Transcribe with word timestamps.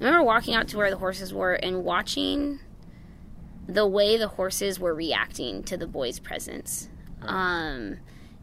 I 0.00 0.04
remember 0.04 0.22
walking 0.22 0.54
out 0.54 0.68
to 0.68 0.76
where 0.76 0.90
the 0.90 0.96
horses 0.96 1.34
were 1.34 1.54
and 1.54 1.82
watching 1.82 2.60
the 3.66 3.84
way 3.84 4.16
the 4.16 4.28
horses 4.28 4.78
were 4.78 4.94
reacting 4.94 5.64
to 5.64 5.76
the 5.76 5.88
boy's 5.88 6.20
presence. 6.20 6.88
Um, 7.22 7.96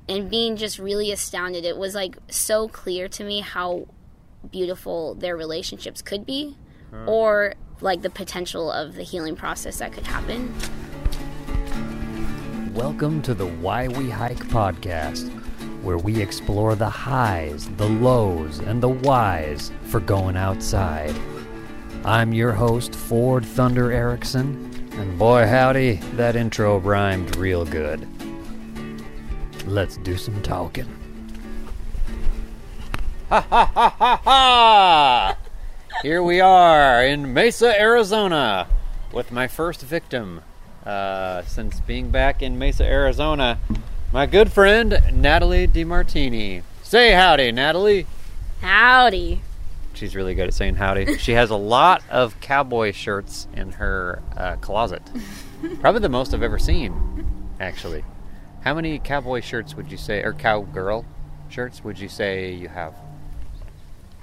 and 0.10 0.30
being 0.30 0.58
just 0.58 0.80
really 0.80 1.14
astounded. 1.14 1.64
It 1.64 1.78
was 1.78 1.96
like 1.96 2.18
so 2.28 2.68
clear 2.68 3.08
to 3.08 3.24
me 3.24 3.40
how 3.40 3.88
beautiful 4.52 5.16
their 5.16 5.38
relationships 5.38 6.02
could 6.02 6.26
be 6.26 6.58
or 7.08 7.56
like 7.80 8.02
the 8.02 8.10
potential 8.10 8.70
of 8.70 8.96
the 8.96 9.04
healing 9.04 9.38
process 9.38 9.80
that 9.80 9.94
could 9.94 10.06
happen. 10.06 10.54
Welcome 12.74 13.22
to 13.22 13.34
the 13.34 13.48
Why 13.48 13.88
We 13.88 14.10
Hike 14.10 14.46
podcast, 14.48 15.30
where 15.84 15.98
we 15.98 16.22
explore 16.22 16.76
the 16.76 16.90
highs, 16.90 17.70
the 17.78 17.88
lows, 17.88 18.60
and 18.60 18.84
the 18.84 18.90
whys 18.90 19.72
for 19.84 20.02
going 20.02 20.36
outside. 20.36 21.16
I'm 22.06 22.36
your 22.36 22.52
host, 22.52 22.94
Ford 22.94 23.44
Thunder 23.44 23.92
Erickson, 23.92 24.72
and 24.92 25.18
boy 25.18 25.48
howdy, 25.48 25.94
that 26.14 26.36
intro 26.36 26.78
rhymed 26.78 27.36
real 27.36 27.66
good. 27.66 28.08
Let's 29.66 29.98
do 29.98 30.16
some 30.16 30.40
talking. 30.44 30.86
Ha 33.30 33.42
ha 33.42 33.66
ha 33.66 33.90
ha 33.90 34.22
ha! 34.24 35.38
Here 36.04 36.22
we 36.22 36.40
are 36.40 37.04
in 37.04 37.34
Mesa, 37.34 37.76
Arizona, 37.76 38.68
with 39.12 39.32
my 39.32 39.48
first 39.48 39.82
victim 39.82 40.42
uh, 40.86 41.42
since 41.42 41.80
being 41.80 42.12
back 42.12 42.44
in 42.44 42.60
Mesa, 42.60 42.86
Arizona. 42.86 43.58
My 44.14 44.28
good 44.28 44.54
friend 44.54 45.02
Natalie 45.12 45.68
DiMartini. 45.68 46.62
Say 46.84 47.14
howdy, 47.14 47.52
Natalie. 47.52 48.06
Howdy. 48.62 49.42
She's 49.96 50.16
really 50.16 50.36
good 50.36 50.48
at 50.48 50.54
saying 50.54 50.76
howdy. 50.76 51.18
She 51.18 51.34
has 51.34 51.50
a 51.50 51.56
lot 51.56 52.04
of 52.10 52.40
cowboy 52.42 52.92
shirts 52.92 53.48
in 53.54 53.72
her 53.74 54.22
uh, 54.36 54.56
closet. 54.58 55.02
Probably 55.80 56.02
the 56.02 56.10
most 56.10 56.34
I've 56.34 56.44
ever 56.44 56.60
seen, 56.60 57.26
actually. 57.60 58.04
How 58.64 58.74
many 58.74 59.00
cowboy 59.00 59.42
shirts 59.42 59.76
would 59.76 59.92
you 59.92 59.98
say, 59.98 60.22
or 60.24 60.34
cowgirl 60.34 61.06
shirts 61.50 61.84
would 61.84 62.00
you 62.00 62.10
say 62.10 62.52
you 62.54 62.68
have? 62.68 62.94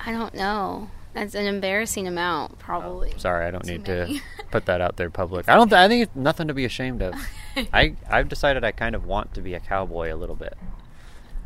I 0.00 0.12
don't 0.12 0.34
know. 0.34 0.90
That's 1.14 1.34
an 1.34 1.46
embarrassing 1.46 2.08
amount, 2.08 2.58
probably. 2.58 3.12
Sorry, 3.18 3.46
I 3.46 3.50
don't 3.50 3.64
Too 3.64 3.72
need 3.72 3.86
many. 3.86 4.18
to 4.18 4.24
put 4.50 4.64
that 4.66 4.80
out 4.80 4.96
there 4.96 5.10
public. 5.10 5.48
I 5.48 5.56
don't. 5.56 5.68
Th- 5.68 5.78
I 5.78 5.86
think 5.88 6.04
it's 6.04 6.16
nothing 6.16 6.48
to 6.48 6.54
be 6.54 6.64
ashamed 6.64 7.02
of. 7.02 7.14
I 7.72 7.94
I've 8.08 8.28
decided 8.28 8.64
I 8.64 8.72
kind 8.72 8.94
of 8.94 9.04
want 9.04 9.34
to 9.34 9.40
be 9.42 9.54
a 9.54 9.60
cowboy 9.60 10.12
a 10.12 10.16
little 10.16 10.34
bit. 10.36 10.56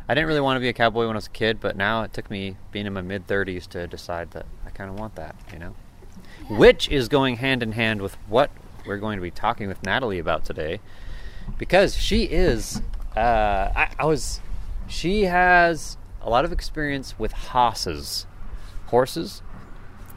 I 0.08 0.14
didn't 0.14 0.28
really 0.28 0.40
want 0.40 0.56
to 0.56 0.60
be 0.60 0.68
a 0.68 0.72
cowboy 0.72 1.06
when 1.06 1.16
I 1.16 1.18
was 1.18 1.26
a 1.26 1.30
kid, 1.30 1.60
but 1.60 1.76
now 1.76 2.02
it 2.02 2.12
took 2.12 2.30
me 2.30 2.56
being 2.70 2.86
in 2.86 2.92
my 2.92 3.02
mid 3.02 3.26
thirties 3.26 3.66
to 3.68 3.86
decide 3.86 4.30
that 4.32 4.46
I 4.64 4.70
kind 4.70 4.88
of 4.88 4.98
want 4.98 5.16
that. 5.16 5.34
You 5.52 5.58
know, 5.58 5.74
which 6.48 6.88
is 6.88 7.08
going 7.08 7.36
hand 7.36 7.62
in 7.62 7.72
hand 7.72 8.00
with 8.00 8.16
what 8.28 8.50
we're 8.86 8.98
going 8.98 9.18
to 9.18 9.22
be 9.22 9.32
talking 9.32 9.66
with 9.66 9.82
Natalie 9.82 10.18
about 10.18 10.44
today, 10.44 10.80
because 11.58 11.96
she 11.96 12.24
is. 12.24 12.82
Uh, 13.16 13.72
I, 13.74 13.88
I 13.98 14.06
was. 14.06 14.40
She 14.86 15.22
has 15.24 15.96
a 16.22 16.30
lot 16.30 16.44
of 16.44 16.52
experience 16.52 17.18
with 17.18 17.32
hosses, 17.32 18.26
horses, 18.86 19.42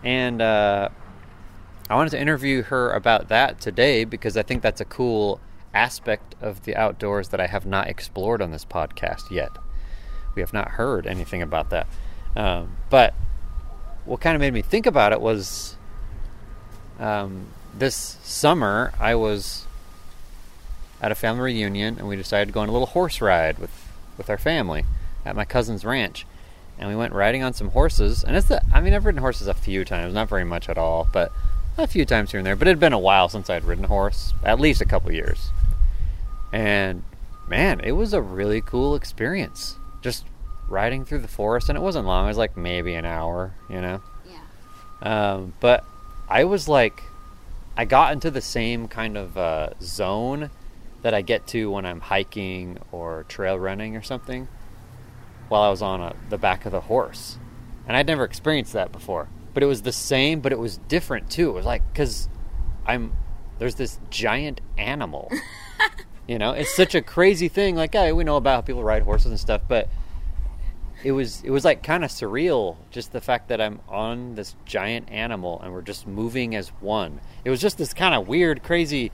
and 0.04 0.40
uh, 0.40 0.90
I 1.90 1.96
wanted 1.96 2.12
to 2.12 2.20
interview 2.20 2.62
her 2.64 2.92
about 2.92 3.30
that 3.30 3.60
today 3.60 4.04
because 4.04 4.38
I 4.38 4.44
think 4.44 4.62
that's 4.62 4.82
a 4.82 4.86
cool 4.86 5.40
aspect 5.74 6.36
of 6.40 6.64
the 6.66 6.76
outdoors 6.76 7.30
that 7.30 7.40
I 7.40 7.48
have 7.48 7.66
not 7.66 7.88
explored 7.88 8.44
on 8.44 8.52
this 8.52 8.66
podcast 8.66 9.32
yet. 9.32 9.50
We 10.36 10.42
have 10.42 10.54
not 10.54 10.72
heard 10.72 11.08
anything 11.08 11.42
about 11.42 11.70
that. 11.70 11.88
Um, 12.36 12.76
but 12.90 13.14
what 14.06 14.22
kind 14.22 14.36
of 14.36 14.42
made 14.42 14.54
me 14.54 14.62
think 14.62 14.86
about 14.86 15.12
it 15.12 15.22
was 15.22 15.76
um, 17.00 17.48
this 17.78 18.18
summer 18.24 18.94
I 19.00 19.16
was 19.16 19.66
at 21.02 21.12
a 21.12 21.16
family 21.16 21.54
reunion 21.54 21.98
and 21.98 22.08
we 22.08 22.16
decided 22.16 22.48
to 22.48 22.54
go 22.54 22.60
on 22.60 22.70
a 22.70 22.72
little 22.72 22.88
horse 22.88 23.22
ride 23.22 23.58
with, 23.60 23.72
with 24.18 24.30
our 24.30 24.38
family 24.38 24.86
at 25.26 25.36
my 25.36 25.46
cousin's 25.46 25.86
ranch 25.86 26.26
and 26.80 26.88
we 26.88 26.96
went 26.96 27.14
riding 27.14 27.44
on 27.44 27.54
some 27.54 27.70
horses. 27.70 28.24
And 28.24 28.36
it's 28.36 28.48
the, 28.48 28.64
I 28.74 28.80
mean, 28.80 28.94
I've 28.94 29.06
ridden 29.06 29.22
horses 29.22 29.48
a 29.48 29.54
few 29.54 29.84
times, 29.84 30.14
not 30.14 30.30
very 30.30 30.46
much 30.46 30.70
at 30.70 30.78
all, 30.78 31.08
but 31.12 31.32
a 31.78 31.88
few 31.88 32.06
times 32.06 32.32
here 32.32 32.40
and 32.40 32.48
there. 32.48 32.56
But 32.56 32.68
it 32.68 32.72
had 32.72 32.80
been 32.80 32.94
a 32.94 33.00
while 33.00 33.28
since 33.28 33.50
I'd 33.50 33.66
ridden 33.66 33.86
a 33.86 33.90
horse, 33.90 34.34
at 34.44 34.60
least 34.60 34.82
a 34.82 34.86
couple 34.86 35.12
years. 35.12 35.52
And 36.54 37.04
man, 37.48 37.82
it 37.82 37.92
was 37.94 38.14
a 38.14 38.22
really 38.22 38.62
cool 38.62 38.96
experience. 38.96 39.76
Just 40.02 40.26
riding 40.68 41.06
through 41.06 41.20
the 41.20 41.28
forest, 41.28 41.70
and 41.70 41.78
it 41.78 41.82
wasn't 41.82 42.06
long. 42.06 42.26
It 42.26 42.30
was 42.30 42.38
like 42.38 42.56
maybe 42.56 42.94
an 42.94 43.06
hour, 43.06 43.54
you 43.70 43.82
know. 43.82 44.02
Yeah. 44.26 45.34
Um, 45.34 45.54
but 45.60 45.84
I 46.30 46.44
was 46.44 46.68
like, 46.68 47.04
I 47.76 47.86
got 47.86 48.14
into 48.14 48.30
the 48.32 48.42
same 48.42 48.88
kind 48.88 49.18
of 49.18 49.38
uh, 49.38 49.70
zone 49.82 50.50
that 51.02 51.14
I 51.14 51.22
get 51.22 51.48
to 51.48 51.72
when 51.72 51.86
I'm 51.86 52.02
hiking 52.02 52.78
or 52.92 53.26
trail 53.28 53.58
running 53.58 53.96
or 53.96 54.02
something 54.02 54.48
while 55.48 55.62
I 55.62 55.70
was 55.70 55.82
on 55.82 56.02
a, 56.02 56.16
the 56.30 56.38
back 56.38 56.66
of 56.66 56.72
the 56.72 56.82
horse. 56.82 57.40
And 57.88 57.98
I'd 57.98 58.08
never 58.08 58.24
experienced 58.24 58.74
that 58.74 58.92
before. 58.92 59.30
But 59.54 59.64
it 59.64 59.66
was 59.66 59.82
the 59.82 59.92
same, 59.92 60.42
but 60.42 60.52
it 60.52 60.60
was 60.60 60.78
different 60.78 61.30
too. 61.30 61.50
It 61.50 61.54
was 61.54 61.66
like, 61.66 61.82
because 61.92 62.30
I'm, 62.86 63.14
there's 63.58 63.76
this 63.76 64.00
giant 64.10 64.62
animal. 64.78 65.32
you 66.30 66.38
know, 66.38 66.52
it's 66.52 66.76
such 66.76 66.94
a 66.94 67.02
crazy 67.02 67.48
thing. 67.48 67.76
Like, 67.76 67.96
yeah, 67.96 68.12
we 68.12 68.24
know 68.24 68.38
about 68.38 68.56
how 68.58 68.62
people 68.62 68.84
ride 68.84 69.02
horses 69.02 69.32
and 69.32 69.40
stuff, 69.40 69.64
but 69.68 69.90
it 71.04 71.12
was 71.12 71.42
it 71.44 71.50
was 71.50 71.66
like 71.66 71.82
kind 71.82 72.04
of 72.04 72.12
surreal 72.12 72.76
just 72.92 73.12
the 73.14 73.22
fact 73.22 73.48
that 73.48 73.60
I'm 73.60 73.80
on 73.90 74.36
this 74.36 74.56
giant 74.64 75.10
animal 75.10 75.60
and 75.60 75.74
we're 75.74 75.82
just 75.82 76.06
moving 76.06 76.54
as 76.54 76.70
one. 76.82 77.20
It 77.44 77.50
was 77.50 77.60
just 77.60 77.80
this 77.80 77.96
kind 77.96 78.14
of 78.14 78.28
weird 78.28 78.62
crazy 78.62 79.12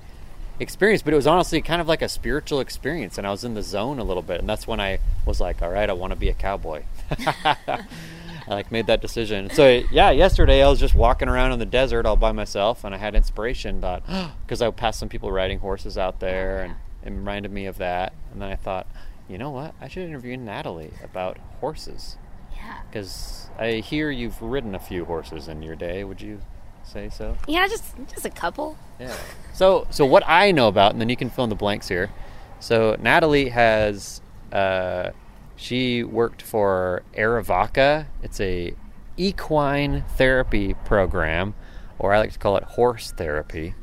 experience, 0.59 1.03
but 1.03 1.13
it 1.13 1.15
was 1.15 1.25
honestly 1.25 1.61
kind 1.61 1.79
of 1.79 1.87
like 1.87 2.01
a 2.01 2.09
spiritual 2.09 2.59
experience 2.59 3.17
and 3.17 3.25
I 3.25 3.31
was 3.31 3.45
in 3.45 3.53
the 3.53 3.63
zone 3.63 3.97
a 3.97 4.03
little 4.03 4.23
bit 4.23 4.41
and 4.41 4.49
that's 4.49 4.67
when 4.67 4.81
I 4.81 4.99
was 5.25 5.39
like, 5.39 5.61
all 5.61 5.69
right, 5.69 5.89
I 5.89 5.93
want 5.93 6.11
to 6.11 6.19
be 6.19 6.27
a 6.27 6.33
cowboy. 6.33 6.83
I 7.09 7.85
like 8.47 8.73
made 8.73 8.87
that 8.87 9.01
decision. 9.01 9.49
So 9.51 9.83
yeah, 9.89 10.11
yesterday 10.11 10.61
I 10.61 10.67
was 10.67 10.81
just 10.81 10.95
walking 10.95 11.29
around 11.29 11.53
in 11.53 11.59
the 11.59 11.65
desert 11.65 12.05
all 12.05 12.17
by 12.17 12.33
myself 12.33 12.83
and 12.83 12.93
I 12.93 12.97
had 12.97 13.15
inspiration 13.15 13.79
thought 13.79 14.03
because 14.45 14.61
I 14.61 14.69
passed 14.71 14.99
some 14.99 15.07
people 15.07 15.31
riding 15.31 15.59
horses 15.59 15.97
out 15.97 16.19
there 16.19 16.63
and 16.63 16.75
it 17.05 17.11
reminded 17.11 17.51
me 17.51 17.65
of 17.67 17.77
that 17.77 18.13
and 18.31 18.41
then 18.41 18.49
I 18.49 18.55
thought, 18.55 18.87
you 19.29 19.37
know 19.37 19.49
what? 19.51 19.73
I 19.79 19.87
should 19.87 20.03
interview 20.07 20.35
Natalie 20.37 20.91
about 21.03 21.37
horses 21.59 22.17
Yeah. 22.55 22.81
because 22.89 23.49
I 23.57 23.73
hear 23.75 24.11
you've 24.11 24.41
ridden 24.41 24.75
a 24.75 24.79
few 24.79 25.05
horses 25.05 25.47
in 25.47 25.61
your 25.61 25.75
day. 25.75 26.03
Would 26.03 26.21
you 26.21 26.41
say 26.83 27.09
so? 27.09 27.37
Yeah, 27.47 27.67
just 27.67 27.95
just 28.13 28.25
a 28.25 28.29
couple. 28.29 28.77
Yeah. 28.99 29.15
So, 29.53 29.87
so 29.89 30.05
what 30.05 30.23
I 30.27 30.51
know 30.51 30.67
about, 30.67 30.91
and 30.91 31.01
then 31.01 31.09
you 31.09 31.15
can 31.15 31.29
fill 31.29 31.45
in 31.45 31.49
the 31.49 31.55
blanks 31.55 31.87
here. 31.87 32.09
So 32.59 32.95
Natalie 32.99 33.49
has, 33.49 34.21
uh, 34.51 35.11
she 35.55 36.03
worked 36.03 36.41
for 36.41 37.03
Arivaca. 37.17 38.05
It's 38.23 38.39
a 38.39 38.73
equine 39.17 40.03
therapy 40.17 40.73
program, 40.85 41.55
or 41.97 42.13
I 42.13 42.19
like 42.19 42.33
to 42.33 42.39
call 42.39 42.57
it 42.57 42.63
horse 42.63 43.11
therapy, 43.11 43.73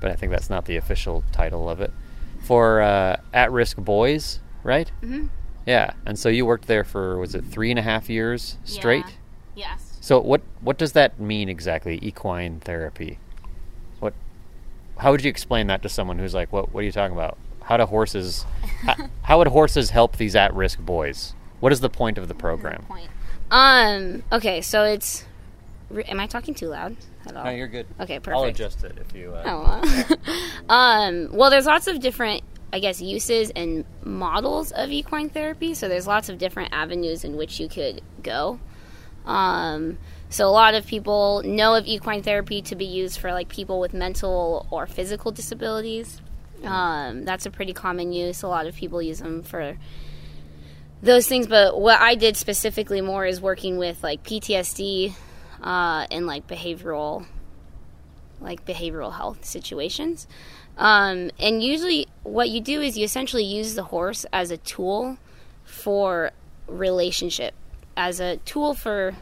but 0.00 0.10
I 0.10 0.14
think 0.14 0.32
that's 0.32 0.50
not 0.50 0.64
the 0.64 0.76
official 0.76 1.22
title 1.32 1.68
of 1.68 1.80
it. 1.80 1.92
For 2.40 2.80
uh, 2.80 3.20
at-risk 3.32 3.76
boys, 3.76 4.40
right? 4.62 4.90
Mm-hmm. 5.02 5.26
Yeah. 5.66 5.92
And 6.06 6.18
so 6.18 6.28
you 6.28 6.46
worked 6.46 6.66
there 6.66 6.84
for 6.84 7.18
was 7.18 7.34
it 7.34 7.44
three 7.44 7.70
and 7.70 7.78
a 7.78 7.82
half 7.82 8.10
years 8.10 8.56
straight? 8.64 9.04
Yes. 9.54 9.98
So 10.00 10.20
what 10.20 10.40
what 10.60 10.78
does 10.78 10.92
that 10.92 11.20
mean 11.20 11.48
exactly? 11.48 11.98
Equine 12.02 12.60
therapy. 12.60 13.18
What? 14.00 14.14
How 14.98 15.10
would 15.12 15.22
you 15.22 15.30
explain 15.30 15.66
that 15.68 15.82
to 15.82 15.88
someone 15.88 16.18
who's 16.18 16.34
like, 16.34 16.52
what 16.52 16.72
What 16.72 16.80
are 16.80 16.84
you 16.84 16.92
talking 16.92 17.16
about? 17.16 17.36
How 17.62 17.76
do 17.76 17.84
horses? 17.84 18.46
how, 18.82 18.96
how 19.22 19.38
would 19.38 19.48
horses 19.48 19.90
help 19.90 20.16
these 20.16 20.34
at 20.34 20.54
risk 20.54 20.78
boys? 20.80 21.34
What 21.60 21.72
is 21.72 21.80
the 21.80 21.90
point 21.90 22.16
of 22.18 22.26
the 22.28 22.34
program? 22.34 22.84
Point. 22.88 23.10
Um. 23.50 24.22
Okay. 24.32 24.60
So 24.62 24.84
it's. 24.84 25.24
Am 26.06 26.20
I 26.20 26.26
talking 26.26 26.54
too 26.54 26.68
loud 26.68 26.96
at 27.26 27.36
all? 27.36 27.44
No, 27.44 27.50
you're 27.50 27.68
good. 27.68 27.86
Okay, 28.00 28.18
perfect. 28.20 28.36
I'll 28.36 28.44
adjust 28.44 28.84
it 28.84 28.96
if 29.00 29.14
you. 29.16 29.32
Uh, 29.34 29.42
Oh. 29.46 30.16
um, 30.72 31.30
well, 31.32 31.50
there's 31.50 31.66
lots 31.66 31.86
of 31.88 32.00
different, 32.00 32.42
I 32.72 32.78
guess, 32.78 33.00
uses 33.00 33.50
and 33.50 33.84
models 34.04 34.70
of 34.72 34.90
equine 34.90 35.30
therapy. 35.30 35.74
So 35.74 35.88
there's 35.88 36.06
lots 36.06 36.28
of 36.28 36.38
different 36.38 36.72
avenues 36.72 37.24
in 37.24 37.36
which 37.36 37.58
you 37.58 37.68
could 37.68 38.02
go. 38.22 38.60
Um, 39.26 39.98
so 40.28 40.46
a 40.46 40.50
lot 40.50 40.74
of 40.74 40.86
people 40.86 41.42
know 41.44 41.74
of 41.74 41.86
equine 41.86 42.22
therapy 42.22 42.62
to 42.62 42.76
be 42.76 42.84
used 42.84 43.18
for 43.18 43.32
like 43.32 43.48
people 43.48 43.80
with 43.80 43.92
mental 43.92 44.66
or 44.70 44.86
physical 44.86 45.32
disabilities. 45.32 46.20
Um, 46.64 47.24
that's 47.24 47.46
a 47.46 47.50
pretty 47.50 47.72
common 47.72 48.12
use. 48.12 48.42
A 48.42 48.48
lot 48.48 48.66
of 48.66 48.76
people 48.76 49.02
use 49.02 49.18
them 49.18 49.42
for 49.42 49.76
those 51.02 51.26
things. 51.26 51.46
But 51.46 51.80
what 51.80 51.98
I 52.00 52.14
did 52.14 52.36
specifically 52.36 53.00
more 53.00 53.26
is 53.26 53.40
working 53.40 53.76
with 53.78 54.02
like 54.04 54.22
PTSD 54.22 55.14
uh, 55.62 56.06
and 56.10 56.26
like 56.26 56.46
behavioral 56.46 57.26
like 58.40 58.64
behavioral 58.64 59.14
health 59.14 59.44
situations. 59.44 60.26
Um, 60.78 61.30
and 61.38 61.62
usually, 61.62 62.06
what 62.22 62.48
you 62.48 62.60
do 62.60 62.80
is 62.80 62.96
you 62.96 63.04
essentially 63.04 63.44
use 63.44 63.74
the 63.74 63.82
horse 63.82 64.24
as 64.32 64.50
a 64.50 64.56
tool 64.56 65.18
for 65.64 66.30
relationship, 66.66 67.54
as 67.96 68.18
a 68.20 68.38
tool 68.38 68.74
for 68.74 69.14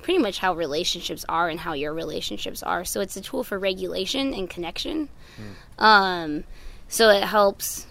pretty 0.00 0.18
much 0.18 0.38
how 0.38 0.54
relationships 0.54 1.24
are 1.28 1.48
and 1.48 1.60
how 1.60 1.74
your 1.74 1.92
relationships 1.92 2.62
are. 2.62 2.84
So 2.84 3.00
it's 3.00 3.16
a 3.16 3.20
tool 3.20 3.44
for 3.44 3.58
regulation 3.58 4.34
and 4.34 4.48
connection. 4.48 5.08
Um, 5.78 6.44
so 6.88 7.10
it 7.10 7.24
helps. 7.24 7.86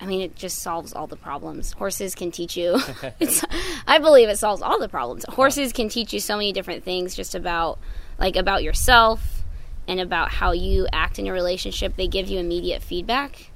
I 0.00 0.06
mean, 0.06 0.20
it 0.20 0.36
just 0.36 0.58
solves 0.58 0.92
all 0.92 1.06
the 1.06 1.16
problems. 1.16 1.72
Horses 1.72 2.14
can 2.14 2.30
teach 2.30 2.56
you. 2.56 2.78
it's, 3.20 3.42
I 3.86 3.98
believe 3.98 4.28
it 4.28 4.38
solves 4.38 4.60
all 4.62 4.78
the 4.78 4.88
problems. 4.88 5.24
Horses 5.28 5.72
can 5.72 5.88
teach 5.88 6.12
you 6.12 6.20
so 6.20 6.36
many 6.36 6.52
different 6.52 6.84
things, 6.84 7.14
just 7.14 7.34
about 7.34 7.78
like 8.18 8.36
about 8.36 8.62
yourself 8.62 9.42
and 9.88 10.00
about 10.00 10.30
how 10.30 10.52
you 10.52 10.86
act 10.92 11.18
in 11.18 11.26
a 11.26 11.32
relationship. 11.32 11.96
They 11.96 12.08
give 12.08 12.28
you 12.28 12.38
immediate 12.38 12.82
feedback, 12.82 13.50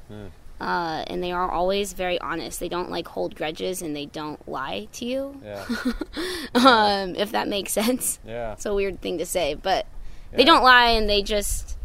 uh, 0.61 1.05
and 1.07 1.23
they 1.23 1.33
are 1.33 1.51
always 1.51 1.93
very 1.93 2.19
honest. 2.21 2.59
They 2.61 2.69
don't 2.69 2.91
like 2.91 3.09
hold 3.09 3.35
grudges 3.35 3.83
and 3.83 3.95
they 3.97 4.07
don't 4.07 4.47
lie 4.49 4.89
to 4.93 5.05
you. 5.05 5.41
Yeah. 5.45 5.65
um, 6.55 7.17
if 7.17 7.33
that 7.33 7.49
makes 7.49 7.73
sense. 7.73 8.19
Yeah. 8.27 8.53
It's 8.53 8.67
a 8.67 8.75
weird 8.75 9.01
thing 9.01 9.19
to 9.19 9.27
say, 9.27 9.55
but 9.55 9.87
Yeah. 10.33 10.37
they 10.39 10.45
don't 10.45 10.63
lie 10.63 10.91
and 10.91 11.09
they 11.09 11.23
just 11.23 11.77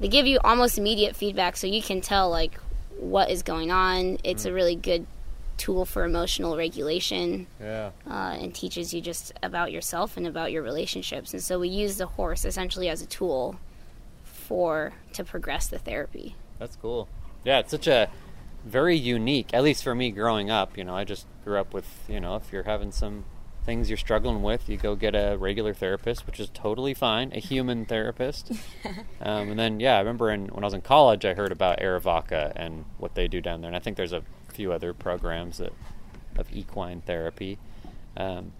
they 0.00 0.08
give 0.08 0.26
you 0.26 0.38
almost 0.44 0.78
immediate 0.78 1.14
feedback 1.16 1.56
so 1.56 1.66
you 1.66 1.82
can 1.82 2.00
tell 2.00 2.28
like 2.30 2.58
what 3.02 3.30
is 3.30 3.42
going 3.42 3.70
on. 3.70 4.18
It's 4.24 4.44
a 4.44 4.52
really 4.52 4.76
good 4.76 5.06
tool 5.58 5.84
for 5.84 6.04
emotional 6.04 6.56
regulation 6.56 7.46
Yeah. 7.60 7.90
uh, 8.08 8.36
and 8.40 8.54
teaches 8.54 8.94
you 8.94 9.00
just 9.00 9.32
about 9.42 9.70
yourself 9.72 10.16
and 10.16 10.26
about 10.26 10.50
your 10.52 10.62
relationships. 10.62 11.32
And 11.34 11.42
so 11.42 11.58
we 11.58 11.68
use 11.68 11.98
the 11.98 12.06
horse 12.06 12.44
essentially 12.44 12.88
as 12.88 13.02
a 13.02 13.06
tool 13.06 13.56
for 14.22 14.92
to 15.12 15.24
progress 15.24 15.66
the 15.68 15.78
therapy. 15.78 16.34
That's 16.58 16.76
cool. 16.76 17.08
Yeah, 17.44 17.58
it's 17.58 17.70
such 17.70 17.86
a 17.86 18.08
very 18.64 18.96
unique, 18.96 19.50
at 19.52 19.62
least 19.62 19.82
for 19.82 19.94
me 19.94 20.10
growing 20.10 20.50
up, 20.50 20.76
you 20.78 20.84
know, 20.84 20.94
I 20.96 21.04
just 21.04 21.26
grew 21.44 21.58
up 21.58 21.74
with, 21.74 21.86
you 22.08 22.20
know, 22.20 22.36
if 22.36 22.52
you're 22.52 22.62
having 22.62 22.92
some 22.92 23.24
things 23.64 23.88
you're 23.88 23.96
struggling 23.96 24.42
with, 24.42 24.68
you 24.68 24.76
go 24.76 24.94
get 24.96 25.14
a 25.14 25.36
regular 25.38 25.72
therapist, 25.72 26.26
which 26.26 26.40
is 26.40 26.48
totally 26.52 26.94
fine, 26.94 27.32
a 27.32 27.38
human 27.38 27.84
therapist. 27.86 28.52
um, 29.20 29.50
and 29.50 29.58
then, 29.58 29.80
yeah, 29.80 29.96
I 29.96 29.98
remember 30.00 30.30
in, 30.30 30.46
when 30.48 30.64
I 30.64 30.66
was 30.66 30.74
in 30.74 30.82
college, 30.82 31.24
I 31.24 31.34
heard 31.34 31.52
about 31.52 31.78
Arivaca 31.78 32.52
and 32.56 32.84
what 32.98 33.14
they 33.14 33.28
do 33.28 33.40
down 33.40 33.60
there. 33.60 33.68
And 33.68 33.76
I 33.76 33.80
think 33.80 33.96
there's 33.96 34.12
a 34.12 34.22
few 34.48 34.72
other 34.72 34.92
programs 34.92 35.58
that 35.58 35.72
of 36.36 36.52
equine 36.52 37.02
therapy. 37.02 37.58
Um, 38.16 38.52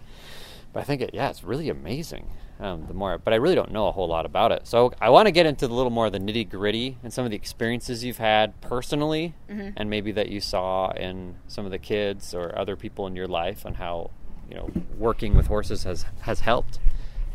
but 0.72 0.80
I 0.80 0.84
think 0.84 1.02
it, 1.02 1.10
yeah, 1.12 1.30
it's 1.30 1.44
really 1.44 1.68
amazing. 1.68 2.26
Um, 2.60 2.86
the 2.86 2.94
more, 2.94 3.18
but 3.18 3.32
I 3.32 3.38
really 3.38 3.56
don't 3.56 3.72
know 3.72 3.88
a 3.88 3.92
whole 3.92 4.06
lot 4.06 4.24
about 4.24 4.52
it. 4.52 4.68
So 4.68 4.92
I 5.00 5.10
want 5.10 5.26
to 5.26 5.32
get 5.32 5.46
into 5.46 5.66
a 5.66 5.68
little 5.68 5.90
more 5.90 6.06
of 6.06 6.12
the 6.12 6.20
nitty 6.20 6.48
gritty 6.48 6.96
and 7.02 7.12
some 7.12 7.24
of 7.24 7.32
the 7.32 7.36
experiences 7.36 8.04
you've 8.04 8.18
had 8.18 8.60
personally, 8.60 9.34
and 9.76 9.90
maybe 9.90 10.12
that 10.12 10.28
you 10.28 10.40
saw 10.40 10.92
in 10.92 11.36
some 11.48 11.64
of 11.64 11.72
the 11.72 11.78
kids 11.78 12.34
or 12.34 12.56
other 12.56 12.76
people 12.76 13.08
in 13.08 13.16
your 13.16 13.26
life, 13.26 13.64
and 13.64 13.78
how 13.78 14.10
you 14.52 14.58
know 14.58 14.70
working 14.98 15.34
with 15.34 15.46
horses 15.46 15.84
has 15.84 16.04
has 16.20 16.40
helped, 16.40 16.78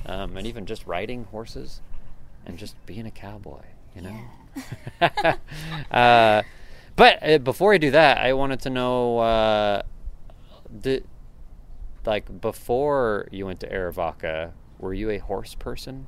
um, 0.05 0.37
and 0.37 0.45
even 0.45 0.67
just 0.67 0.85
riding 0.85 1.23
horses, 1.25 1.81
and 2.45 2.59
just 2.59 2.75
being 2.85 3.07
a 3.07 3.11
cowboy. 3.11 3.63
You 3.95 4.01
know. 4.03 4.19
uh, 5.91 6.43
but 6.95 7.23
uh, 7.23 7.39
before 7.39 7.73
I 7.73 7.79
do 7.79 7.89
that, 7.89 8.19
I 8.19 8.33
wanted 8.33 8.59
to 8.61 8.69
know, 8.69 9.17
uh, 9.17 9.81
did 10.79 11.05
like 12.05 12.39
before 12.39 13.27
you 13.31 13.47
went 13.47 13.61
to 13.61 13.67
Arivaca, 13.67 14.51
were 14.77 14.93
you 14.93 15.09
a 15.09 15.17
horse 15.17 15.55
person? 15.55 16.05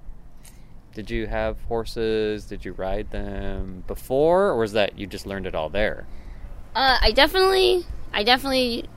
Did 0.94 1.10
you 1.10 1.26
have 1.26 1.60
horses? 1.64 2.46
Did 2.46 2.66
you 2.66 2.74
ride 2.74 3.10
them 3.10 3.84
before, 3.88 4.50
or 4.50 4.58
was 4.58 4.74
that 4.74 5.00
you 5.00 5.08
just 5.08 5.26
learned 5.26 5.48
it 5.48 5.56
all 5.56 5.70
there? 5.70 6.06
Uh, 6.76 6.98
I 7.02 7.12
definitely, 7.12 7.86
I 8.14 8.24
definitely 8.24 8.88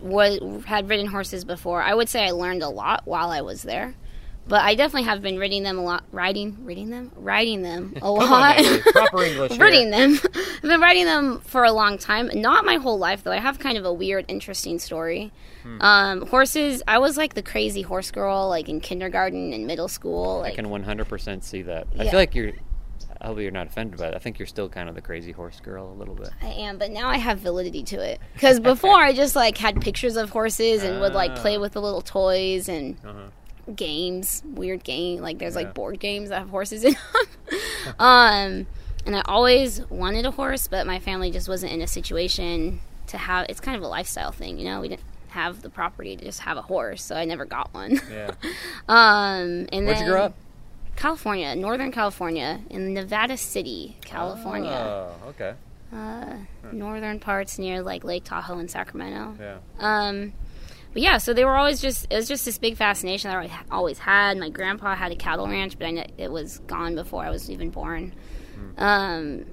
was 0.00 0.64
had 0.64 0.88
ridden 0.88 1.06
horses 1.06 1.44
before. 1.44 1.82
I 1.82 1.94
would 1.94 2.08
say 2.08 2.24
I 2.24 2.30
learned 2.30 2.62
a 2.62 2.68
lot 2.68 3.02
while 3.04 3.30
I 3.30 3.40
was 3.40 3.62
there, 3.62 3.94
but 4.48 4.62
I 4.62 4.74
definitely 4.74 5.08
have 5.08 5.22
been 5.22 5.38
riding 5.38 5.62
them 5.62 5.78
a 5.78 5.82
lot. 5.82 6.04
Riding, 6.12 6.64
riding 6.64 6.90
them, 6.90 7.12
riding 7.16 7.62
them 7.62 7.94
a 8.02 8.10
lot. 8.10 8.64
proper 8.92 9.24
English. 9.24 9.58
riding 9.58 9.90
them. 9.90 10.18
I've 10.34 10.62
been 10.62 10.80
riding 10.80 11.04
them 11.04 11.40
for 11.40 11.64
a 11.64 11.72
long 11.72 11.98
time. 11.98 12.30
Not 12.34 12.64
my 12.64 12.76
whole 12.76 12.98
life 12.98 13.24
though. 13.24 13.32
I 13.32 13.40
have 13.40 13.58
kind 13.58 13.76
of 13.76 13.84
a 13.84 13.92
weird, 13.92 14.24
interesting 14.28 14.78
story. 14.78 15.32
Hmm. 15.62 15.82
Um, 15.82 16.26
horses. 16.26 16.82
I 16.86 16.98
was 16.98 17.16
like 17.16 17.34
the 17.34 17.42
crazy 17.42 17.82
horse 17.82 18.10
girl, 18.10 18.48
like 18.48 18.68
in 18.68 18.80
kindergarten 18.80 19.52
and 19.52 19.66
middle 19.66 19.88
school. 19.88 20.42
I 20.44 20.54
can 20.54 20.66
100% 20.66 21.42
see 21.42 21.62
that. 21.62 21.86
I 21.98 22.04
feel 22.04 22.18
like 22.18 22.34
you're. 22.34 22.52
I 23.26 23.30
hope 23.30 23.40
you're 23.40 23.50
not 23.50 23.66
offended 23.66 23.98
by 23.98 24.06
it. 24.06 24.14
I 24.14 24.18
think 24.20 24.38
you're 24.38 24.46
still 24.46 24.68
kind 24.68 24.88
of 24.88 24.94
the 24.94 25.00
crazy 25.00 25.32
horse 25.32 25.58
girl 25.58 25.90
a 25.90 25.96
little 25.98 26.14
bit. 26.14 26.28
I 26.40 26.46
am, 26.46 26.78
but 26.78 26.92
now 26.92 27.08
I 27.08 27.16
have 27.18 27.40
validity 27.40 27.82
to 27.82 27.96
it. 28.00 28.20
Because 28.34 28.60
before 28.60 28.94
I 29.00 29.12
just 29.12 29.34
like 29.34 29.58
had 29.58 29.80
pictures 29.80 30.14
of 30.16 30.30
horses 30.30 30.84
and 30.84 31.00
would 31.00 31.12
like 31.12 31.34
play 31.34 31.56
Ah. 31.56 31.60
with 31.60 31.72
the 31.72 31.82
little 31.82 32.02
toys 32.02 32.68
and 32.68 32.96
Uh-huh. 33.04 33.72
games, 33.74 34.44
weird 34.46 34.84
game. 34.84 35.22
Like 35.22 35.38
there's 35.38 35.54
Yeah. 35.56 35.62
like 35.62 35.74
board 35.74 35.98
games 35.98 36.28
that 36.28 36.38
have 36.38 36.50
horses 36.50 36.84
in 36.84 36.92
them. 36.92 37.94
um, 37.98 38.66
and 39.04 39.16
I 39.16 39.22
always 39.26 39.80
wanted 39.90 40.24
a 40.24 40.30
horse, 40.30 40.68
but 40.68 40.86
my 40.86 41.00
family 41.00 41.32
just 41.32 41.48
wasn't 41.48 41.72
in 41.72 41.82
a 41.82 41.88
situation 41.88 42.78
to 43.08 43.18
have. 43.18 43.46
It's 43.48 43.58
kind 43.60 43.76
of 43.76 43.82
a 43.82 43.88
lifestyle 43.88 44.30
thing, 44.30 44.56
you 44.56 44.66
know. 44.66 44.80
We 44.80 44.88
didn't 44.90 45.02
have 45.30 45.62
the 45.62 45.70
property 45.70 46.16
to 46.16 46.24
just 46.24 46.40
have 46.42 46.56
a 46.56 46.62
horse, 46.62 47.02
so 47.02 47.16
I 47.16 47.24
never 47.24 47.44
got 47.44 47.74
one. 47.74 48.00
Yeah. 48.08 48.30
um, 48.88 49.66
and 49.72 49.84
Where'd 49.84 49.96
then 49.98 50.06
you 50.06 50.12
grow 50.12 50.22
up? 50.26 50.34
California, 50.96 51.54
Northern 51.54 51.92
California, 51.92 52.60
in 52.70 52.94
Nevada 52.94 53.36
City, 53.36 53.96
California. 54.04 54.70
Oh, 54.70 55.28
okay. 55.28 55.54
uh, 55.92 56.34
northern 56.72 57.20
parts 57.20 57.58
near 57.58 57.82
like 57.82 58.02
Lake 58.04 58.24
Tahoe 58.24 58.58
and 58.58 58.70
Sacramento. 58.70 59.36
Yeah. 59.40 59.58
Um, 59.78 60.32
but 60.92 61.02
yeah, 61.02 61.18
so 61.18 61.34
they 61.34 61.44
were 61.44 61.56
always 61.56 61.80
just 61.80 62.06
it 62.10 62.16
was 62.16 62.26
just 62.26 62.44
this 62.44 62.58
big 62.58 62.76
fascination 62.76 63.30
that 63.30 63.38
I 63.38 63.50
always 63.70 63.98
had. 63.98 64.38
My 64.38 64.48
grandpa 64.48 64.94
had 64.94 65.12
a 65.12 65.16
cattle 65.16 65.46
ranch, 65.46 65.78
but 65.78 65.86
I 65.86 65.92
kn- 65.92 66.12
it 66.16 66.32
was 66.32 66.60
gone 66.60 66.94
before 66.94 67.22
I 67.22 67.30
was 67.30 67.50
even 67.50 67.70
born. 67.70 68.14
Hmm. 68.54 68.82
Um, 68.82 69.44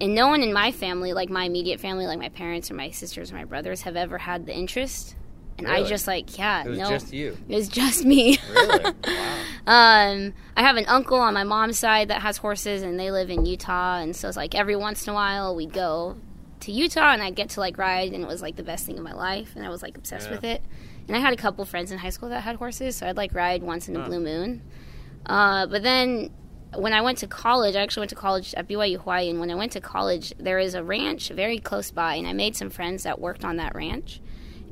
and 0.00 0.14
no 0.14 0.26
one 0.28 0.42
in 0.42 0.52
my 0.52 0.72
family, 0.72 1.12
like 1.12 1.30
my 1.30 1.44
immediate 1.44 1.80
family, 1.80 2.06
like 2.06 2.18
my 2.18 2.30
parents 2.30 2.70
or 2.70 2.74
my 2.74 2.90
sisters 2.90 3.30
or 3.30 3.36
my 3.36 3.44
brothers, 3.44 3.82
have 3.82 3.94
ever 3.96 4.18
had 4.18 4.46
the 4.46 4.54
interest. 4.56 5.14
And 5.58 5.68
I 5.68 5.84
just 5.84 6.06
like, 6.06 6.36
yeah, 6.36 6.64
It 6.64 6.68
was 6.70 6.78
no, 6.78 6.88
just 6.88 7.12
you. 7.12 7.36
it 7.48 7.54
was 7.54 7.68
just 7.68 8.04
me. 8.04 8.38
Really? 8.52 8.84
wow. 9.06 9.38
Um, 9.66 10.34
I 10.56 10.62
have 10.62 10.76
an 10.76 10.84
uncle 10.86 11.18
on 11.18 11.32
my 11.34 11.44
mom's 11.44 11.78
side 11.78 12.08
that 12.08 12.22
has 12.22 12.38
horses, 12.38 12.82
and 12.82 12.98
they 12.98 13.10
live 13.10 13.30
in 13.30 13.46
Utah. 13.46 13.98
And 13.98 14.14
so 14.16 14.26
it's 14.28 14.36
like 14.36 14.54
every 14.54 14.76
once 14.76 15.06
in 15.06 15.12
a 15.12 15.14
while 15.14 15.54
we'd 15.54 15.72
go 15.72 16.16
to 16.60 16.72
Utah, 16.72 17.12
and 17.12 17.22
I'd 17.22 17.36
get 17.36 17.50
to 17.50 17.60
like 17.60 17.78
ride, 17.78 18.12
and 18.12 18.22
it 18.24 18.26
was 18.26 18.42
like 18.42 18.56
the 18.56 18.62
best 18.64 18.84
thing 18.86 18.96
in 18.96 19.02
my 19.02 19.12
life, 19.12 19.52
and 19.54 19.64
I 19.64 19.68
was 19.68 19.82
like 19.82 19.96
obsessed 19.96 20.28
Yeah. 20.28 20.34
with 20.36 20.44
it. 20.44 20.62
And 21.06 21.16
I 21.16 21.20
had 21.20 21.32
a 21.32 21.36
couple 21.36 21.64
friends 21.64 21.92
in 21.92 21.98
high 21.98 22.10
school 22.10 22.30
that 22.30 22.40
had 22.42 22.56
horses, 22.56 22.96
so 22.96 23.06
I'd 23.06 23.16
like 23.16 23.32
ride 23.34 23.62
once 23.62 23.88
in 23.88 23.94
a 23.96 24.00
Huh. 24.00 24.06
blue 24.08 24.20
moon. 24.20 24.62
Uh, 25.26 25.66
but 25.66 25.82
then 25.82 26.30
when 26.74 26.92
I 26.92 27.00
went 27.02 27.18
to 27.18 27.26
college, 27.26 27.76
I 27.76 27.80
actually 27.82 28.00
went 28.02 28.10
to 28.10 28.16
college 28.16 28.54
at 28.54 28.66
BYU 28.66 28.98
Hawaii, 28.98 29.30
and 29.30 29.38
when 29.38 29.50
I 29.50 29.54
went 29.54 29.72
to 29.72 29.80
college, 29.80 30.32
there 30.38 30.58
is 30.58 30.74
a 30.74 30.82
ranch 30.82 31.28
very 31.28 31.58
close 31.58 31.90
by, 31.90 32.16
and 32.16 32.26
I 32.26 32.32
made 32.32 32.56
some 32.56 32.70
friends 32.70 33.04
that 33.04 33.20
worked 33.20 33.44
on 33.44 33.56
that 33.58 33.74
ranch, 33.76 34.20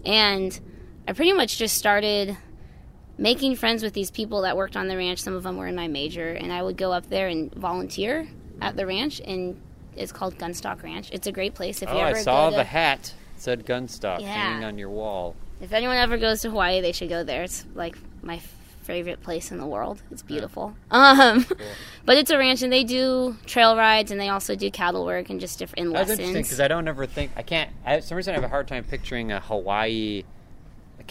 and 0.05 0.59
I 1.06 1.12
pretty 1.12 1.32
much 1.32 1.59
just 1.59 1.76
started 1.76 2.37
making 3.18 3.56
friends 3.56 3.82
with 3.82 3.92
these 3.92 4.11
people 4.11 4.42
that 4.42 4.56
worked 4.56 4.76
on 4.76 4.88
the 4.88 4.97
ranch. 4.97 5.21
Some 5.21 5.35
of 5.35 5.42
them 5.42 5.56
were 5.56 5.66
in 5.66 5.75
my 5.76 5.88
major, 5.88 6.32
and 6.32 6.52
I 6.52 6.62
would 6.62 6.76
go 6.76 6.92
up 6.92 7.09
there 7.09 7.28
and 7.28 7.52
volunteer 7.54 8.28
at 8.61 8.76
the 8.76 8.87
ranch, 8.87 9.21
and 9.25 9.61
it's 9.97 10.12
called 10.12 10.38
Gunstock 10.38 10.82
Ranch. 10.82 11.11
It's 11.12 11.26
a 11.26 11.32
great 11.32 11.54
place 11.54 11.82
if 11.82 11.88
Oh, 11.88 11.94
you 11.94 11.99
I 12.00 12.11
ever 12.11 12.18
saw 12.21 12.47
go 12.47 12.50
to, 12.52 12.56
the 12.59 12.64
hat. 12.64 13.12
It 13.37 13.40
said 13.40 13.66
Gunstock 13.66 14.21
Yeah. 14.21 14.28
hanging 14.32 14.64
on 14.64 14.78
your 14.78 14.90
wall. 14.90 15.35
If 15.61 15.73
anyone 15.73 15.97
ever 15.97 16.16
goes 16.18 16.40
to 16.42 16.50
Hawaii, 16.50 16.80
they 16.80 16.92
should 16.92 17.09
go 17.09 17.23
there. 17.25 17.42
It's 17.42 17.64
like 17.75 17.97
my 18.23 18.40
favorite 18.82 19.23
place 19.23 19.52
in 19.52 19.59
the 19.59 19.66
world. 19.66 20.02
It's 20.11 20.23
beautiful. 20.23 20.75
Um, 20.90 21.47
but 22.04 22.16
it's 22.16 22.30
a 22.30 22.38
ranch, 22.38 22.62
and 22.62 22.73
they 22.73 22.82
do 22.85 23.37
trail 23.47 23.76
rides, 23.76 24.11
and 24.11 24.21
they 24.21 24.28
also 24.28 24.54
do 24.56 24.71
cattle 24.71 25.04
work 25.04 25.30
and 25.30 25.40
just 25.40 25.59
different 25.59 25.87
and 25.87 25.94
That's 25.94 26.11
interesting 26.11 26.42
because 26.42 26.61
I 26.61 26.68
don't 26.68 26.88
ever 26.88 27.06
think 27.06 27.32
I 27.37 27.42
can't. 27.42 27.71
I, 27.85 28.00
for 28.00 28.06
some 28.06 28.16
reason, 28.16 28.32
I 28.32 28.37
have 28.37 28.44
a 28.44 28.49
hard 28.49 28.66
time 28.68 28.85
picturing 28.85 29.30
a 29.30 29.40
Hawaii 29.40 30.25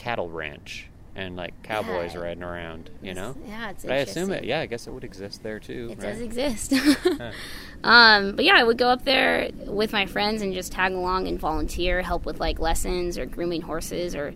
cattle 0.01 0.29
ranch 0.29 0.88
and 1.15 1.36
like 1.36 1.53
cowboys 1.63 2.13
Yeah. 2.13 2.22
riding 2.22 2.43
around. 2.43 2.89
You 3.01 3.13
know, 3.13 3.36
yeah, 3.48 3.70
it's 3.72 3.84
but 3.84 3.91
I 3.91 3.98
assume 3.98 4.31
it. 4.31 4.43
Yeah, 4.46 4.62
I 4.62 4.65
guess 4.65 4.88
it 4.88 4.91
would 4.91 5.03
exist 5.03 5.43
there 5.43 5.60
too. 5.60 5.89
It 5.91 6.00
right? 6.01 6.12
does 6.13 6.22
exist. 6.22 6.74
um, 7.84 8.36
but 8.36 8.46
yeah, 8.46 8.55
I 8.55 8.63
would 8.63 8.77
go 8.77 8.88
up 8.89 9.03
there 9.05 9.50
with 9.65 9.91
my 9.93 10.05
friends 10.05 10.41
and 10.41 10.53
just 10.53 10.72
tag 10.72 10.93
along 10.93 11.27
and 11.27 11.39
volunteer, 11.39 12.01
help 12.01 12.25
with 12.25 12.39
like 12.39 12.60
lessons 12.60 13.17
or 13.17 13.25
grooming 13.25 13.62
horses 13.62 14.15
or 14.15 14.34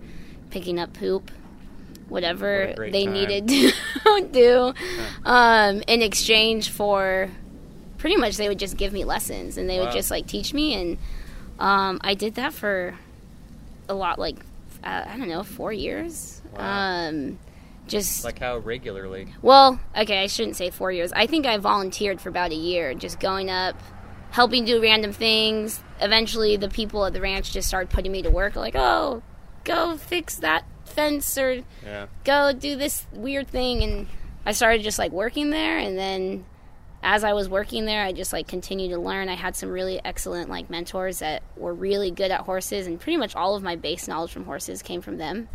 picking 0.49 0.79
up 0.79 0.93
poop, 0.93 1.31
whatever 2.09 2.73
What 2.77 2.91
they 2.91 3.05
time. 3.05 3.13
needed 3.13 3.47
to 3.47 3.71
do. 4.31 4.73
Um, 5.25 5.81
in 5.87 6.01
exchange 6.01 6.69
for 6.69 7.29
pretty 7.97 8.17
much 8.17 8.37
they 8.37 8.47
would 8.47 8.59
just 8.59 8.77
give 8.77 8.93
me 8.93 9.03
lessons 9.03 9.57
and 9.57 9.69
they 9.69 9.79
Wow. 9.79 9.85
would 9.85 9.93
just 9.93 10.11
like 10.11 10.27
teach 10.27 10.53
me 10.53 10.73
and 10.73 10.97
um, 11.57 11.99
I 12.03 12.13
did 12.13 12.35
that 12.35 12.53
for 12.53 12.95
a 13.87 13.93
lot 13.93 14.19
like 14.19 14.35
uh, 14.85 15.05
I 15.07 15.17
don't 15.17 15.27
know 15.29 15.43
four 15.43 15.73
years. 15.73 16.41
Wow. 16.55 17.07
Um, 17.09 17.39
just 17.87 18.23
Like 18.23 18.39
how 18.39 18.57
regularly? 18.57 19.27
well, 19.41 19.79
okay, 19.95 20.23
I 20.23 20.27
shouldn't 20.27 20.55
say 20.55 20.69
four 20.71 20.91
years. 20.91 21.11
I 21.13 21.27
think 21.27 21.45
I 21.45 21.57
volunteered 21.57 22.19
for 22.21 22.29
about 22.29 22.51
a 22.51 22.55
year, 22.55 22.93
just 22.93 23.19
going 23.19 23.49
up, 23.49 23.79
helping 24.31 24.65
do 24.65 24.81
random 24.81 25.11
things. 25.13 25.81
Eventually, 26.01 26.55
the 26.57 26.69
people 26.69 27.05
at 27.05 27.13
the 27.13 27.21
ranch 27.21 27.51
just 27.53 27.67
started 27.67 27.89
putting 27.91 28.11
me 28.11 28.21
to 28.23 28.29
work, 28.31 28.55
like, 28.55 28.75
oh, 28.75 29.21
go 29.63 29.97
fix 29.97 30.35
that 30.37 30.65
fence 30.85 31.37
or 31.37 31.63
Yeah. 31.85 32.07
go 32.23 32.53
do 32.53 32.75
this 32.75 33.05
weird 33.11 33.47
thing 33.47 33.83
and 33.83 34.07
I 34.45 34.51
started 34.51 34.83
just 34.83 34.99
like 34.99 35.11
working 35.11 35.49
there 35.49 35.77
and 35.77 35.97
then 35.97 36.45
as 37.05 37.23
I 37.23 37.33
was 37.33 37.47
working 37.47 37.85
there 37.85 38.03
I 38.03 38.11
just 38.11 38.33
like 38.33 38.47
continued 38.47 38.89
to 38.89 38.97
learn. 38.99 39.29
I 39.29 39.35
had 39.35 39.55
some 39.55 39.69
really 39.69 40.01
excellent 40.03 40.49
like 40.49 40.69
mentors 40.69 41.19
that 41.19 41.43
were 41.55 41.73
really 41.73 42.11
good 42.11 42.31
at 42.31 42.41
horses 42.41 42.87
and 42.87 42.99
pretty 42.99 43.17
much 43.17 43.35
all 43.35 43.55
of 43.55 43.63
my 43.63 43.75
base 43.75 44.07
knowledge 44.07 44.31
from 44.31 44.43
horses 44.45 44.81
came 44.81 45.01
from 45.01 45.17
them. 45.17 45.47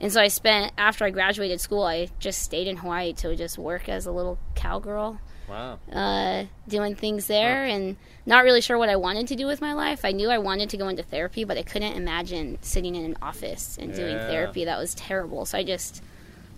And 0.00 0.12
so 0.12 0.20
I 0.20 0.28
spent 0.28 0.72
after 0.76 1.04
I 1.04 1.10
graduated 1.10 1.60
school 1.60 1.84
I 1.84 2.08
just 2.18 2.42
stayed 2.42 2.66
in 2.66 2.76
Hawaii 2.78 3.12
to 3.14 3.34
just 3.36 3.56
work 3.56 3.88
as 3.88 4.04
a 4.06 4.12
little 4.12 4.38
cowgirl 4.54 5.18
Wow. 5.48 5.78
uh, 5.92 6.46
doing 6.66 6.96
things 6.96 7.28
there 7.28 7.64
and 7.64 7.96
not 8.26 8.42
really 8.42 8.60
sure 8.60 8.76
what 8.76 8.88
I 8.88 8.96
wanted 8.96 9.28
to 9.28 9.36
do 9.36 9.46
with 9.46 9.60
my 9.60 9.74
life. 9.74 10.04
I 10.04 10.10
knew 10.10 10.28
I 10.28 10.38
wanted 10.38 10.70
to 10.70 10.76
go 10.76 10.88
into 10.88 11.04
therapy, 11.04 11.44
but 11.44 11.56
I 11.56 11.62
couldn't 11.62 11.92
imagine 11.92 12.58
sitting 12.62 12.96
in 12.96 13.04
an 13.04 13.16
office 13.22 13.78
and 13.80 13.94
doing 13.94 14.16
therapy. 14.16 14.64
That 14.64 14.76
was 14.76 14.92
terrible. 14.96 15.44
So 15.44 15.56
I 15.58 15.62
just 15.62 16.02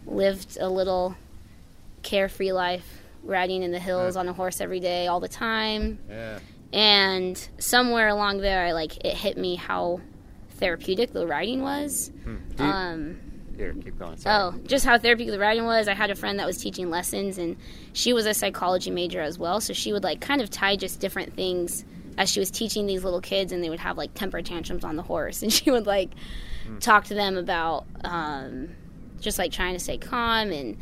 lived 0.07 0.57
a 0.59 0.71
little 0.71 1.17
carefree 2.03 2.53
life, 2.53 2.98
riding 3.23 3.63
in 3.63 3.71
the 3.73 3.79
hills 3.79 4.17
on 4.17 4.29
a 4.29 4.33
horse 4.33 4.61
every 4.61 4.81
day, 4.81 5.07
all 5.07 5.21
the 5.21 5.29
time. 5.29 5.99
Yeah. 6.09 6.39
And 6.73 7.49
somewhere 7.59 8.09
along 8.09 8.39
there, 8.39 8.65
I 8.67 8.73
like 8.73 9.05
it 9.05 9.15
hit 9.15 9.37
me 9.39 9.55
how 9.57 10.01
therapeutic 10.51 11.13
the 11.13 11.27
riding 11.27 11.63
was. 11.63 12.11
Do 12.25 12.39
you- 12.59 12.65
Um, 12.65 13.21
here, 13.57 13.75
keep 13.75 13.99
going. 13.99 14.17
Sorry. 14.19 14.37
Oh, 14.55 14.55
just 14.67 14.85
how 14.85 14.99
therapeutic 14.99 15.33
the 15.33 15.39
riding 15.39 15.65
was. 15.65 15.89
I 15.89 15.95
had 15.95 16.11
a 16.11 16.15
friend 16.15 16.39
that 16.39 16.47
was 16.47 16.59
teaching 16.59 16.91
lessons, 16.91 17.39
and 17.39 17.57
she 17.93 18.13
was 18.13 18.27
a 18.27 18.35
psychology 18.35 18.91
major 18.91 19.21
as 19.21 19.39
well. 19.39 19.61
So 19.61 19.73
she 19.73 19.93
would 19.93 20.05
like 20.05 20.21
kind 20.21 20.41
of 20.41 20.51
tie 20.51 20.77
just 20.77 21.01
different 21.01 21.35
things 21.35 21.85
as 22.19 22.31
she 22.31 22.41
was 22.41 22.51
teaching 22.51 22.87
these 22.87 23.03
little 23.05 23.21
kids, 23.21 23.53
and 23.53 23.63
they 23.65 23.71
would 23.71 23.81
have 23.81 23.97
like 23.97 24.13
temper 24.15 24.43
tantrums 24.43 24.85
on 24.85 24.97
the 24.97 25.03
horse, 25.03 25.43
and 25.43 25.53
she 25.53 25.71
would 25.71 25.87
like 25.87 26.11
talk 26.81 27.05
to 27.05 27.15
them 27.15 27.37
about 27.37 27.87
um, 28.05 28.69
just 29.21 29.39
like 29.39 29.51
trying 29.53 29.73
to 29.75 29.81
stay 29.81 29.97
calm 29.99 30.53
and 30.53 30.77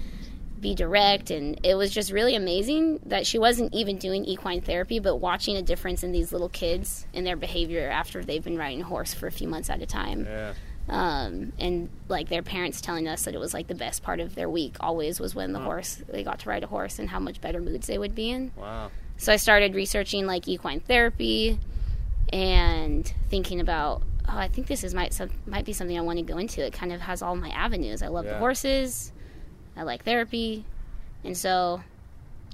be 0.61 0.75
direct. 0.75 1.31
And 1.31 1.61
it 1.63 1.75
was 1.75 1.91
just 1.91 2.11
really 2.13 2.35
amazing 2.35 3.01
that 3.07 3.27
she 3.27 3.39
wasn't 3.39 3.75
even 3.75 3.99
doing 3.99 4.25
equine 4.25 4.61
therapy, 4.61 4.99
but 4.99 5.17
watching 5.17 5.57
a 5.57 5.63
difference 5.63 6.03
in 6.03 6.13
these 6.13 6.33
little 6.33 6.49
kids 6.49 7.07
and 7.15 7.27
their 7.27 7.37
behavior 7.37 7.89
after 7.91 8.25
they've 8.25 8.43
been 8.45 8.57
riding 8.59 8.81
a 8.83 8.85
horse 8.85 9.13
for 9.15 9.27
a 9.27 9.33
few 9.33 9.49
months 9.49 9.69
at 9.71 9.83
a 9.83 9.87
time 9.87 10.25
Yeah. 10.25 10.55
um, 10.89 11.53
and 11.59 11.89
like 12.09 12.29
their 12.29 12.43
parents 12.43 12.81
telling 12.81 13.07
us 13.09 13.25
that 13.25 13.35
it 13.35 13.39
was 13.39 13.53
like 13.53 13.67
the 13.67 13.75
best 13.75 14.03
part 14.03 14.21
of 14.21 14.35
their 14.35 14.49
week 14.49 14.77
always 14.81 15.19
was 15.21 15.35
when 15.35 15.53
the 15.53 15.59
horse 15.61 16.01
they 16.09 16.23
got 16.23 16.39
to 16.41 16.49
ride 16.49 16.63
a 16.65 16.69
horse 16.69 16.99
and 16.99 17.09
how 17.11 17.19
much 17.19 17.41
better 17.41 17.61
moods 17.61 17.87
they 17.89 17.99
would 17.99 18.15
be 18.15 18.31
in 18.31 18.53
Wow. 18.57 18.91
so 19.17 19.33
i 19.33 19.37
started 19.37 19.75
researching 19.75 20.27
like 20.27 20.47
equine 20.49 20.79
therapy 20.81 21.59
and 22.33 23.13
thinking 23.29 23.61
about 23.61 24.03
oh 24.29 24.37
i 24.37 24.49
think 24.49 24.67
this 24.67 24.85
is 24.85 24.95
might 24.95 25.13
some, 25.13 25.31
might 25.47 25.65
be 25.65 25.73
something 25.73 25.97
i 25.99 26.01
want 26.01 26.19
to 26.19 26.25
go 26.25 26.39
into 26.39 26.65
it 26.65 26.73
kind 26.73 26.93
of 26.93 27.01
has 27.01 27.23
all 27.23 27.37
my 27.37 27.51
avenues 27.51 28.03
i 28.03 28.09
love 28.09 28.25
the 28.25 28.39
horses 28.39 29.13
i 29.77 29.83
like 29.83 30.05
therapy 30.05 30.65
and 31.25 31.37
so 31.37 31.83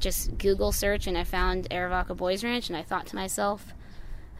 just 0.00 0.36
google 0.38 0.72
search 0.72 1.06
and 1.06 1.16
i 1.16 1.24
found 1.24 1.68
Arivaca 1.70 2.16
boys 2.16 2.42
ranch 2.42 2.68
and 2.68 2.76
i 2.76 2.82
thought 2.82 3.06
to 3.06 3.16
myself 3.16 3.72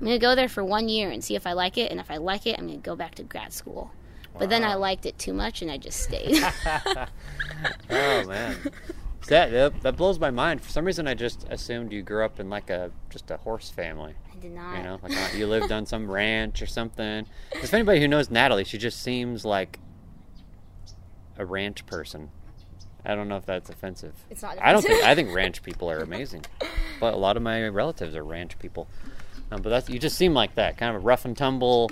i'm 0.01 0.07
going 0.07 0.19
to 0.19 0.25
go 0.25 0.35
there 0.35 0.49
for 0.49 0.65
one 0.65 0.89
year 0.89 1.11
and 1.11 1.23
see 1.23 1.37
if 1.37 1.47
i 1.47 1.53
like 1.53 1.79
it 1.79 1.91
and 1.91 2.01
if 2.01 2.11
i 2.11 2.17
like 2.17 2.47
it 2.47 2.59
i'm 2.59 2.67
going 2.67 2.81
to 2.81 2.85
go 2.85 2.97
back 2.97 3.15
to 3.15 3.23
grad 3.23 3.53
school 3.53 3.93
but 4.39 4.49
then 4.49 4.65
I 4.65 4.75
liked 4.75 5.07
it 5.07 5.19
too 5.19 5.33
much 5.33 5.63
and 5.63 5.71
I 5.71 5.79
just 5.79 6.01
stayed. 6.01 6.43
Oh 7.91 8.25
man. 8.27 8.57
That, 9.29 9.81
that 9.83 9.97
blows 9.97 10.19
my 10.19 10.31
mind. 10.31 10.63
For 10.63 10.71
some 10.71 10.85
reason, 10.85 11.07
I 11.07 11.15
just 11.15 11.47
assumed 11.49 11.93
you 11.93 12.03
grew 12.03 12.25
up 12.25 12.41
in 12.41 12.51
like 12.51 12.71
a 12.71 12.91
just 13.09 13.31
a 13.31 13.37
horse 13.37 13.71
family. 13.71 14.15
I 14.33 14.37
did 14.41 14.51
not. 14.51 14.77
You 14.77 14.83
know, 14.83 14.99
like 15.01 15.17
uh, 15.17 15.29
you 15.37 15.47
lived 15.47 15.71
on 15.71 15.87
some 15.87 16.11
ranch 16.11 16.61
or 16.61 16.67
something. 16.67 17.27
Because 17.53 17.69
if 17.69 17.75
anybody 17.75 18.01
who 18.01 18.09
knows 18.09 18.31
Natalie, 18.31 18.65
she 18.65 18.79
just 18.79 19.01
seems 19.01 19.45
like 19.45 19.79
a 21.39 21.47
ranch 21.47 21.87
person. 21.87 22.31
I 23.05 23.15
don't 23.15 23.29
know 23.29 23.37
if 23.37 23.47
that's 23.47 23.69
offensive. 23.71 24.15
It's 24.31 24.43
not 24.43 24.59
I 24.61 24.73
don't 24.73 24.83
think. 24.83 25.05
I 25.05 25.15
think 25.15 25.35
ranch 25.35 25.63
people 25.63 25.91
are 25.91 25.99
amazing, 26.03 26.45
but 27.01 27.15
a 27.15 27.17
lot 27.17 27.37
of 27.37 27.43
my 27.43 27.67
relatives 27.69 28.15
are 28.15 28.23
ranch 28.25 28.59
people. 28.59 28.87
Um, 29.51 29.61
but 29.63 29.71
that's 29.71 29.89
you 29.91 29.99
just 29.99 30.17
seem 30.17 30.35
like 30.35 30.55
that 30.55 30.77
kind 30.79 30.95
of 30.97 31.03
a 31.03 31.05
rough 31.05 31.25
and 31.25 31.37
tumble, 31.37 31.91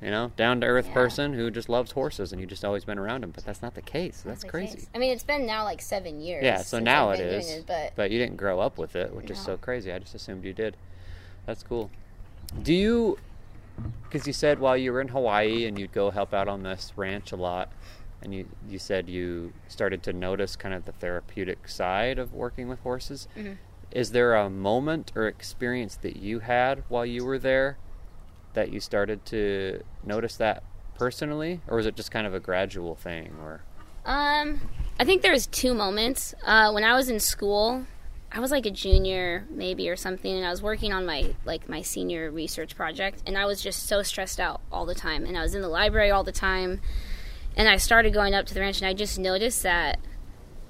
you 0.00 0.10
know, 0.10 0.30
down 0.36 0.60
to 0.60 0.66
earth 0.66 0.86
Yeah. 0.86 0.94
person 0.94 1.32
who 1.34 1.50
just 1.50 1.68
loves 1.68 1.92
horses, 1.92 2.32
and 2.32 2.40
you 2.40 2.46
just 2.46 2.64
always 2.64 2.84
been 2.84 2.98
around 2.98 3.22
them. 3.22 3.32
But 3.34 3.44
that's 3.44 3.60
not 3.60 3.74
the 3.74 3.82
case. 3.82 4.22
That's 4.24 4.42
the 4.42 4.48
crazy. 4.48 4.76
case. 4.78 4.86
I 4.94 4.98
mean, 4.98 5.12
it's 5.12 5.24
been 5.24 5.46
now 5.46 5.64
like 5.64 5.82
seven 5.82 6.20
years. 6.20 6.44
Yeah, 6.44 6.58
so 6.58 6.78
now 6.78 7.10
it 7.10 7.20
is. 7.20 7.50
it, 7.50 7.66
but 7.66 7.92
but 7.96 8.10
you 8.10 8.18
didn't 8.18 8.36
grow 8.36 8.60
up 8.60 8.78
with 8.78 8.94
it, 8.96 9.14
which 9.14 9.30
is 9.30 9.38
so 9.38 9.56
crazy. 9.56 9.92
I 9.92 9.98
just 9.98 10.14
assumed 10.14 10.44
you 10.44 10.52
did. 10.52 10.76
That's 11.44 11.62
cool. 11.62 11.90
Do 12.62 12.72
you? 12.72 13.18
Because 14.04 14.26
you 14.26 14.32
said 14.32 14.58
while 14.58 14.76
you 14.76 14.90
were 14.90 15.02
in 15.02 15.08
Hawaii 15.08 15.66
and 15.66 15.78
you'd 15.78 15.92
go 15.92 16.10
help 16.10 16.32
out 16.32 16.48
on 16.48 16.62
this 16.62 16.92
ranch 16.96 17.32
a 17.32 17.36
lot, 17.36 17.70
and 18.22 18.34
you 18.34 18.48
you 18.68 18.78
said 18.78 19.08
you 19.08 19.52
started 19.68 20.02
to 20.04 20.12
notice 20.12 20.56
kind 20.56 20.74
of 20.74 20.84
the 20.84 20.92
therapeutic 20.92 21.68
side 21.68 22.18
of 22.18 22.32
working 22.32 22.68
with 22.68 22.80
horses. 22.80 23.28
Mm-hmm. 23.36 23.54
Is 23.92 24.12
there 24.12 24.34
a 24.34 24.50
moment 24.50 25.12
or 25.14 25.26
experience 25.26 25.96
that 25.96 26.16
you 26.16 26.40
had 26.40 26.82
while 26.88 27.06
you 27.06 27.24
were 27.24 27.38
there 27.38 27.78
that 28.54 28.72
you 28.72 28.80
started 28.80 29.24
to 29.26 29.82
notice 30.04 30.36
that 30.36 30.62
personally, 30.96 31.60
or 31.68 31.76
was 31.76 31.86
it 31.86 31.94
just 31.94 32.10
kind 32.10 32.26
of 32.26 32.34
a 32.34 32.40
gradual 32.40 32.94
thing? 32.94 33.34
Or 33.40 33.60
Um, 34.04 34.60
I 34.98 35.04
think 35.04 35.22
there's 35.22 35.46
two 35.46 35.74
moments. 35.74 36.34
Uh, 36.44 36.72
when 36.72 36.84
I 36.84 36.94
was 36.94 37.08
in 37.08 37.20
school, 37.20 37.86
I 38.32 38.40
was 38.40 38.50
like 38.50 38.66
a 38.66 38.70
junior 38.70 39.46
maybe 39.50 39.88
or 39.88 39.96
something, 39.96 40.34
and 40.34 40.44
I 40.44 40.50
was 40.50 40.62
working 40.62 40.92
on 40.92 41.06
my 41.06 41.34
like 41.44 41.68
my 41.68 41.82
senior 41.82 42.30
research 42.30 42.76
project, 42.76 43.22
and 43.26 43.38
I 43.38 43.46
was 43.46 43.62
just 43.62 43.84
so 43.84 44.02
stressed 44.02 44.40
out 44.40 44.60
all 44.72 44.84
the 44.84 44.94
time, 44.94 45.24
and 45.24 45.38
I 45.38 45.42
was 45.42 45.54
in 45.54 45.62
the 45.62 45.68
library 45.68 46.10
all 46.10 46.24
the 46.24 46.32
time, 46.32 46.80
and 47.56 47.68
I 47.68 47.76
started 47.76 48.12
going 48.12 48.34
up 48.34 48.46
to 48.46 48.54
the 48.54 48.60
ranch, 48.60 48.80
and 48.80 48.88
I 48.88 48.94
just 48.94 49.18
noticed 49.18 49.62
that 49.62 49.98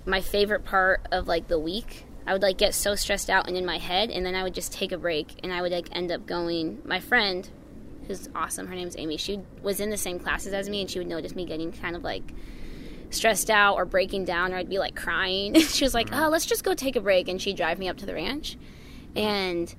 my 0.04 0.20
favorite 0.20 0.64
part 0.64 1.06
of 1.10 1.26
like 1.26 1.48
the 1.48 1.58
week. 1.58 2.04
I 2.28 2.32
would 2.32 2.42
like 2.42 2.58
get 2.58 2.74
so 2.74 2.96
stressed 2.96 3.30
out 3.30 3.46
and 3.46 3.56
in 3.56 3.64
my 3.64 3.78
head, 3.78 4.10
and 4.10 4.26
then 4.26 4.34
I 4.34 4.42
would 4.42 4.54
just 4.54 4.72
take 4.72 4.90
a 4.90 4.98
break, 4.98 5.38
and 5.42 5.52
I 5.52 5.62
would 5.62 5.72
like 5.72 5.88
end 5.92 6.10
up 6.10 6.26
going. 6.26 6.82
My 6.84 6.98
friend, 6.98 7.48
who's 8.06 8.28
awesome, 8.34 8.66
her 8.66 8.74
name's 8.74 8.96
Amy. 8.98 9.16
She 9.16 9.40
was 9.62 9.78
in 9.80 9.90
the 9.90 9.96
same 9.96 10.18
classes 10.18 10.52
as 10.52 10.68
me, 10.68 10.80
and 10.80 10.90
she 10.90 10.98
would 10.98 11.08
notice 11.08 11.34
me 11.34 11.44
getting 11.44 11.72
kind 11.72 11.94
of 11.94 12.02
like 12.02 12.32
stressed 13.10 13.50
out 13.50 13.74
or 13.76 13.84
breaking 13.84 14.24
down 14.24 14.52
or 14.52 14.56
I'd 14.56 14.68
be 14.68 14.78
like 14.78 14.96
crying. 14.96 15.54
she 15.60 15.84
was 15.84 15.94
like, 15.94 16.10
mm-hmm. 16.10 16.24
"Oh, 16.24 16.28
let's 16.28 16.46
just 16.46 16.64
go 16.64 16.74
take 16.74 16.96
a 16.96 17.00
break." 17.00 17.28
And 17.28 17.40
she'd 17.40 17.56
drive 17.56 17.78
me 17.78 17.88
up 17.88 17.96
to 17.98 18.06
the 18.06 18.14
ranch. 18.14 18.56
And 19.14 19.74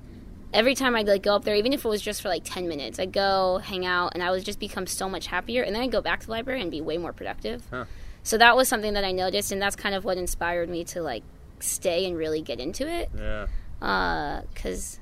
every 0.52 0.74
time 0.74 0.96
I'd 0.96 1.06
like 1.06 1.22
go 1.22 1.34
up 1.34 1.44
there, 1.44 1.54
even 1.54 1.72
if 1.72 1.84
it 1.84 1.88
was 1.88 2.02
just 2.02 2.22
for 2.22 2.28
like 2.28 2.42
10 2.44 2.68
minutes, 2.68 2.98
I'd 2.98 3.12
go 3.12 3.58
hang 3.58 3.84
out 3.84 4.12
and 4.14 4.22
I 4.22 4.30
would 4.30 4.44
just 4.44 4.58
become 4.58 4.86
so 4.86 5.08
much 5.08 5.26
happier 5.26 5.62
and 5.62 5.74
then 5.74 5.82
I'd 5.82 5.92
go 5.92 6.00
back 6.00 6.20
to 6.20 6.26
the 6.26 6.32
library 6.32 6.62
and 6.62 6.70
be 6.70 6.80
way 6.80 6.98
more 6.98 7.12
productive. 7.12 7.62
Huh. 7.70 7.84
So 8.22 8.38
that 8.38 8.56
was 8.56 8.68
something 8.68 8.94
that 8.94 9.04
I 9.04 9.12
noticed 9.12 9.52
and 9.52 9.60
that's 9.60 9.76
kind 9.76 9.94
of 9.94 10.04
what 10.04 10.18
inspired 10.18 10.68
me 10.68 10.84
to 10.84 11.02
like 11.02 11.22
stay 11.60 12.06
and 12.06 12.16
really 12.16 12.40
get 12.40 12.60
into 12.60 12.86
it 12.86 13.10
yeah, 13.18 13.46
uh 13.82 14.42
cuz 14.54 15.00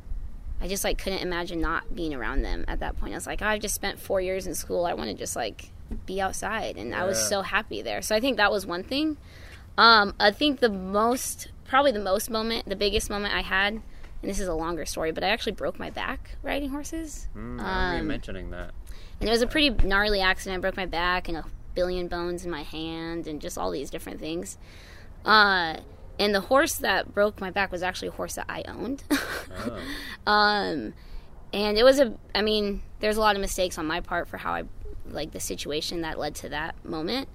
I 0.61 0.69
just 0.69 0.85
like 0.85 0.97
couldn't 0.97 1.19
imagine 1.19 1.61
not 1.61 1.95
being 1.95 2.15
around 2.15 2.43
them 2.43 2.65
at 2.67 2.81
that 2.81 2.97
point. 2.97 3.13
I 3.13 3.17
was 3.17 3.27
like, 3.27 3.43
oh, 3.43 3.47
I've 3.47 3.61
just 3.61 3.75
spent 3.75 3.99
4 3.99 4.23
years 4.23 4.47
in 4.47 4.55
school. 4.55 4.87
I 4.87 4.95
want 4.95 5.11
to 5.11 5.15
just 5.15 5.37
like 5.37 5.71
be 6.07 6.21
outside 6.21 6.77
and 6.77 6.95
I 6.95 7.05
was 7.05 7.29
so 7.29 7.43
happy 7.43 7.83
there. 7.83 8.01
So 8.01 8.17
I 8.17 8.21
think 8.21 8.39
that 8.39 8.51
was 8.51 8.67
one 8.67 8.83
thing. 8.83 9.17
Um 9.77 10.15
I 10.19 10.31
think 10.31 10.61
the 10.61 10.71
most 10.71 11.49
probably 11.65 11.93
the 11.93 12.01
most 12.01 12.31
moment, 12.31 12.69
the 12.69 12.77
biggest 12.77 13.11
moment 13.11 13.35
I 13.35 13.43
had 13.43 13.83
and 14.23 14.31
this 14.31 14.41
is 14.41 14.49
a 14.49 14.55
longer 14.55 14.85
story, 14.87 15.13
but 15.13 15.23
I 15.25 15.29
actually 15.29 15.53
broke 15.53 15.79
my 15.79 15.91
back 15.91 16.37
riding 16.43 16.71
horses. 16.71 17.29
mm, 17.35 17.39
I 17.39 17.43
remember 17.91 17.95
you 17.95 18.01
Um, 18.01 18.07
mentioning 18.07 18.51
that. 18.51 18.71
And 19.21 19.29
it 19.29 19.33
was 19.33 19.43
a 19.43 19.47
pretty 19.47 19.71
gnarly 19.87 20.21
accident. 20.21 20.59
I 20.59 20.61
broke 20.61 20.77
my 20.77 20.87
back 20.87 21.29
and 21.29 21.37
a 21.39 21.45
billion 21.75 22.09
bones 22.09 22.45
in 22.45 22.51
my 22.51 22.63
hand 22.63 23.27
and 23.27 23.41
just 23.41 23.57
all 23.59 23.71
these 23.71 23.91
different 23.91 24.19
things. 24.21 24.59
Uh, 25.25 25.77
and 26.19 26.35
the 26.35 26.41
horse 26.41 26.75
that 26.77 27.13
broke 27.15 27.41
my 27.41 27.51
back 27.51 27.71
was 27.71 27.83
actually 27.83 28.09
a 28.09 28.13
horse 28.13 28.35
that 28.37 28.47
I 28.49 28.63
owned. 28.69 29.05
Oh. 29.11 29.79
um, 30.27 30.95
and 31.53 31.79
it 31.79 31.85
was 31.85 31.99
a, 31.99 32.15
I 32.35 32.43
mean, 32.43 32.83
there's 33.01 33.17
a 33.17 33.21
lot 33.21 33.37
of 33.37 33.41
mistakes 33.41 33.79
on 33.79 33.87
my 33.87 34.01
part 34.01 34.29
for 34.29 34.39
how 34.39 34.53
I, 34.55 34.65
like 35.09 35.33
the 35.33 35.41
situation 35.41 36.01
that 36.03 36.19
led 36.19 36.35
to 36.37 36.49
that 36.51 36.83
moment. 36.85 37.29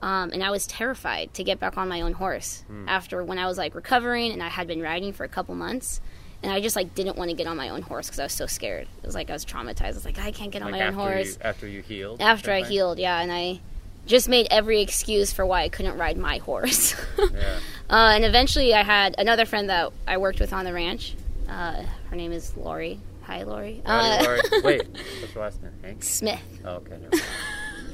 Um, 0.00 0.30
and 0.32 0.42
I 0.42 0.50
was 0.50 0.66
terrified 0.66 1.32
to 1.34 1.44
get 1.44 1.60
back 1.60 1.76
on 1.78 1.88
my 1.88 2.00
own 2.00 2.14
horse 2.14 2.64
after 2.88 3.22
when 3.22 3.38
I 3.38 3.46
was 3.46 3.56
like 3.56 3.74
recovering 3.76 4.32
and 4.32 4.42
I 4.42 4.48
had 4.48 4.66
been 4.66 4.80
riding 4.82 5.12
for 5.12 5.22
a 5.22 5.28
couple 5.28 5.54
months. 5.54 6.00
And 6.42 6.50
I 6.52 6.60
just 6.60 6.74
like 6.76 6.94
didn't 6.94 7.16
want 7.16 7.30
to 7.30 7.36
get 7.36 7.46
on 7.46 7.56
my 7.56 7.68
own 7.68 7.82
horse 7.82 8.06
because 8.08 8.18
I 8.18 8.24
was 8.24 8.32
so 8.32 8.46
scared. 8.46 8.88
It 9.02 9.06
was 9.06 9.14
like 9.14 9.30
I 9.30 9.32
was 9.32 9.44
traumatized. 9.44 9.82
I 9.84 9.88
was 9.92 10.04
like, 10.04 10.18
I 10.18 10.32
can't 10.32 10.50
get 10.50 10.62
on 10.62 10.72
Like 10.72 10.80
my 10.80 10.86
own 10.88 10.94
horse 10.94 11.36
you 11.36 11.42
after 11.42 11.66
you 11.68 11.82
healed. 11.82 12.20
after 12.20 12.50
I 12.52 12.62
thing? 12.62 12.70
healed, 12.72 12.98
yeah, 12.98 13.20
and 13.20 13.32
I 13.32 13.60
just 14.06 14.28
made 14.28 14.48
every 14.50 14.80
excuse 14.80 15.32
for 15.32 15.46
why 15.46 15.62
I 15.62 15.68
couldn't 15.68 15.96
ride 15.96 16.16
my 16.16 16.38
horse. 16.38 16.96
Yeah. 17.18 17.26
uh, 17.90 18.12
and 18.14 18.24
eventually, 18.24 18.74
I 18.74 18.82
had 18.82 19.14
another 19.18 19.46
friend 19.46 19.68
that 19.70 19.92
I 20.08 20.16
worked 20.16 20.40
with 20.40 20.52
on 20.52 20.64
the 20.64 20.72
ranch. 20.72 21.14
Uh, 21.48 21.84
her 22.10 22.16
name 22.16 22.32
is 22.32 22.56
Lori. 22.56 22.98
Hi, 23.22 23.44
Lori. 23.44 23.80
Howdy, 23.86 24.24
Uh, 24.26 24.28
Lori. 24.28 24.40
Wait, 24.64 24.88
what's 25.20 25.34
your 25.34 25.44
last 25.44 25.62
name? 25.62 25.72
Hanks. 25.82 26.08
Smith. 26.08 26.40
Oh, 26.64 26.76
okay. 26.76 26.96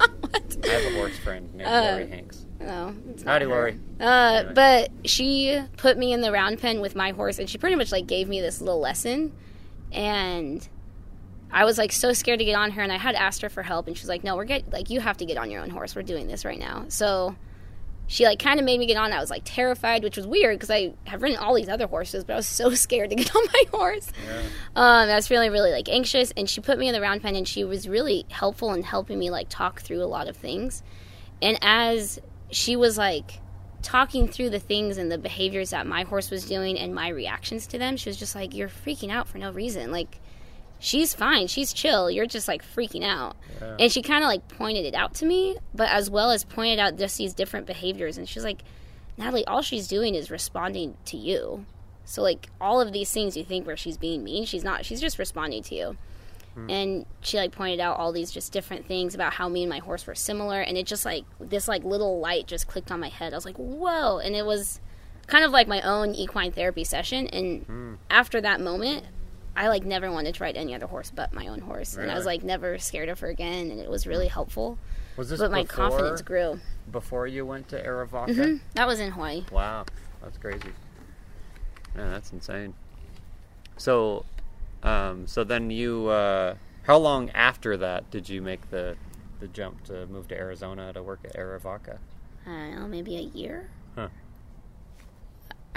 I 0.01 0.69
have 0.69 0.93
a 0.93 0.97
horse 0.97 1.17
friend 1.19 1.53
named 1.55 1.69
Uh, 1.69 1.91
Lori 1.93 2.09
Hanks. 2.09 2.45
No, 2.61 2.95
it's 3.11 3.25
not 3.25 3.33
Howdy, 3.33 3.45
her. 3.45 3.51
Lori. 3.51 3.81
Uh, 4.01 4.05
Anyway. 4.05 4.53
but 4.55 4.91
she 5.09 5.61
put 5.77 5.97
me 5.97 6.13
in 6.13 6.21
the 6.21 6.33
round 6.33 6.59
pen 6.59 6.81
with 6.81 6.95
my 6.97 7.13
horse, 7.13 7.39
and 7.39 7.49
she 7.49 7.57
pretty 7.59 7.77
much 7.77 7.93
like 7.93 8.07
gave 8.07 8.29
me 8.29 8.41
this 8.41 8.61
little 8.61 8.81
lesson, 8.81 9.33
and 9.93 10.67
I 11.51 11.65
was 11.65 11.79
like 11.79 11.93
so 11.93 12.13
scared 12.13 12.41
to 12.41 12.45
get 12.45 12.55
on 12.57 12.73
her, 12.73 12.83
and 12.83 12.93
I 12.93 12.99
had 12.99 13.15
asked 13.15 13.43
her 13.43 13.49
for 13.49 13.63
help, 13.63 13.87
and 13.87 13.97
she's 13.97 14.09
like, 14.09 14.25
"No, 14.25 14.37
we're 14.37 14.45
get 14.45 14.73
like 14.73 14.91
you 14.91 15.01
have 15.01 15.17
to 15.19 15.25
get 15.25 15.39
on 15.39 15.51
your 15.51 15.63
own 15.63 15.71
horse. 15.71 15.95
We're 15.97 16.03
doing 16.03 16.27
this 16.27 16.45
right 16.45 16.59
now." 16.59 16.85
So 16.89 17.37
she 18.09 18.25
like 18.25 18.39
kind 18.39 18.59
of 18.59 18.65
made 18.65 18.81
me 18.81 18.87
get 18.87 18.97
on. 18.97 19.13
I 19.13 19.21
was 19.21 19.31
like 19.31 19.43
terrified, 19.45 20.03
which 20.03 20.17
was 20.17 20.27
weird 20.27 20.59
because 20.59 20.71
I 20.71 20.95
have 21.05 21.23
ridden 21.23 21.39
all 21.39 21.55
these 21.55 21.69
other 21.69 21.87
horses, 21.87 22.25
but 22.25 22.33
I 22.33 22.37
was 22.37 22.47
so 22.47 22.71
scared 22.75 23.11
to 23.11 23.17
get 23.17 23.35
on 23.37 23.45
my 23.53 23.63
horse. 23.71 24.11
Yeah. 24.27 24.41
Um, 24.75 25.09
I 25.11 25.15
was 25.15 25.29
feeling 25.29 25.53
really 25.53 25.71
like 25.71 25.89
anxious, 25.89 26.33
and 26.37 26.49
she 26.49 26.63
put 26.63 26.79
me 26.79 26.89
in 26.89 26.95
the 26.95 27.03
round 27.03 27.23
pen, 27.23 27.37
and 27.37 27.47
she 27.47 27.65
was 27.65 27.87
really 27.87 28.25
helpful 28.31 28.73
in 28.73 28.83
helping 28.83 29.19
me 29.19 29.31
like 29.31 29.49
talk 29.51 29.83
through 29.83 30.03
a 30.03 30.07
lot 30.07 30.27
of 30.27 30.37
things. 30.37 30.83
And 31.43 31.59
as 31.61 32.19
she 32.51 32.77
was 32.77 32.97
like 32.97 33.41
talking 33.83 34.27
through 34.27 34.51
the 34.51 34.59
things 34.59 34.97
and 34.97 35.13
the 35.13 35.19
behaviors 35.19 35.71
that 35.71 35.87
my 35.87 36.03
horse 36.03 36.31
was 36.31 36.47
doing 36.47 36.79
and 36.79 36.95
my 36.95 37.09
reactions 37.09 37.67
to 37.69 37.79
them, 37.79 37.99
she 37.99 38.09
was 38.09 38.17
just 38.17 38.35
like, 38.35 38.55
"You're 38.55 38.71
freaking 38.71 39.11
out 39.11 39.29
for 39.29 39.37
no 39.37 39.53
reason. 39.53 39.93
Like, 39.93 40.19
she's 40.79 41.15
fine. 41.15 41.47
She's 41.47 41.73
chill. 41.73 42.11
You're 42.11 42.27
just 42.27 42.49
like 42.49 42.65
freaking 42.65 43.05
out." 43.05 43.37
Yeah. 43.61 43.77
And 43.81 43.93
she 43.93 44.03
kind 44.03 44.25
of 44.25 44.29
like 44.29 44.49
pointed 44.49 44.85
it 44.85 44.95
out 44.95 45.15
to 45.17 45.27
me, 45.27 45.57
but 45.75 45.89
as 45.91 46.11
well 46.11 46.31
as 46.31 46.45
pointed 46.45 46.79
out 46.79 46.97
just 46.97 47.19
these 47.19 47.35
different 47.35 47.67
behaviors. 47.67 48.19
And 48.19 48.29
she's 48.29 48.45
like, 48.45 48.63
"Natalie, 49.17 49.47
all 49.47 49.63
she's 49.63 49.89
doing 49.89 50.15
is 50.15 50.31
responding 50.31 50.97
to 51.07 51.17
you." 51.17 51.67
So 52.05 52.23
like 52.23 52.49
all 52.61 52.81
of 52.81 52.93
these 52.93 53.11
things 53.11 53.37
you 53.37 53.45
think 53.45 53.67
where 53.67 53.77
she's 53.77 53.99
being 53.99 54.25
mean, 54.25 54.47
she's 54.47 54.65
not. 54.65 54.85
She's 54.85 55.01
just 55.01 55.19
responding 55.19 55.63
to 55.65 55.75
you. 55.75 55.97
Hmm. 56.55 56.71
And 56.71 57.07
she 57.21 57.37
like 57.37 57.53
pointed 57.53 57.81
out 57.81 57.99
all 57.99 58.13
these 58.13 58.31
just 58.31 58.53
different 58.53 58.87
things 58.87 59.15
about 59.15 59.35
how 59.35 59.49
me 59.49 59.63
and 59.63 59.71
my 59.71 59.79
horse 59.79 60.07
were 60.07 60.15
similar, 60.15 60.61
and 60.61 60.79
it 60.79 60.87
just 60.87 61.05
like 61.05 61.25
this 61.39 61.69
like 61.69 61.85
little 61.85 62.19
light 62.19 62.47
just 62.47 62.67
clicked 62.67 62.91
on 62.91 62.99
my 62.99 63.09
head. 63.09 63.33
I 63.33 63.37
was 63.37 63.45
like, 63.45 63.57
"Whoa!" 63.57 64.19
And 64.19 64.35
it 64.35 64.47
was 64.47 64.81
kind 65.27 65.45
of 65.45 65.51
like 65.51 65.69
my 65.69 65.81
own 65.83 66.15
equine 66.15 66.51
therapy 66.51 66.83
session. 66.83 67.29
And 67.29 67.63
hmm. 67.65 67.95
after 68.11 68.41
that 68.41 68.61
moment, 68.61 69.05
I 69.59 69.69
like 69.69 69.85
never 69.85 70.11
wanted 70.13 70.35
to 70.37 70.43
ride 70.45 70.57
any 70.57 70.73
other 70.75 70.87
horse 70.87 71.11
but 71.15 71.35
my 71.35 71.49
own 71.49 71.59
horse, 71.61 71.97
and 71.97 72.11
I 72.11 72.15
was 72.15 72.25
like 72.27 72.45
never 72.45 72.79
scared 72.79 73.09
of 73.09 73.19
her 73.21 73.27
again, 73.29 73.71
and 73.73 73.81
it 73.81 73.91
was 73.91 74.07
really 74.07 74.29
helpful. 74.29 74.79
Was 75.17 75.31
this 75.31 75.41
But 75.41 75.51
my 75.51 75.65
confidence 75.65 76.23
grew. 76.23 76.61
before 76.93 77.27
you 77.27 77.45
went 77.45 77.69
to 77.71 77.83
Arivaca? 77.85 78.29
Mhm. 78.29 78.61
That 78.75 78.87
was 78.87 79.01
in 79.01 79.11
Hawaii. 79.11 79.45
Wow, 79.51 79.85
that's 80.23 80.39
crazy. 80.39 80.71
Yeah, 81.97 82.11
that's 82.11 82.33
insane. 82.33 82.75
So, 83.77 84.25
um, 84.85 85.27
so 85.27 85.43
then 85.43 85.71
you, 85.71 86.07
uh, 86.07 86.55
how 86.85 86.99
long 86.99 87.31
after 87.31 87.77
that 87.79 88.09
did 88.13 88.29
you 88.29 88.41
make 88.41 88.71
the 88.71 88.97
the 89.41 89.49
jump 89.49 89.83
to 89.85 90.07
move 90.07 90.27
to 90.29 90.37
Arizona 90.37 90.93
to 90.93 91.03
work 91.03 91.21
at 91.25 91.35
Arivaca? 91.37 91.99
I 92.47 92.51
don't 92.51 92.75
know, 92.77 92.87
maybe 92.89 93.17
a 93.17 93.21
year. 93.21 93.71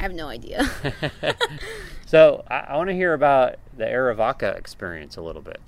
I 0.02 0.04
have 0.06 0.14
no 0.16 0.30
idea. 0.30 0.68
so 2.08 2.44
I, 2.48 2.58
I 2.60 2.78
want 2.78 2.90
to 2.90 2.96
hear 2.96 3.14
about 3.14 3.58
the 3.78 3.86
Arivaca 3.86 4.58
experience 4.58 5.16
a 5.16 5.22
little 5.22 5.44
bit. 5.44 5.62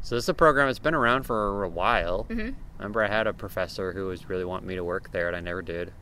So 0.00 0.14
this 0.14 0.26
is 0.26 0.28
a 0.28 0.34
program 0.34 0.68
that's 0.68 0.78
been 0.78 0.94
around 0.94 1.24
for 1.24 1.64
a 1.64 1.68
while. 1.68 2.24
Mhm. 2.30 2.54
Remember, 2.78 3.02
I 3.02 3.08
had 3.08 3.26
a 3.26 3.32
professor 3.32 3.92
who 3.92 4.06
was 4.06 4.28
really 4.28 4.44
wanting 4.44 4.68
me 4.68 4.76
to 4.76 4.84
work 4.84 5.10
there, 5.10 5.26
and 5.26 5.34
I 5.34 5.40
never 5.40 5.60
did. 5.60 5.92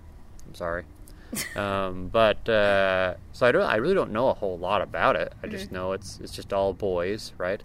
I'm 0.46 0.54
sorry. 0.54 0.84
um, 1.56 2.08
but 2.08 2.46
uh, 2.46 3.14
so 3.32 3.46
I 3.46 3.52
don't. 3.52 3.62
I 3.62 3.76
really 3.76 3.94
don't 3.94 4.12
know 4.12 4.28
a 4.28 4.34
whole 4.34 4.58
lot 4.58 4.82
about 4.82 5.16
it. 5.16 5.32
I 5.42 5.46
just 5.46 5.72
know 5.72 5.92
it's 5.92 6.20
it's 6.22 6.34
just 6.34 6.52
all 6.52 6.74
boys, 6.74 7.32
right? 7.38 7.62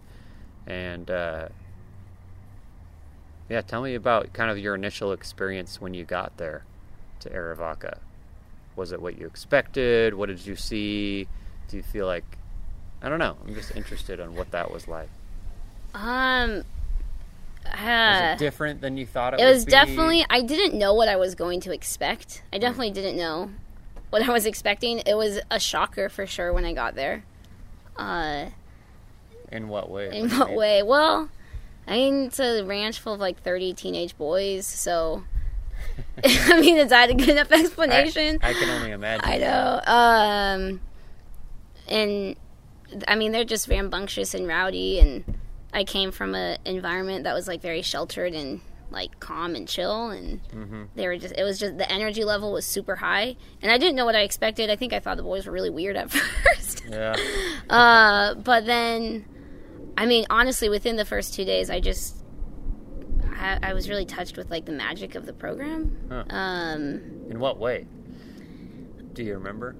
And 0.65 1.11
uh, 1.11 1.49
yeah, 3.49 3.59
tell 3.59 3.81
me 3.81 3.95
about 3.95 4.31
kind 4.31 4.49
of 4.49 4.57
your 4.57 4.73
initial 4.75 5.11
experience 5.11 5.81
when 5.81 5.93
you 5.93 6.05
got 6.05 6.37
there 6.37 6.63
to 7.19 7.29
Arivaca. 7.29 7.97
Was 8.77 8.93
it 8.93 9.01
what 9.01 9.17
you 9.17 9.25
expected? 9.27 10.13
What 10.13 10.27
did 10.27 10.45
you 10.45 10.55
see? 10.55 11.27
Do 11.67 11.75
you 11.77 11.83
feel 11.83 12.05
like 12.05 12.23
I 13.01 13.09
don't 13.09 13.19
know. 13.19 13.35
I'm 13.45 13.53
just 13.53 13.75
interested 13.75 14.19
on 14.21 14.35
what 14.35 14.51
that 14.51 14.71
was 14.71 14.87
like. 14.87 15.09
um, 15.93 16.63
Was 17.65 17.73
uh, 17.73 18.33
it 18.35 18.39
different 18.39 18.81
than 18.81 18.97
you 18.97 19.05
thought 19.05 19.33
it, 19.33 19.39
it 19.39 19.45
would 19.45 19.53
was 19.53 19.65
be? 19.65 19.71
definitely. 19.71 20.25
I 20.29 20.41
didn't 20.41 20.77
know 20.77 20.93
what 20.93 21.09
I 21.09 21.15
was 21.17 21.35
going 21.35 21.59
to 21.61 21.73
expect. 21.73 22.43
I 22.53 22.57
definitely 22.57 22.91
didn't 22.91 23.17
know 23.17 23.51
what 24.09 24.21
I 24.27 24.31
was 24.31 24.45
expecting. 24.45 24.99
It 25.05 25.15
was 25.15 25.39
a 25.51 25.59
shocker 25.59 26.07
for 26.09 26.25
sure 26.25 26.53
when 26.53 26.65
I 26.65 26.73
got 26.73 26.95
there. 26.95 27.23
Uh, 27.97 28.45
In 29.51 29.67
what 29.67 29.89
way? 29.89 30.09
in 30.17 30.29
what 30.29 30.53
way? 30.53 30.81
Well, 30.83 31.29
I 31.87 31.93
mean, 31.93 32.25
it's 32.25 32.39
a 32.39 32.63
ranch 32.63 32.99
full 32.99 33.13
of 33.13 33.19
like 33.19 33.41
30 33.41 33.73
teenage 33.73 34.17
boys, 34.17 34.65
so. 34.65 35.23
I 36.23 36.59
mean, 36.59 36.77
is 36.77 36.89
that 36.89 37.09
a 37.09 37.13
good 37.13 37.29
enough 37.29 37.51
explanation? 37.51 38.39
I, 38.41 38.49
I 38.49 38.53
can 38.53 38.69
only 38.69 38.91
imagine. 38.91 39.29
I 39.29 39.37
know. 39.37 39.81
Um, 39.85 40.81
and 41.87 42.35
I 43.07 43.15
mean, 43.15 43.31
they're 43.31 43.43
just 43.43 43.67
rambunctious 43.67 44.33
and 44.33 44.47
rowdy. 44.47 44.99
And 44.99 45.23
I 45.73 45.83
came 45.83 46.11
from 46.11 46.35
an 46.35 46.57
environment 46.65 47.23
that 47.25 47.33
was 47.33 47.47
like 47.47 47.61
very 47.61 47.81
sheltered 47.81 48.33
and 48.33 48.61
like 48.89 49.19
calm 49.19 49.55
and 49.55 49.67
chill. 49.67 50.09
And 50.09 50.39
hmm 50.51 50.83
they 50.95 51.07
were 51.07 51.17
just, 51.17 51.35
it 51.37 51.43
was 51.43 51.59
just 51.59 51.77
the 51.77 51.91
energy 51.91 52.23
level 52.23 52.51
was 52.51 52.65
super 52.65 52.95
high. 52.95 53.35
And 53.61 53.71
I 53.71 53.77
didn't 53.77 53.95
know 53.95 54.05
what 54.05 54.15
I 54.15 54.21
expected. 54.21 54.69
I 54.69 54.75
think 54.75 54.93
I 54.93 54.99
thought 54.99 55.17
the 55.17 55.23
boys 55.23 55.45
were 55.45 55.51
really 55.51 55.69
weird 55.69 55.95
at 55.97 56.09
first. 56.11 56.83
Yeah. 56.89 57.15
uh, 57.69 58.33
but 58.35 58.65
then, 58.65 59.25
I 59.97 60.05
mean, 60.05 60.25
honestly, 60.29 60.69
within 60.69 60.95
the 60.95 61.05
first 61.05 61.33
two 61.33 61.45
days, 61.45 61.69
I 61.69 61.79
just. 61.79 62.15
I, 63.37 63.69
I 63.69 63.73
was 63.73 63.89
really 63.89 64.05
touched 64.05 64.37
with 64.37 64.49
like 64.49 64.65
the 64.65 64.71
magic 64.71 65.15
of 65.15 65.25
the 65.25 65.33
program. 65.33 65.95
Huh. 66.09 66.23
Um, 66.29 67.01
In 67.29 67.39
what 67.39 67.57
way? 67.59 67.85
Do 69.13 69.23
you 69.23 69.33
remember? 69.35 69.75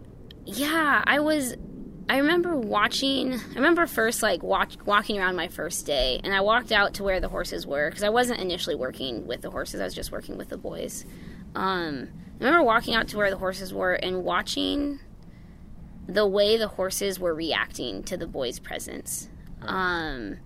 yeah 0.50 1.04
i 1.06 1.20
was 1.20 1.56
i 2.08 2.16
remember 2.20 2.56
watching 2.56 3.34
i 3.34 3.54
remember 3.56 3.86
first 3.86 4.24
like 4.24 4.42
watch, 4.42 4.78
walking 4.86 5.20
around 5.20 5.36
my 5.36 5.50
first 5.50 5.86
day 5.86 6.22
and 6.24 6.34
i 6.34 6.40
walked 6.40 6.72
out 6.72 6.94
to 6.94 7.04
where 7.04 7.20
the 7.20 7.28
horses 7.28 7.68
were 7.68 7.90
because 7.90 8.02
i 8.02 8.08
wasn't 8.08 8.40
initially 8.40 8.74
working 8.74 9.28
with 9.28 9.42
the 9.42 9.50
horses 9.52 9.82
i 9.82 9.84
was 9.84 9.94
just 9.94 10.10
working 10.10 10.38
with 10.38 10.48
the 10.48 10.58
boys 10.58 11.06
um, 11.54 12.08
i 12.40 12.44
remember 12.46 12.64
walking 12.64 12.96
out 12.96 13.10
to 13.10 13.18
where 13.18 13.30
the 13.30 13.36
horses 13.38 13.74
were 13.74 13.92
and 13.96 14.24
watching 14.24 15.00
the 16.08 16.26
way 16.26 16.56
the 16.56 16.70
horses 16.70 17.20
were 17.20 17.36
reacting 17.36 18.02
to 18.04 18.16
the 18.16 18.26
boys 18.28 18.58
presence 18.58 19.28
um, 19.64 20.38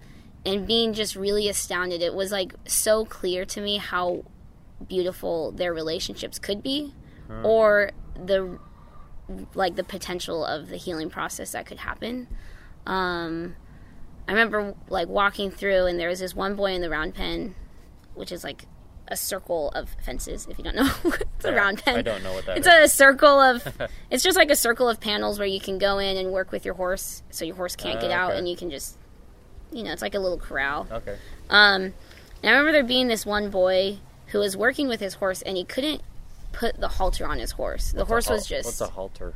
and 0.45 0.65
being 0.67 0.93
just 0.93 1.15
really 1.15 1.47
astounded 1.47 2.01
it 2.01 2.13
was 2.13 2.31
like 2.31 2.53
so 2.65 3.05
clear 3.05 3.45
to 3.45 3.61
me 3.61 3.77
how 3.77 4.23
beautiful 4.87 5.51
their 5.51 5.73
relationships 5.73 6.39
could 6.39 6.63
be 6.63 6.93
or 7.43 7.91
the 8.25 8.59
like 9.55 9.75
the 9.75 9.83
potential 9.83 10.43
of 10.45 10.67
the 10.67 10.75
healing 10.75 11.09
process 11.09 11.53
that 11.53 11.65
could 11.65 11.77
happen. 11.79 12.27
Um, 12.85 13.55
I 14.27 14.31
remember 14.33 14.75
like 14.89 15.07
walking 15.07 15.49
through, 15.49 15.85
and 15.85 15.97
there 15.97 16.09
was 16.09 16.19
this 16.19 16.35
one 16.35 16.55
boy 16.55 16.73
in 16.73 16.81
the 16.81 16.89
round 16.89 17.15
pen, 17.15 17.55
which 18.15 18.33
is 18.33 18.43
like 18.43 18.65
a 19.07 19.15
circle 19.15 19.69
of 19.69 19.89
fences. 20.03 20.45
If 20.49 20.57
you 20.57 20.65
don't 20.65 20.75
know, 20.75 20.91
it's 21.37 21.45
a 21.45 21.53
round 21.53 21.81
pen. 21.83 21.99
I 21.99 22.01
don't 22.01 22.21
know 22.23 22.33
what 22.33 22.45
that 22.47 22.57
it's 22.57 22.67
is. 22.67 22.73
a 22.73 22.87
circle 22.93 23.39
of. 23.39 23.65
it's 24.11 24.23
just 24.23 24.37
like 24.37 24.51
a 24.51 24.55
circle 24.55 24.89
of 24.89 24.99
panels 24.99 25.39
where 25.39 25.47
you 25.47 25.61
can 25.61 25.77
go 25.77 25.99
in 25.99 26.17
and 26.17 26.31
work 26.33 26.51
with 26.51 26.65
your 26.65 26.73
horse, 26.75 27.23
so 27.29 27.45
your 27.45 27.55
horse 27.55 27.77
can't 27.77 27.99
Ah, 27.99 28.01
get 28.01 28.11
out, 28.11 28.31
okay. 28.31 28.39
and 28.39 28.49
you 28.49 28.57
can 28.57 28.69
just, 28.69 28.97
you 29.71 29.83
know, 29.83 29.91
it's 29.91 30.01
like 30.01 30.15
a 30.15 30.19
little 30.19 30.37
corral. 30.37 30.87
Okay. 30.91 31.17
Um, 31.49 31.81
and 31.83 31.93
I 32.43 32.49
remember 32.51 32.71
there 32.71 32.83
being 32.83 33.07
this 33.07 33.25
one 33.25 33.49
boy 33.49 33.97
who 34.27 34.39
was 34.39 34.55
working 34.57 34.87
with 34.87 34.99
his 34.99 35.15
horse, 35.15 35.41
and 35.41 35.57
he 35.57 35.63
couldn't 35.63 36.01
put 36.51 36.79
the 36.79 36.87
halter 36.87 37.25
on 37.25 37.39
his 37.39 37.51
horse. 37.51 37.91
The 37.91 38.05
horse 38.05 38.25
hal- 38.27 38.35
was 38.35 38.45
just 38.47 38.65
What's 38.65 38.81
a 38.81 38.87
halter? 38.87 39.33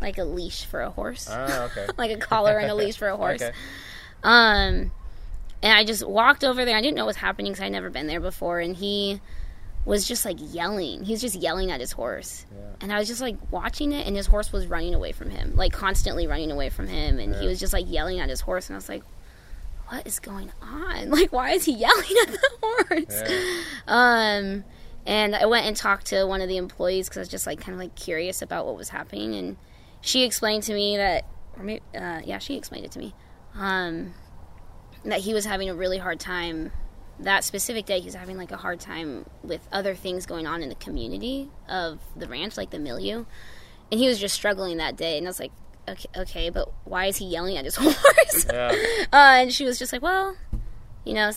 like 0.00 0.18
a 0.18 0.24
leash 0.24 0.64
for 0.64 0.82
a 0.82 0.90
horse, 0.90 1.28
Ah, 1.30 1.64
okay. 1.70 1.86
like 1.96 2.10
a 2.10 2.16
collar 2.18 2.58
and 2.58 2.70
a 2.70 2.74
leash 2.82 2.96
for 2.98 3.08
a 3.08 3.16
horse. 3.16 3.40
Okay. 3.42 3.56
Um, 4.22 4.90
and 5.62 5.72
I 5.72 5.84
just 5.84 6.06
walked 6.06 6.44
over 6.44 6.64
there. 6.64 6.76
I 6.76 6.80
didn't 6.80 6.96
know 6.96 7.04
what 7.04 7.08
was 7.10 7.16
happening 7.16 7.52
because 7.52 7.64
I'd 7.64 7.72
never 7.72 7.90
been 7.90 8.06
there 8.06 8.20
before, 8.20 8.60
and 8.60 8.76
he 8.76 9.20
was 9.84 10.06
just 10.06 10.24
like 10.24 10.36
yelling. 10.40 11.04
He 11.04 11.12
was 11.12 11.20
just 11.20 11.36
yelling 11.36 11.70
at 11.70 11.80
his 11.80 11.92
horse. 11.92 12.44
Yeah. 12.54 12.62
And 12.80 12.92
I 12.92 12.98
was 12.98 13.08
just 13.08 13.20
like 13.20 13.36
watching 13.50 13.92
it, 13.92 14.06
and 14.06 14.16
his 14.16 14.26
horse 14.26 14.52
was 14.52 14.66
running 14.66 14.94
away 14.94 15.12
from 15.12 15.30
him, 15.30 15.54
like 15.56 15.72
constantly 15.72 16.26
running 16.26 16.50
away 16.50 16.68
from 16.70 16.88
him. 16.88 17.18
And 17.18 17.34
he 17.36 17.46
was 17.46 17.58
just 17.60 17.72
like 17.72 17.86
yelling 17.88 18.18
at 18.20 18.28
his 18.28 18.40
horse, 18.40 18.68
and 18.68 18.74
I 18.74 18.78
was 18.78 18.88
like, 18.88 19.02
"What 19.88 20.06
is 20.06 20.18
going 20.18 20.52
on? 20.62 21.10
Like, 21.16 21.32
why 21.32 21.50
is 21.50 21.64
he 21.64 21.72
yelling 21.72 22.16
at 22.22 22.32
the 22.32 22.48
horse?" 22.62 23.22
Yeah. 23.28 23.62
Um, 23.86 24.64
and 25.06 25.36
I 25.36 25.46
went 25.46 25.66
and 25.66 25.76
talked 25.76 26.06
to 26.06 26.24
one 26.24 26.40
of 26.40 26.48
the 26.48 26.56
employees 26.56 27.08
because 27.08 27.18
I 27.18 27.20
was 27.20 27.28
just 27.28 27.46
like 27.46 27.60
kind 27.60 27.74
of 27.74 27.78
like 27.78 27.94
curious 27.94 28.42
about 28.42 28.66
what 28.66 28.76
was 28.76 28.88
happening, 28.88 29.34
and 29.34 29.56
she 30.00 30.24
explained 30.24 30.64
to 30.64 30.74
me 30.74 30.96
that, 30.96 31.24
or 31.56 31.62
maybe, 31.62 31.82
uh, 31.96 32.20
yeah, 32.24 32.38
she 32.38 32.56
explained 32.56 32.84
it 32.86 32.92
to 32.92 32.98
me, 32.98 33.14
um, 33.54 34.14
that 35.04 35.20
he 35.20 35.32
was 35.32 35.44
having 35.44 35.68
a 35.70 35.74
really 35.74 35.98
hard 35.98 36.20
time. 36.20 36.72
That 37.20 37.44
specific 37.44 37.86
day, 37.86 38.00
he 38.00 38.04
was 38.04 38.14
having 38.14 38.36
like 38.36 38.50
a 38.50 38.58
hard 38.58 38.78
time 38.78 39.24
with 39.42 39.66
other 39.72 39.94
things 39.94 40.26
going 40.26 40.46
on 40.46 40.62
in 40.62 40.68
the 40.68 40.74
community 40.74 41.48
of 41.68 41.98
the 42.14 42.26
ranch, 42.28 42.56
like 42.56 42.70
the 42.70 42.78
milieu, 42.78 43.24
and 43.90 44.00
he 44.00 44.08
was 44.08 44.18
just 44.18 44.34
struggling 44.34 44.76
that 44.78 44.96
day. 44.96 45.16
And 45.16 45.26
I 45.26 45.30
was 45.30 45.40
like, 45.40 45.52
okay, 45.88 46.08
okay, 46.16 46.50
but 46.50 46.70
why 46.84 47.06
is 47.06 47.16
he 47.16 47.26
yelling 47.26 47.56
at 47.56 47.64
his 47.64 47.76
horse? 47.80 48.46
Yeah. 48.52 48.72
Uh, 49.12 49.16
and 49.40 49.52
she 49.52 49.64
was 49.64 49.78
just 49.78 49.92
like, 49.92 50.02
well, 50.02 50.36
you 51.04 51.14
know, 51.14 51.30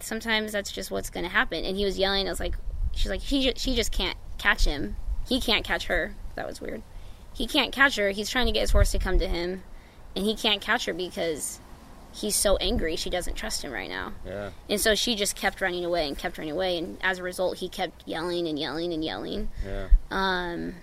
sometimes 0.00 0.52
that's 0.52 0.70
just 0.72 0.90
what's 0.90 1.10
going 1.10 1.24
to 1.24 1.30
happen. 1.30 1.64
And 1.64 1.76
he 1.76 1.84
was 1.84 1.98
yelling. 1.98 2.26
I 2.26 2.30
was 2.30 2.40
like, 2.40 2.54
she's 2.94 3.10
like, 3.10 3.20
he 3.20 3.42
ju- 3.44 3.52
she 3.56 3.74
just 3.74 3.92
can't 3.92 4.16
catch 4.38 4.64
him. 4.64 4.96
He 5.28 5.40
can't 5.40 5.64
catch 5.64 5.86
her. 5.86 6.14
That 6.34 6.46
was 6.46 6.60
weird. 6.60 6.82
He 7.34 7.46
can't 7.46 7.72
catch 7.72 7.96
her. 7.96 8.10
He's 8.10 8.28
trying 8.28 8.46
to 8.46 8.52
get 8.52 8.60
his 8.60 8.70
horse 8.70 8.92
to 8.92 8.98
come 8.98 9.18
to 9.18 9.26
him, 9.26 9.62
and 10.14 10.24
he 10.24 10.34
can't 10.36 10.60
catch 10.60 10.84
her 10.86 10.92
because 10.92 11.60
he's 12.14 12.36
so 12.36 12.56
angry 12.58 12.94
she 12.96 13.08
doesn't 13.08 13.34
trust 13.34 13.62
him 13.62 13.72
right 13.72 13.88
now. 13.88 14.12
Yeah. 14.26 14.50
And 14.68 14.78
so 14.78 14.94
she 14.94 15.14
just 15.16 15.34
kept 15.34 15.60
running 15.62 15.84
away 15.84 16.06
and 16.08 16.18
kept 16.18 16.36
running 16.36 16.52
away, 16.52 16.76
and 16.76 16.98
as 17.02 17.18
a 17.18 17.22
result, 17.22 17.58
he 17.58 17.68
kept 17.70 18.06
yelling 18.06 18.46
and 18.48 18.58
yelling 18.58 18.92
and 18.92 19.02
yelling. 19.04 19.48
Yeah. 19.64 19.88
Um, 20.10 20.74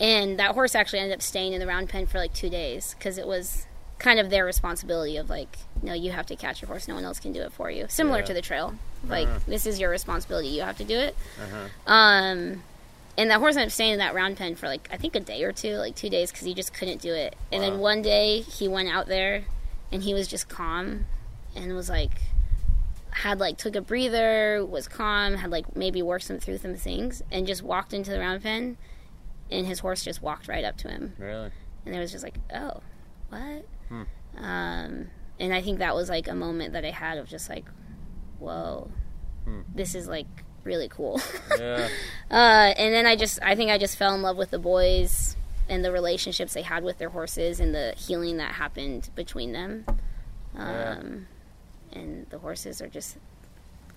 and 0.00 0.38
that 0.38 0.52
horse 0.54 0.74
actually 0.74 0.98
ended 1.00 1.14
up 1.16 1.22
staying 1.22 1.52
in 1.52 1.60
the 1.60 1.66
round 1.66 1.88
pen 1.88 2.06
for 2.06 2.18
like 2.18 2.32
two 2.34 2.50
days 2.50 2.94
because 2.98 3.18
it 3.18 3.26
was 3.26 3.66
kind 3.98 4.20
of 4.20 4.28
their 4.28 4.44
responsibility 4.44 5.16
of 5.16 5.30
like, 5.30 5.56
no, 5.82 5.94
you 5.94 6.10
have 6.10 6.26
to 6.26 6.36
catch 6.36 6.60
your 6.60 6.66
horse. 6.68 6.86
No 6.86 6.94
one 6.94 7.04
else 7.04 7.18
can 7.18 7.32
do 7.32 7.40
it 7.42 7.52
for 7.52 7.70
you. 7.70 7.86
Similar 7.88 8.18
Yeah. 8.20 8.24
to 8.26 8.34
the 8.34 8.42
trail, 8.42 8.74
like 9.08 9.26
Uh-huh. 9.26 9.38
this 9.46 9.64
is 9.66 9.80
your 9.80 9.88
responsibility. 9.90 10.48
You 10.48 10.62
have 10.62 10.76
to 10.78 10.84
do 10.84 10.98
it. 10.98 11.16
Uh-huh. 11.42 11.68
Um, 11.92 12.62
and 13.18 13.30
that 13.30 13.38
horse 13.38 13.56
ended 13.56 13.68
up 13.68 13.72
staying 13.72 13.92
in 13.94 13.98
that 14.00 14.14
round 14.14 14.36
pen 14.36 14.54
for 14.54 14.66
like 14.68 14.86
I 14.92 14.98
think 14.98 15.14
a 15.16 15.20
day 15.20 15.42
or 15.44 15.52
two, 15.52 15.76
like 15.76 15.94
two 15.96 16.10
days, 16.10 16.30
because 16.30 16.44
he 16.46 16.52
just 16.52 16.74
couldn't 16.74 17.00
do 17.00 17.14
it. 17.14 17.34
And 17.50 17.62
then 17.62 17.78
one 17.78 18.02
day 18.02 18.40
he 18.42 18.68
went 18.68 18.90
out 18.90 19.06
there, 19.06 19.44
and 19.90 20.02
he 20.02 20.12
was 20.12 20.28
just 20.28 20.50
calm, 20.50 21.06
and 21.54 21.74
was 21.74 21.88
like 21.88 22.10
had 23.10 23.40
like 23.40 23.56
took 23.56 23.74
a 23.74 23.80
breather, 23.80 24.62
was 24.62 24.86
calm, 24.88 25.36
had 25.36 25.50
like 25.50 25.74
maybe 25.74 26.02
worked 26.02 26.26
some 26.26 26.38
through 26.38 26.58
some 26.58 26.74
things, 26.74 27.22
and 27.32 27.46
just 27.46 27.62
walked 27.62 27.94
into 27.94 28.10
the 28.10 28.18
round 28.18 28.42
pen, 28.42 28.76
and 29.50 29.66
his 29.66 29.80
horse 29.80 30.02
just 30.04 30.22
walked 30.22 30.48
right 30.48 30.64
up 30.64 30.76
to 30.78 30.88
him, 30.88 31.14
Really? 31.18 31.50
and 31.84 31.94
it 31.94 31.98
was 31.98 32.12
just 32.12 32.24
like, 32.24 32.38
oh, 32.54 32.80
what? 33.28 33.64
Hmm. 33.88 34.02
Um, 34.36 35.06
and 35.38 35.52
I 35.54 35.60
think 35.62 35.78
that 35.78 35.94
was 35.94 36.08
like 36.08 36.28
a 36.28 36.34
moment 36.34 36.72
that 36.72 36.84
I 36.84 36.90
had 36.90 37.18
of 37.18 37.28
just 37.28 37.48
like, 37.48 37.64
whoa, 38.38 38.90
Hmm. 39.44 39.60
this 39.74 39.94
is 39.94 40.08
like 40.08 40.26
really 40.64 40.88
cool. 40.88 41.20
Yeah. 41.58 41.88
Uh, 42.28 42.74
and 42.76 42.92
then 42.92 43.06
I 43.06 43.14
just, 43.14 43.38
I 43.40 43.54
think 43.54 43.70
I 43.70 43.78
just 43.78 43.96
fell 43.96 44.12
in 44.12 44.20
love 44.20 44.36
with 44.36 44.50
the 44.50 44.58
boys 44.58 45.36
and 45.68 45.84
the 45.84 45.92
relationships 45.92 46.54
they 46.54 46.62
had 46.62 46.82
with 46.82 46.98
their 46.98 47.10
horses 47.10 47.60
and 47.60 47.72
the 47.72 47.94
healing 47.96 48.38
that 48.38 48.54
happened 48.56 49.10
between 49.14 49.52
them. 49.52 49.84
Yeah. 50.56 50.96
Um, 50.98 51.26
and 51.92 52.26
the 52.30 52.38
horses 52.38 52.82
are 52.82 52.88
just 52.88 53.16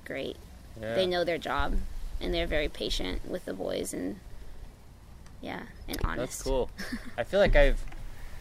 great. 0.06 0.38
yeah. 0.80 0.94
They 0.94 1.08
know 1.08 1.24
their 1.24 1.40
job 1.40 1.76
and 2.22 2.32
they're 2.32 2.46
very 2.46 2.68
patient 2.70 3.28
with 3.28 3.46
the 3.46 3.54
boys 3.56 3.96
and 3.96 4.20
yeah, 5.42 5.62
and 5.88 5.98
honest. 6.04 6.18
That's 6.18 6.42
cool. 6.44 6.70
I 7.18 7.24
feel 7.24 7.40
like 7.40 7.56
I've, 7.56 7.84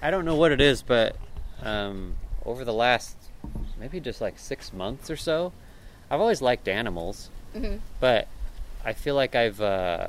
I 0.03 0.11
don't 0.11 0.25
know 0.25 0.35
what 0.37 0.53
it 0.53 0.61
is, 0.61 0.83
but 0.83 1.17
um, 1.63 2.15
over 2.45 2.65
the 2.65 2.73
last 2.73 3.17
maybe 3.79 4.01
just 4.01 4.21
like 4.21 4.39
six 4.39 4.73
months 4.73 5.11
or 5.11 5.17
so, 5.17 5.53
I've 6.11 6.21
always 6.21 6.43
liked 6.43 6.67
animals, 6.69 7.31
Mhm. 7.55 7.81
but 8.01 8.27
I 8.85 8.93
feel 8.93 9.15
like 9.15 9.35
I've 9.35 9.61
uh, 9.61 10.09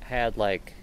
had 0.00 0.36
like 0.36 0.74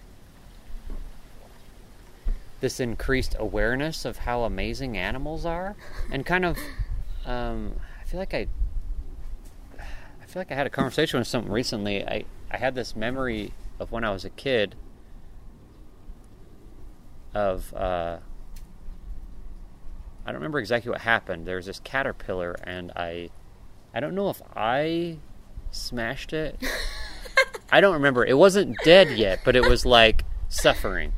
this 2.61 2.79
increased 2.79 3.35
awareness 3.39 4.03
of 4.05 4.17
how 4.19 4.43
amazing 4.43 4.97
animals 4.97 5.45
are, 5.45 5.75
and 6.11 6.25
kind 6.25 6.43
of, 6.45 6.57
um, 7.25 7.79
I 8.01 8.03
feel 8.05 8.19
like 8.19 8.33
I, 8.33 8.47
I 9.79 10.25
feel 10.25 10.41
like 10.41 10.51
I 10.51 10.55
had 10.55 10.67
a 10.67 10.69
conversation 10.69 11.19
with 11.19 11.27
someone 11.27 11.51
recently. 11.51 12.05
I 12.05 12.25
I 12.51 12.57
had 12.57 12.75
this 12.75 12.95
memory 12.95 13.53
of 13.79 13.91
when 13.91 14.03
I 14.03 14.11
was 14.11 14.25
a 14.25 14.29
kid 14.31 14.75
of 17.33 17.73
uh, 17.73 18.19
I 20.25 20.31
don't 20.31 20.35
remember 20.35 20.59
exactly 20.59 20.91
what 20.91 21.01
happened. 21.01 21.45
There 21.45 21.55
was 21.55 21.65
this 21.65 21.79
caterpillar, 21.79 22.55
and 22.63 22.91
I 22.95 23.29
I 23.93 23.99
don't 23.99 24.15
know 24.15 24.29
if 24.29 24.41
I 24.55 25.17
smashed 25.71 26.33
it. 26.33 26.63
I 27.71 27.81
don't 27.81 27.93
remember. 27.93 28.25
It 28.25 28.37
wasn't 28.37 28.77
dead 28.83 29.11
yet, 29.11 29.39
but 29.45 29.55
it 29.55 29.67
was 29.67 29.85
like 29.85 30.25
suffering. 30.47 31.13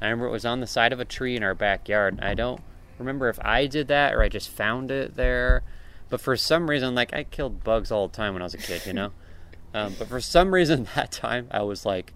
I 0.00 0.06
remember 0.06 0.26
it 0.26 0.32
was 0.32 0.44
on 0.44 0.60
the 0.60 0.66
side 0.66 0.92
of 0.92 1.00
a 1.00 1.04
tree 1.04 1.36
in 1.36 1.42
our 1.42 1.54
backyard. 1.54 2.20
I 2.20 2.34
don't 2.34 2.60
remember 2.98 3.28
if 3.28 3.38
I 3.44 3.66
did 3.66 3.88
that 3.88 4.14
or 4.14 4.22
I 4.22 4.28
just 4.28 4.48
found 4.48 4.90
it 4.90 5.14
there. 5.14 5.62
But 6.10 6.20
for 6.20 6.36
some 6.36 6.68
reason, 6.68 6.94
like 6.94 7.12
I 7.14 7.24
killed 7.24 7.64
bugs 7.64 7.90
all 7.90 8.08
the 8.08 8.16
time 8.16 8.34
when 8.34 8.42
I 8.42 8.44
was 8.44 8.54
a 8.54 8.58
kid, 8.58 8.86
you 8.86 8.92
know. 8.92 9.12
um, 9.74 9.94
but 9.98 10.08
for 10.08 10.20
some 10.20 10.52
reason, 10.52 10.86
that 10.94 11.12
time 11.12 11.48
I 11.50 11.62
was 11.62 11.86
like, 11.86 12.12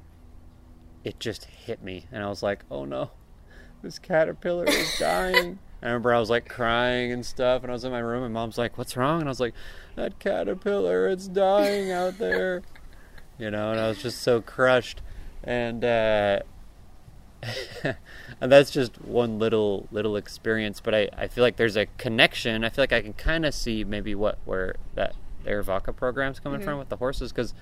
it 1.04 1.20
just 1.20 1.44
hit 1.44 1.82
me, 1.82 2.06
and 2.12 2.22
I 2.22 2.28
was 2.28 2.42
like, 2.42 2.64
oh 2.70 2.84
no, 2.84 3.12
this 3.82 3.98
caterpillar 3.98 4.64
is 4.66 4.98
dying. 4.98 5.58
I 5.82 5.86
remember 5.86 6.12
I 6.12 6.18
was 6.18 6.30
like 6.30 6.48
crying 6.48 7.12
and 7.12 7.24
stuff, 7.24 7.62
and 7.62 7.70
I 7.70 7.74
was 7.74 7.84
in 7.84 7.92
my 7.92 8.00
room, 8.00 8.24
and 8.24 8.34
mom's 8.34 8.58
like, 8.58 8.76
"What's 8.76 8.96
wrong?" 8.96 9.20
And 9.20 9.28
I 9.28 9.30
was 9.30 9.40
like, 9.40 9.54
"That 9.94 10.18
caterpillar, 10.18 11.06
it's 11.08 11.28
dying 11.28 11.92
out 11.92 12.18
there," 12.18 12.62
you 13.38 13.50
know. 13.50 13.70
And 13.70 13.80
I 13.80 13.88
was 13.88 14.02
just 14.02 14.20
so 14.20 14.40
crushed, 14.40 15.02
and 15.44 15.84
uh, 15.84 16.40
and 18.40 18.52
that's 18.52 18.72
just 18.72 19.00
one 19.00 19.38
little 19.38 19.86
little 19.92 20.16
experience. 20.16 20.80
But 20.80 20.94
I, 20.94 21.08
I 21.16 21.28
feel 21.28 21.42
like 21.42 21.56
there's 21.56 21.76
a 21.76 21.86
connection. 21.96 22.64
I 22.64 22.70
feel 22.70 22.82
like 22.82 22.92
I 22.92 23.00
can 23.00 23.12
kind 23.12 23.46
of 23.46 23.54
see 23.54 23.84
maybe 23.84 24.16
what 24.16 24.38
where 24.44 24.74
that 24.96 25.14
Arivaca 25.44 25.94
program's 25.94 26.40
coming 26.40 26.60
from 26.60 26.78
with 26.78 26.88
the 26.88 26.96
horses 26.96 27.30
because 27.32 27.54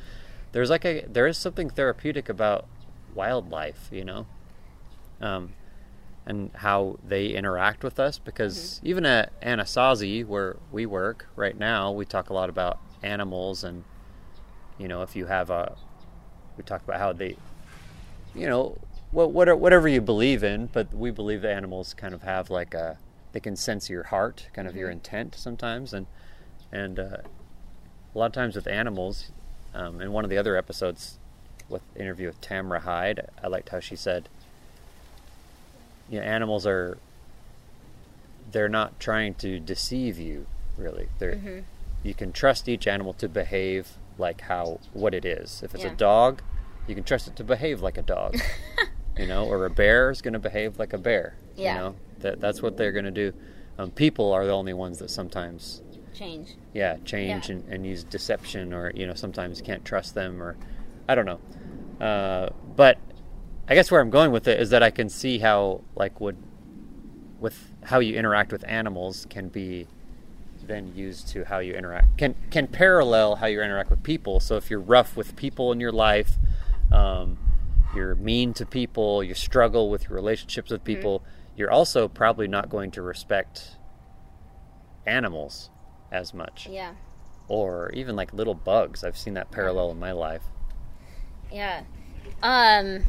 there's 0.53 0.71
like 0.71 0.87
a 0.87 1.05
there 1.07 1.27
is 1.27 1.37
something 1.37 1.69
therapeutic 1.69 2.31
about 2.31 2.67
wildlife, 3.15 3.89
you 3.93 4.05
know. 4.05 4.27
Um, 5.21 5.53
and 6.27 6.51
how 6.57 6.99
they 7.07 7.29
interact 7.29 7.85
with 7.85 8.01
us 8.01 8.19
because 8.19 8.81
even 8.83 9.07
at 9.07 9.41
Anasazi 9.41 10.27
where 10.27 10.57
we 10.73 10.85
work 10.85 11.29
right 11.37 11.57
now 11.57 11.93
we 11.93 12.05
talk 12.05 12.31
a 12.31 12.35
lot 12.35 12.49
about 12.49 12.81
animals 13.03 13.63
and 13.63 13.85
you 14.77 14.89
know 14.89 15.03
if 15.03 15.15
you 15.15 15.27
have 15.27 15.51
a 15.51 15.77
we 16.57 16.65
talk 16.65 16.83
about 16.83 16.99
how 16.99 17.13
they 17.13 17.37
you 18.35 18.47
know 18.47 18.77
what 19.13 19.31
what 19.31 19.59
whatever 19.61 19.87
you 19.87 20.01
believe 20.01 20.43
in 20.43 20.67
but 20.67 20.93
we 20.93 21.11
believe 21.11 21.43
that 21.43 21.53
animals 21.53 21.95
kind 21.95 22.13
of 22.13 22.23
have 22.23 22.51
like 22.51 22.75
a 22.75 22.99
they 23.33 23.41
can 23.41 23.55
sense 23.55 23.89
your 23.89 24.05
heart 24.05 24.49
kind 24.53 24.67
of 24.67 24.75
your 24.75 24.91
intent 24.91 25.35
sometimes 25.35 25.93
and 25.95 26.07
and 26.73 26.99
uh, 26.99 27.19
a 28.15 28.19
lot 28.19 28.27
of 28.27 28.33
times 28.33 28.57
with 28.57 28.67
animals 28.67 29.31
um, 29.75 30.01
in 30.01 30.11
one 30.11 30.25
of 30.25 30.31
the 30.31 30.39
other 30.39 30.57
episodes 30.57 31.19
with 31.69 31.83
interview 31.95 32.27
with 32.27 32.41
Tamra 32.41 32.81
Hyde 32.81 33.29
I 33.43 33.47
liked 33.47 33.69
how 33.69 33.79
she 33.79 33.95
said 33.95 34.29
you 36.11 36.19
know, 36.21 36.25
animals 36.25 36.67
are 36.67 36.99
they're 38.53 38.69
not 38.69 38.99
trying 39.01 39.35
to 39.35 39.59
deceive 39.59 40.19
you 40.19 40.47
really 40.77 41.09
they're 41.19 41.65
you 42.03 42.15
can 42.15 42.33
trust 42.33 42.69
each 42.69 42.87
animal 42.87 43.13
to 43.15 43.29
behave 43.29 43.89
like 44.19 44.43
how 44.43 44.79
what 44.93 45.15
it 45.15 45.25
is 45.25 45.63
if 45.65 45.75
it's 45.75 45.85
Yeah. 45.85 45.93
a 45.93 45.97
dog 45.97 46.43
you 46.87 46.95
can 46.95 47.03
trust 47.05 47.27
it 47.27 47.35
to 47.37 47.45
behave 47.45 47.83
like 47.83 47.99
a 47.99 48.03
dog 48.03 48.37
you 49.19 49.27
know 49.27 49.47
or 49.47 49.65
a 49.65 49.71
bear 49.71 50.11
is 50.11 50.23
going 50.23 50.35
to 50.35 50.39
behave 50.39 50.79
like 50.79 50.93
a 50.93 50.99
bear 50.99 51.35
Yeah. 51.57 51.73
you 51.73 51.79
know 51.81 51.97
that 52.21 52.41
that's 52.41 52.63
what 52.63 52.77
they're 52.77 52.93
going 52.93 53.05
to 53.05 53.11
do 53.11 53.33
um, 53.79 53.91
people 53.91 54.33
are 54.33 54.47
the 54.47 54.53
only 54.53 54.73
ones 54.73 54.99
that 54.99 55.11
sometimes 55.11 55.83
Change. 56.15 56.55
yeah 56.73 56.97
change 57.05 57.49
Yeah. 57.49 57.57
And, 57.57 57.65
and 57.69 57.87
use 57.87 58.05
deception 58.05 58.73
or 58.73 58.93
you 58.95 59.07
know 59.07 59.15
sometimes 59.15 59.59
you 59.59 59.65
can't 59.65 59.85
trust 59.85 60.15
them 60.15 60.41
or 60.43 60.57
i 61.09 61.15
don't 61.15 61.27
know 61.27 61.41
uh, 62.07 62.51
but 62.77 62.99
i 63.69 63.75
guess 63.75 63.91
where 63.91 64.01
i'm 64.01 64.11
going 64.11 64.31
with 64.33 64.47
it 64.49 64.61
is 64.61 64.71
that 64.71 64.83
i 64.83 64.91
can 64.91 65.09
see 65.09 65.39
how 65.39 65.83
like 65.95 66.21
would 66.21 66.37
with 67.41 67.73
how 67.85 67.99
you 67.99 68.15
interact 68.17 68.53
with 68.53 68.65
animals 68.67 69.27
can 69.29 69.49
be 69.49 69.87
then 70.67 70.93
used 70.97 71.29
to 71.29 71.45
how 71.45 71.59
you 71.59 71.75
interact 71.75 72.19
can 72.19 72.35
can 72.51 72.67
parallel 72.67 73.37
how 73.37 73.47
you 73.47 73.63
interact 73.63 73.89
with 73.89 74.03
people. 74.03 74.41
So 74.41 74.57
if 74.57 74.69
you're 74.69 74.81
rough 74.81 75.17
with 75.17 75.37
people 75.37 75.71
in 75.71 75.79
your 75.79 75.93
life 75.93 76.33
um, 76.93 77.39
you're 77.95 78.15
mean 78.17 78.53
to 78.55 78.67
people 78.67 79.23
you 79.23 79.35
struggle 79.35 79.91
with 79.91 80.09
your 80.09 80.15
relationships 80.15 80.71
with 80.71 80.83
people 80.83 81.23
you're 81.57 81.71
also 81.71 82.09
probably 82.09 82.49
not 82.49 82.69
going 82.69 82.91
to 82.93 83.03
respect 83.03 83.77
animals 85.07 85.71
as 86.11 86.35
much. 86.35 86.69
Yeah. 86.69 86.95
or 87.49 87.91
even 87.95 88.17
like 88.17 88.33
little 88.33 88.55
bugs. 88.55 89.05
I've 89.05 89.17
seen 89.17 89.35
that 89.35 89.51
parallel 89.53 89.93
in 89.93 90.01
my 90.01 90.13
life. 90.13 90.43
Yeah. 91.53 91.85
Um 92.43 93.05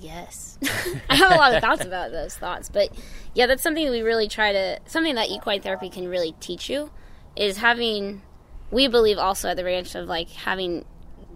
yes. 0.00 0.58
I 1.10 1.16
have 1.16 1.32
a 1.32 1.36
lot 1.36 1.54
of 1.54 1.60
thoughts 1.60 1.84
about 1.84 2.12
those 2.12 2.36
thoughts, 2.36 2.68
but 2.68 2.90
yeah, 3.34 3.46
that's 3.46 3.62
something 3.62 3.90
we 3.90 4.02
really 4.02 4.28
try 4.28 4.52
to 4.52 4.80
something 4.86 5.14
that 5.14 5.28
equine 5.28 5.60
therapy 5.62 5.90
can 5.90 6.08
really 6.08 6.34
teach 6.40 6.68
you 6.68 6.90
is 7.34 7.58
having 7.58 8.22
we 8.70 8.88
believe 8.88 9.18
also 9.18 9.48
at 9.48 9.56
the 9.56 9.64
ranch 9.64 9.94
of 9.94 10.08
like 10.08 10.30
having 10.30 10.84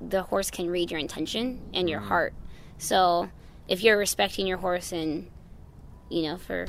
the 0.01 0.23
horse 0.23 0.51
can 0.51 0.71
read 0.71 0.91
your 0.91 1.01
intention 1.01 1.61
and 1.75 1.89
your 1.89 2.01
heart. 2.01 2.35
So, 2.79 3.29
if 3.69 3.83
you're 3.83 3.99
respecting 3.99 4.47
your 4.47 4.59
horse 4.59 4.93
and 4.93 5.31
you 6.09 6.23
know, 6.23 6.37
for 6.37 6.67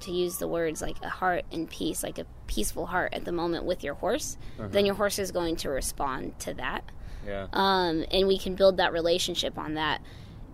to 0.00 0.10
use 0.10 0.38
the 0.38 0.48
words 0.48 0.82
like 0.82 0.96
a 1.02 1.08
heart 1.08 1.44
and 1.52 1.70
peace, 1.70 2.02
like 2.02 2.18
a 2.18 2.26
peaceful 2.46 2.86
heart 2.86 3.14
at 3.14 3.24
the 3.24 3.32
moment 3.32 3.64
with 3.64 3.84
your 3.84 3.94
horse, 3.94 4.36
then 4.58 4.84
your 4.84 4.96
horse 4.96 5.18
is 5.18 5.30
going 5.30 5.56
to 5.56 5.70
respond 5.70 6.38
to 6.40 6.54
that 6.54 6.90
yeah 7.26 7.46
um, 7.52 8.04
and 8.10 8.26
we 8.26 8.38
can 8.38 8.54
build 8.54 8.76
that 8.76 8.92
relationship 8.92 9.58
on 9.58 9.74
that. 9.74 10.00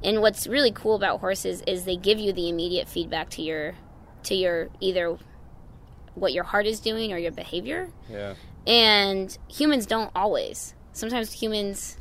And 0.03 0.21
what's 0.23 0.47
really 0.47 0.71
cool 0.73 0.95
about 0.95 1.21
horses 1.21 1.63
is 1.67 1.85
they 1.85 1.97
give 1.97 2.19
you 2.19 2.33
the 2.33 2.49
immediate 2.49 2.89
feedback 2.89 3.31
to 3.31 3.43
your 3.43 3.75
to 4.25 4.35
your 4.35 4.69
either 4.81 5.17
what 6.15 6.33
your 6.33 6.45
heart 6.45 6.67
is 6.67 6.81
doing 6.81 7.13
or 7.13 7.19
your 7.19 7.33
behavior. 7.33 7.91
yeah 8.11 8.35
And 8.67 9.37
humans 9.49 9.87
don't 9.87 10.11
always. 10.15 10.75
Sometimes 10.93 11.33
humans 11.33 11.97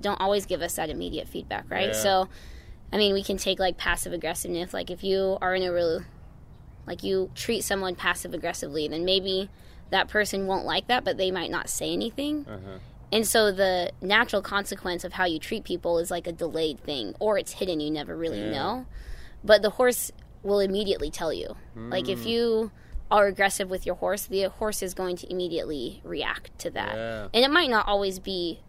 don't 0.00 0.20
always 0.20 0.46
give 0.46 0.62
us 0.62 0.74
that 0.76 0.90
immediate 0.90 1.28
feedback, 1.28 1.70
right? 1.70 1.88
Yeah. 1.88 1.92
So, 1.92 2.28
I 2.92 2.96
mean, 2.96 3.12
we 3.12 3.22
can 3.22 3.36
take 3.36 3.58
like 3.58 3.76
passive 3.76 4.12
aggressiveness. 4.12 4.72
Like 4.72 4.90
if 4.90 5.04
you 5.04 5.38
are 5.40 5.54
in 5.54 5.62
a 5.62 5.72
really 5.72 6.04
like 6.86 7.04
you 7.04 7.30
treat 7.34 7.62
someone 7.62 7.94
passive 7.94 8.34
aggressively, 8.34 8.88
then 8.88 9.04
maybe 9.04 9.48
that 9.90 10.08
person 10.08 10.46
won't 10.46 10.64
like 10.64 10.86
that, 10.88 11.04
but 11.04 11.16
they 11.16 11.30
might 11.30 11.50
not 11.50 11.68
say 11.68 11.92
anything. 11.92 12.46
Uh-huh. 12.48 12.78
And 13.12 13.26
so 13.26 13.50
the 13.50 13.90
natural 14.00 14.40
consequence 14.42 15.02
of 15.04 15.12
how 15.14 15.24
you 15.24 15.38
treat 15.38 15.64
people 15.64 15.98
is 15.98 16.10
like 16.10 16.26
a 16.26 16.32
delayed 16.32 16.80
thing, 16.80 17.14
or 17.18 17.38
it's 17.38 17.52
hidden, 17.52 17.80
you 17.80 17.90
never 17.90 18.16
really 18.16 18.40
Yeah. 18.40 18.50
know. 18.50 18.86
But 19.42 19.62
the 19.62 19.70
horse 19.70 20.12
will 20.42 20.60
immediately 20.60 21.10
tell 21.10 21.32
you. 21.32 21.56
Like 21.76 22.06
Hmm. 22.06 22.12
if 22.12 22.26
you 22.26 22.70
are 23.10 23.26
aggressive 23.26 23.68
with 23.68 23.84
your 23.86 23.96
horse, 23.96 24.26
the 24.26 24.44
horse 24.44 24.82
is 24.82 24.94
going 24.94 25.16
to 25.16 25.30
immediately 25.30 26.00
react 26.04 26.56
to 26.60 26.70
that. 26.70 26.94
Yeah. 26.94 27.28
And 27.34 27.44
it 27.44 27.50
might 27.50 27.68
not 27.70 27.88
always 27.88 28.18
be 28.20 28.60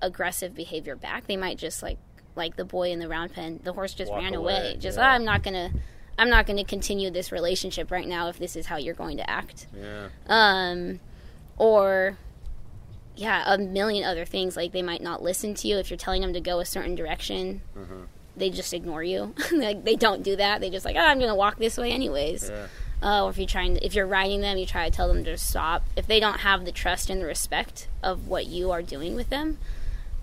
aggressive 0.00 0.54
behavior 0.54 0.96
back. 0.96 1.26
They 1.26 1.36
might 1.36 1.58
just 1.58 1.82
like 1.82 1.98
like 2.34 2.56
the 2.56 2.64
boy 2.64 2.90
in 2.90 2.98
the 2.98 3.08
round 3.08 3.30
pen, 3.34 3.60
the 3.62 3.74
horse 3.74 3.92
just 3.92 4.10
Walk 4.10 4.22
ran 4.22 4.32
away, 4.34 4.54
away. 4.56 4.76
Just 4.80 4.96
yeah. 4.96 5.04
"Ah, 5.04 5.10
I'm 5.10 5.24
not 5.24 5.42
gonna 5.42 5.70
I'm 6.18 6.30
not 6.30 6.46
gonna 6.46 6.64
continue 6.64 7.10
this 7.10 7.30
relationship 7.30 7.90
right 7.90 8.08
now 8.08 8.28
if 8.28 8.38
this 8.38 8.56
is 8.56 8.66
how 8.66 8.76
you're 8.78 8.94
going 8.94 9.18
to 9.18 9.28
act 9.28 9.66
Yeah. 9.76 10.08
um, 10.28 11.00
or 11.58 12.16
yeah, 13.16 13.42
a 13.46 13.58
million 13.58 14.04
other 14.04 14.24
things. 14.24 14.56
Like 14.56 14.72
they 14.72 14.82
might 14.82 15.02
not 15.02 15.22
listen 15.22 15.54
to 15.54 15.68
you 15.68 15.78
if 15.78 15.90
you're 15.90 15.98
telling 15.98 16.22
them 16.22 16.32
to 16.32 16.40
go 16.40 16.60
a 16.60 16.64
certain 16.64 16.94
direction. 16.94 17.60
Mhm. 17.76 18.06
They 18.36 18.48
just 18.50 18.72
ignore 18.72 19.02
you. 19.02 19.34
like 19.52 19.84
they 19.84 19.96
don't 19.96 20.22
do 20.22 20.36
that. 20.36 20.60
They 20.60 20.70
just 20.70 20.84
like, 20.84 20.96
oh, 20.96 21.00
I'm 21.00 21.18
gonna 21.20 21.34
walk 21.34 21.58
this 21.58 21.76
way 21.76 21.92
anyways. 21.92 22.50
Yeah. 22.50 22.66
Uh, 23.02 23.24
or 23.24 23.30
if 23.30 23.36
you're 23.36 23.48
trying, 23.48 23.76
if 23.78 23.94
you're 23.94 24.06
riding 24.06 24.40
them, 24.42 24.56
you 24.56 24.64
try 24.64 24.88
to 24.88 24.94
tell 24.94 25.08
them 25.08 25.24
to 25.24 25.36
stop. 25.36 25.82
If 25.96 26.06
they 26.06 26.20
don't 26.20 26.40
have 26.40 26.64
the 26.64 26.70
trust 26.72 27.10
and 27.10 27.20
the 27.20 27.26
respect 27.26 27.88
of 28.02 28.28
what 28.28 28.46
you 28.46 28.70
are 28.70 28.80
doing 28.80 29.16
with 29.16 29.28
them, 29.28 29.58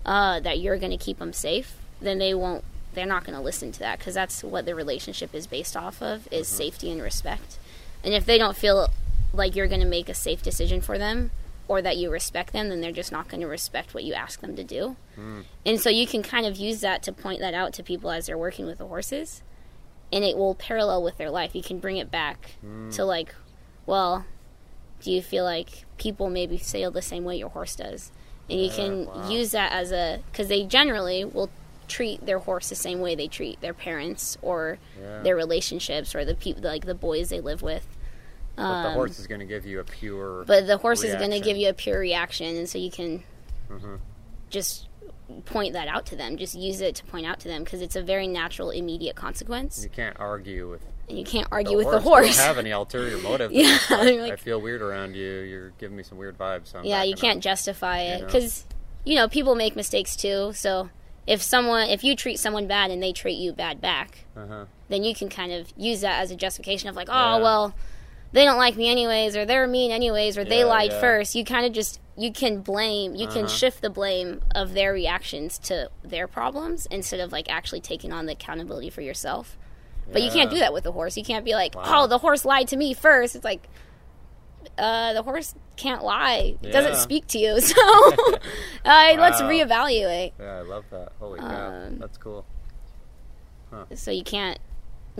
uh, 0.06 0.40
that 0.40 0.60
you're 0.60 0.78
going 0.78 0.90
to 0.90 0.96
keep 0.96 1.18
them 1.18 1.34
safe, 1.34 1.76
then 2.00 2.18
they 2.18 2.32
won't. 2.32 2.64
They're 2.94 3.04
not 3.06 3.24
going 3.24 3.36
to 3.36 3.42
listen 3.44 3.70
to 3.72 3.78
that 3.80 3.98
because 3.98 4.14
that's 4.14 4.42
what 4.42 4.64
the 4.64 4.74
relationship 4.74 5.34
is 5.34 5.46
based 5.46 5.76
off 5.76 6.02
of 6.02 6.26
is 6.32 6.48
safety 6.48 6.90
and 6.90 7.02
respect. 7.02 7.58
And 8.02 8.14
if 8.14 8.24
they 8.24 8.38
don't 8.38 8.56
feel 8.56 8.88
like 9.34 9.54
you're 9.54 9.68
going 9.68 9.82
to 9.82 9.86
make 9.86 10.08
a 10.08 10.14
safe 10.14 10.42
decision 10.42 10.80
for 10.80 10.96
them 10.98 11.30
or 11.70 11.80
that 11.80 11.96
you 11.96 12.10
respect 12.10 12.52
them, 12.52 12.68
then 12.68 12.80
they're 12.80 12.90
just 12.90 13.12
not 13.12 13.28
going 13.28 13.40
to 13.40 13.46
respect 13.46 13.94
what 13.94 14.02
you 14.02 14.12
ask 14.12 14.40
them 14.40 14.56
to 14.56 14.64
do. 14.64 14.96
Hmm. 15.14 15.42
And 15.64 15.80
so 15.80 15.88
you 15.88 16.04
can 16.04 16.20
kind 16.20 16.44
of 16.44 16.56
use 16.56 16.80
that 16.80 17.00
to 17.04 17.12
point 17.12 17.38
that 17.38 17.54
out 17.54 17.72
to 17.74 17.84
people 17.84 18.10
as 18.10 18.26
they're 18.26 18.36
working 18.36 18.66
with 18.66 18.78
the 18.78 18.88
horses 18.88 19.44
and 20.12 20.24
it 20.24 20.36
will 20.36 20.56
parallel 20.56 21.00
with 21.04 21.16
their 21.16 21.30
life. 21.30 21.54
You 21.54 21.62
can 21.62 21.78
bring 21.78 21.96
it 21.96 22.10
back 22.10 22.56
hmm. 22.60 22.90
to 22.90 23.04
like, 23.04 23.36
well, 23.86 24.26
do 25.00 25.12
you 25.12 25.22
feel 25.22 25.44
like 25.44 25.84
people 25.96 26.28
maybe 26.28 26.58
sail 26.58 26.90
the 26.90 27.02
same 27.02 27.22
way 27.22 27.36
your 27.36 27.50
horse 27.50 27.76
does? 27.76 28.10
And 28.50 28.58
you 28.58 28.66
Yeah, 28.66 28.74
can 28.74 29.06
wow. 29.06 29.30
use 29.30 29.52
that 29.52 29.70
as 29.70 29.92
a 29.92 30.24
because 30.32 30.48
they 30.48 30.64
generally 30.64 31.24
will 31.24 31.50
treat 31.86 32.26
their 32.26 32.40
horse 32.40 32.68
the 32.68 32.74
same 32.74 32.98
way 32.98 33.14
they 33.14 33.28
treat 33.28 33.60
their 33.60 33.74
parents 33.74 34.36
or 34.42 34.80
Yeah. 35.00 35.22
their 35.22 35.36
relationships 35.36 36.16
or 36.16 36.24
the 36.24 36.34
people 36.34 36.64
like 36.64 36.84
the 36.84 36.96
boys 36.96 37.28
they 37.28 37.40
live 37.40 37.62
with. 37.62 37.86
But 38.62 38.82
the 38.82 38.88
Um, 38.88 38.94
horse 38.94 39.18
is 39.18 39.26
going 39.26 39.40
to 39.40 39.46
give 39.46 39.64
you 39.66 39.80
a 39.80 39.84
pure. 39.84 40.44
but 40.46 40.66
the 40.66 40.76
horse 40.76 41.02
is 41.02 41.14
going 41.14 41.30
to 41.30 41.36
reaction. 41.36 41.44
give 41.44 41.56
you 41.56 41.68
a 41.70 41.72
pure 41.74 41.98
reaction, 41.98 42.56
and 42.56 42.68
so 42.68 42.78
you 42.78 42.90
can 42.90 43.22
Mhm. 43.70 43.98
just 44.50 44.86
point 45.46 45.72
that 45.74 45.88
out 45.88 46.06
to 46.06 46.16
them. 46.16 46.36
Just 46.36 46.54
use 46.54 46.80
it 46.80 46.94
to 46.96 47.04
point 47.04 47.24
out 47.26 47.38
to 47.40 47.48
them 47.48 47.62
because 47.64 47.80
it's 47.80 47.96
a 47.96 48.02
very 48.02 48.26
natural, 48.26 48.70
immediate 48.70 49.14
consequence, 49.16 49.82
You 49.82 49.88
can't 49.88 50.16
argue 50.18 50.68
with 50.68 50.82
and 51.08 51.18
you 51.18 51.24
can't 51.24 51.48
the 51.48 51.56
argue 51.56 51.76
with 51.76 51.86
horse. 51.86 51.96
the 52.02 52.08
horse. 52.08 52.26
You 52.28 52.32
don't 52.34 52.46
have 52.46 52.58
any 52.58 52.70
ulterior 52.70 53.16
motive. 53.22 53.50
Yeah, 53.52 53.74
It's 53.74 53.90
like, 53.90 54.32
I 54.32 54.36
feel 54.36 54.60
weird 54.60 54.82
around 54.82 55.14
you. 55.16 55.40
You're 55.40 55.70
giving 55.78 55.96
me 55.96 56.02
some 56.02 56.18
weird 56.18 56.36
vibes. 56.38 56.68
So 56.68 56.80
yeah, 56.84 57.02
you 57.02 57.14
can't 57.14 57.38
up. 57.38 57.42
justify 57.42 58.00
it 58.00 58.20
know? 58.20 58.26
because 58.26 58.64
you 59.04 59.14
know 59.14 59.28
people 59.28 59.54
make 59.54 59.74
mistakes 59.76 60.14
too. 60.16 60.52
So 60.54 60.90
if 61.26 61.40
someone, 61.42 61.88
if 61.88 62.02
you 62.04 62.14
treat 62.16 62.38
someone 62.40 62.66
bad 62.66 62.90
and 62.90 63.00
they 63.02 63.12
treat 63.12 63.38
you 63.38 63.52
bad 63.52 63.80
back, 63.80 64.24
Uh-huh. 64.36 64.64
then 64.88 65.04
you 65.04 65.14
can 65.14 65.28
kind 65.28 65.52
of 65.52 65.72
use 65.76 66.00
that 66.00 66.20
as 66.20 66.30
a 66.32 66.36
justification 66.36 66.88
of 66.88 66.96
like, 66.96 67.08
oh 67.08 67.36
Yeah. 67.36 67.42
well, 67.42 67.74
they 68.32 68.44
don't 68.44 68.58
like 68.58 68.76
me 68.76 68.88
anyways, 68.90 69.36
or 69.36 69.44
they're 69.44 69.66
mean 69.66 69.90
anyways, 69.90 70.38
or 70.38 70.44
they 70.44 70.64
lied 70.64 70.90
yeah. 70.92 71.00
first. 71.00 71.34
You 71.34 71.44
kind 71.44 71.66
of 71.66 71.72
just 71.72 72.00
you 72.16 72.32
can 72.32 72.60
blame, 72.60 73.14
you 73.14 73.26
can 73.26 73.44
Uh-huh. 73.44 73.48
shift 73.54 73.80
the 73.80 73.88
blame 73.90 74.42
of 74.54 74.74
their 74.74 74.92
reactions 74.92 75.58
to 75.58 75.90
their 76.04 76.28
problems 76.28 76.86
instead 76.90 77.18
of 77.20 77.32
like 77.32 77.50
actually 77.50 77.80
taking 77.80 78.12
on 78.12 78.26
the 78.26 78.32
accountability 78.32 78.90
for 78.90 79.00
yourself. 79.00 79.56
But 80.12 80.22
you 80.22 80.30
can't 80.30 80.50
do 80.50 80.58
that 80.58 80.72
with 80.72 80.82
the 80.84 80.90
horse. 80.92 81.16
You 81.16 81.22
can't 81.24 81.44
be 81.44 81.52
like, 81.54 81.74
Wow. 81.76 82.02
oh, 82.02 82.06
the 82.08 82.18
horse 82.18 82.44
lied 82.44 82.66
to 82.68 82.76
me 82.76 82.94
first. 82.94 83.34
It's 83.36 83.44
like. 83.44 83.68
Uh, 84.76 85.12
the 85.14 85.22
horse 85.22 85.54
can't 85.76 86.02
lie. 86.04 86.54
It 86.62 86.70
doesn't 86.72 86.96
speak 86.96 87.26
to 87.28 87.38
you, 87.38 87.60
so 87.72 87.74
uh, 88.84 89.14
let's 89.18 89.40
Wow. 89.40 89.48
reevaluate. 89.48 90.32
Yeah, 90.38 90.56
I 90.58 90.60
love 90.62 90.84
that. 90.90 91.12
Holy 91.18 91.38
cow, 91.38 91.70
Um, 91.86 91.98
that's 91.98 92.16
cool. 92.18 92.44
so 93.94 94.10
you 94.10 94.22
can't 94.22 94.58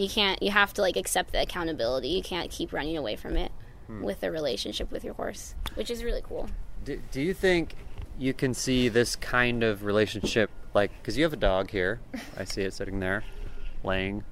you 0.01 0.09
can't 0.09 0.43
you 0.43 0.51
have 0.51 0.73
to 0.75 0.81
like 0.81 0.97
accept 0.97 1.33
the 1.33 1.41
accountability 1.43 2.09
you 2.09 2.23
can't 2.23 2.51
keep 2.51 2.73
running 2.73 2.97
away 2.97 3.17
from 3.17 3.37
it 3.37 3.53
Hmm. 3.87 4.03
with 4.03 4.21
the 4.21 4.31
relationship 4.31 4.91
with 4.93 5.03
your 5.05 5.15
horse 5.15 5.55
which 5.75 5.91
is 5.91 6.05
really 6.05 6.23
cool 6.23 6.49
Do, 6.85 7.01
do 7.11 7.21
you 7.21 7.35
think 7.35 7.75
you 8.19 8.33
can 8.35 8.53
see 8.55 8.89
this 8.91 9.17
kind 9.17 9.63
of 9.65 9.83
relationship, 9.83 10.51
like, 10.75 10.91
because 10.99 11.17
you 11.17 11.25
have 11.25 11.33
a 11.33 11.37
dog 11.37 11.71
here? 11.71 12.01
I 12.37 12.45
see 12.45 12.61
it 12.63 12.75
sitting 12.75 13.01
there, 13.01 13.25
laying 13.83 14.25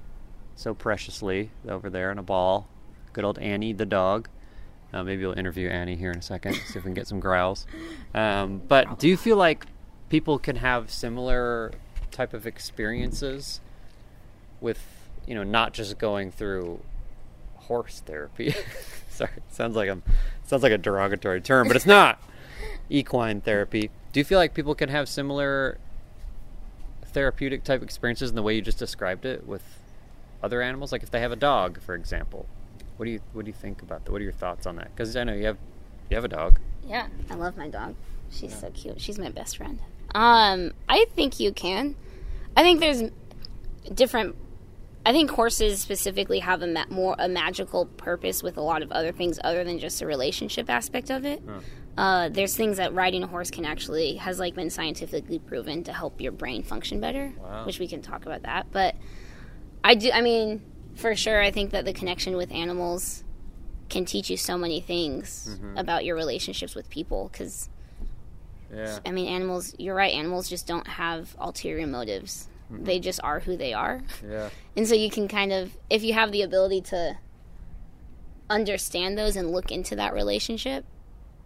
so 0.55 0.75
preciously 0.75 1.49
over 1.67 1.89
there 1.89 2.11
in 2.11 2.19
a 2.19 2.23
ball. 2.23 2.67
Good 3.13 3.23
old 3.25 3.39
Annie, 3.39 3.73
the 3.73 3.87
dog. 3.87 4.29
Uh, 4.93 5.03
maybe 5.03 5.25
we'll 5.25 5.37
interview 5.37 5.69
Annie 5.69 5.95
here 5.95 6.11
in 6.11 6.19
a 6.19 6.21
second, 6.21 6.53
see 6.53 6.61
if 6.69 6.75
we 6.75 6.81
can 6.83 6.93
get 6.93 7.07
some 7.07 7.19
growls. 7.19 7.65
Um, 8.13 8.61
but 8.67 8.99
do 8.99 9.07
you 9.07 9.17
feel 9.17 9.37
like 9.37 9.65
people 10.09 10.37
can 10.37 10.57
have 10.57 10.91
similar 10.91 11.71
type 12.11 12.33
of 12.35 12.45
experiences 12.45 13.59
with, 14.61 14.79
you 15.29 15.35
know, 15.35 15.43
not 15.43 15.73
just 15.73 15.97
going 15.97 16.31
through 16.31 16.79
horse 17.55 18.01
therapy? 18.05 18.53
Sorry, 19.09 19.31
sounds 19.49 19.75
like 19.75 19.89
I'm 19.89 20.03
sounds 20.43 20.63
like 20.63 20.71
a 20.73 20.77
derogatory 20.77 21.39
term, 21.41 21.67
but 21.67 21.77
it's 21.77 21.85
not. 21.99 22.21
Equine 22.89 23.39
therapy. 23.41 23.91
Do 24.11 24.19
you 24.19 24.23
feel 24.23 24.39
like 24.39 24.53
people 24.53 24.73
can 24.75 24.89
have 24.89 25.07
similar 25.07 25.77
therapeutic 27.05 27.63
type 27.63 27.81
experiences 27.83 28.29
in 28.29 28.35
the 28.35 28.41
way 28.41 28.55
you 28.55 28.61
just 28.61 28.79
described 28.79 29.25
it 29.25 29.45
with 29.47 29.63
other 30.43 30.61
animals? 30.61 30.91
Like 30.91 31.03
if 31.03 31.11
they 31.11 31.19
have 31.21 31.31
a 31.31 31.35
dog, 31.37 31.79
for 31.81 31.95
example. 31.95 32.47
What 32.97 33.05
do 33.05 33.11
you 33.11 33.21
what 33.33 33.45
do 33.45 33.49
you 33.49 33.53
think 33.55 33.81
about 33.81 34.03
that? 34.05 34.11
What 34.11 34.19
are 34.19 34.23
your 34.25 34.33
thoughts 34.33 34.65
on 34.65 34.75
that? 34.77 34.93
Because 34.95 35.15
I 35.15 35.23
know 35.23 35.33
you 35.33 35.45
have 35.45 35.57
you 36.09 36.15
have 36.15 36.25
a 36.25 36.29
dog. 36.29 36.59
yeah 36.87 37.05
i 37.29 37.35
love 37.35 37.55
my 37.55 37.67
dog 37.69 37.93
she's 38.31 38.57
so 38.59 38.71
cute 38.71 38.99
she's 38.99 39.19
my 39.19 39.29
best 39.29 39.57
friend 39.57 39.79
um 40.15 40.71
i 40.87 41.05
think 41.15 41.39
you 41.39 41.51
can 41.51 41.93
i 42.57 42.63
think 42.63 42.79
there's 42.79 43.03
different 43.93 44.35
i 45.09 45.11
think 45.11 45.29
horses 45.31 45.81
specifically 45.81 46.39
have 46.39 46.61
a 46.61 46.67
ma- 46.67 46.85
more 46.89 47.15
a 47.19 47.27
magical 47.27 47.85
purpose 48.07 48.43
with 48.43 48.55
a 48.57 48.61
lot 48.71 48.81
of 48.85 48.89
other 48.91 49.11
things 49.19 49.39
other 49.43 49.63
than 49.63 49.77
just 49.79 49.99
the 49.99 50.05
relationship 50.05 50.69
aspect 50.69 51.09
of 51.09 51.25
it. 51.25 51.41
Uh, 51.97 52.29
there's 52.29 52.55
things 52.55 52.77
that 52.77 52.93
riding 52.93 53.23
a 53.23 53.27
horse 53.27 53.51
can 53.51 53.65
actually 53.65 54.15
has 54.15 54.39
like 54.39 54.53
been 54.55 54.69
scientifically 54.69 55.39
proven 55.39 55.83
to 55.83 55.91
help 55.91 56.21
your 56.21 56.31
brain 56.31 56.61
function 56.63 56.99
better 57.01 57.33
Wow. 57.41 57.65
which 57.65 57.79
we 57.79 57.87
can 57.87 58.01
talk 58.01 58.25
about 58.25 58.43
that. 58.43 58.67
But 58.71 58.95
i 59.83 59.95
do 59.95 60.11
i 60.11 60.21
mean 60.21 60.61
for 60.95 61.15
sure 61.15 61.41
i 61.41 61.51
think 61.51 61.71
that 61.71 61.85
the 61.85 61.93
connection 61.93 62.35
with 62.37 62.51
animals 62.51 63.23
can 63.89 64.03
teach 64.05 64.29
you 64.29 64.37
so 64.37 64.57
many 64.57 64.79
things 64.81 65.57
about 65.77 66.03
your 66.05 66.15
relationships 66.23 66.75
with 66.75 66.89
people 66.89 67.29
because 67.31 67.69
Yeah. 68.73 68.99
i 69.05 69.11
mean 69.11 69.27
animals 69.27 69.73
you're 69.79 69.95
right 69.95 70.13
animals 70.13 70.49
just 70.49 70.67
don't 70.67 70.87
have 70.87 71.35
ulterior 71.39 71.87
motives 71.87 72.48
they 72.69 72.99
just 72.99 73.19
are 73.23 73.39
who 73.39 73.57
they 73.57 73.73
are 73.73 74.01
Yeah. 74.27 74.49
and 74.77 74.87
so 74.87 74.93
you 74.95 75.09
can 75.09 75.27
kind 75.27 75.51
of 75.51 75.75
if 75.89 76.03
you 76.03 76.13
have 76.13 76.31
the 76.31 76.41
ability 76.43 76.81
to 76.81 77.17
understand 78.49 79.17
those 79.17 79.35
and 79.35 79.51
look 79.51 79.71
into 79.71 79.95
that 79.95 80.13
relationship 80.13 80.85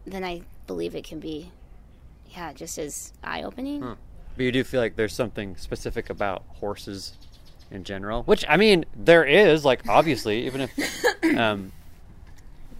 then 0.06 0.24
i 0.24 0.42
believe 0.68 0.96
it 0.96 1.04
can 1.04 1.20
be 1.20 1.52
yeah 2.32 2.54
just 2.54 2.78
as 2.78 3.14
eye-opening 3.24 3.82
But 3.82 4.44
you 4.44 4.52
do 4.52 4.64
feel 4.64 4.82
like 4.82 4.96
there's 4.96 5.14
something 5.14 5.56
specific 5.58 6.10
about 6.10 6.44
horses 6.56 7.14
in 7.70 7.84
general, 7.84 8.24
which 8.24 8.44
I 8.50 8.58
mean 8.58 8.86
there 8.96 9.24
is. 9.26 9.64
Like 9.66 9.88
obviously, 9.88 10.46
even 10.48 10.62
if 10.62 11.06
um, 11.38 11.72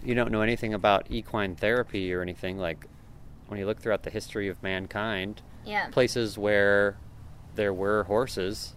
you 0.04 0.16
don't 0.16 0.32
know 0.32 0.42
anything 0.42 0.74
about 0.74 1.06
equine 1.10 1.56
therapy 1.56 2.12
or 2.14 2.22
anything, 2.24 2.58
like 2.58 2.88
when 3.48 3.60
you 3.60 3.66
look 3.68 3.80
throughout 3.80 4.02
the 4.04 4.10
history 4.10 4.48
of 4.48 4.62
mankind, 4.64 5.42
yeah 5.66 5.90
places 5.90 6.38
where 6.40 6.98
there 7.56 7.74
were 7.74 8.04
horses, 8.04 8.74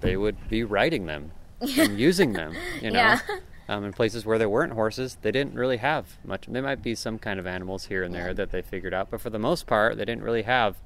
they 0.00 0.16
would 0.16 0.48
be 0.48 0.64
riding 0.64 1.06
them 1.06 1.32
and 1.60 1.98
using 2.08 2.32
them. 2.32 2.54
You 2.80 2.90
know, 2.90 2.98
Yeah. 3.00 3.20
um, 3.68 3.84
in 3.84 3.92
places 3.92 4.24
where 4.26 4.38
there 4.38 4.48
weren't 4.48 4.72
horses, 4.72 5.18
they 5.22 5.30
didn't 5.32 5.54
really 5.54 5.78
have 5.78 6.16
much. 6.24 6.46
There 6.46 6.62
might 6.62 6.82
be 6.82 6.94
some 6.94 7.18
kind 7.18 7.38
of 7.40 7.46
animals 7.46 7.86
here 7.86 8.02
and 8.02 8.14
there 8.14 8.28
Yeah. 8.28 8.32
that 8.34 8.50
they 8.50 8.62
figured 8.62 8.94
out, 8.94 9.10
but 9.10 9.20
for 9.20 9.30
the 9.30 9.38
most 9.38 9.66
part, 9.66 9.96
they 9.96 10.04
didn't 10.04 10.22
really 10.24 10.42
have 10.42 10.76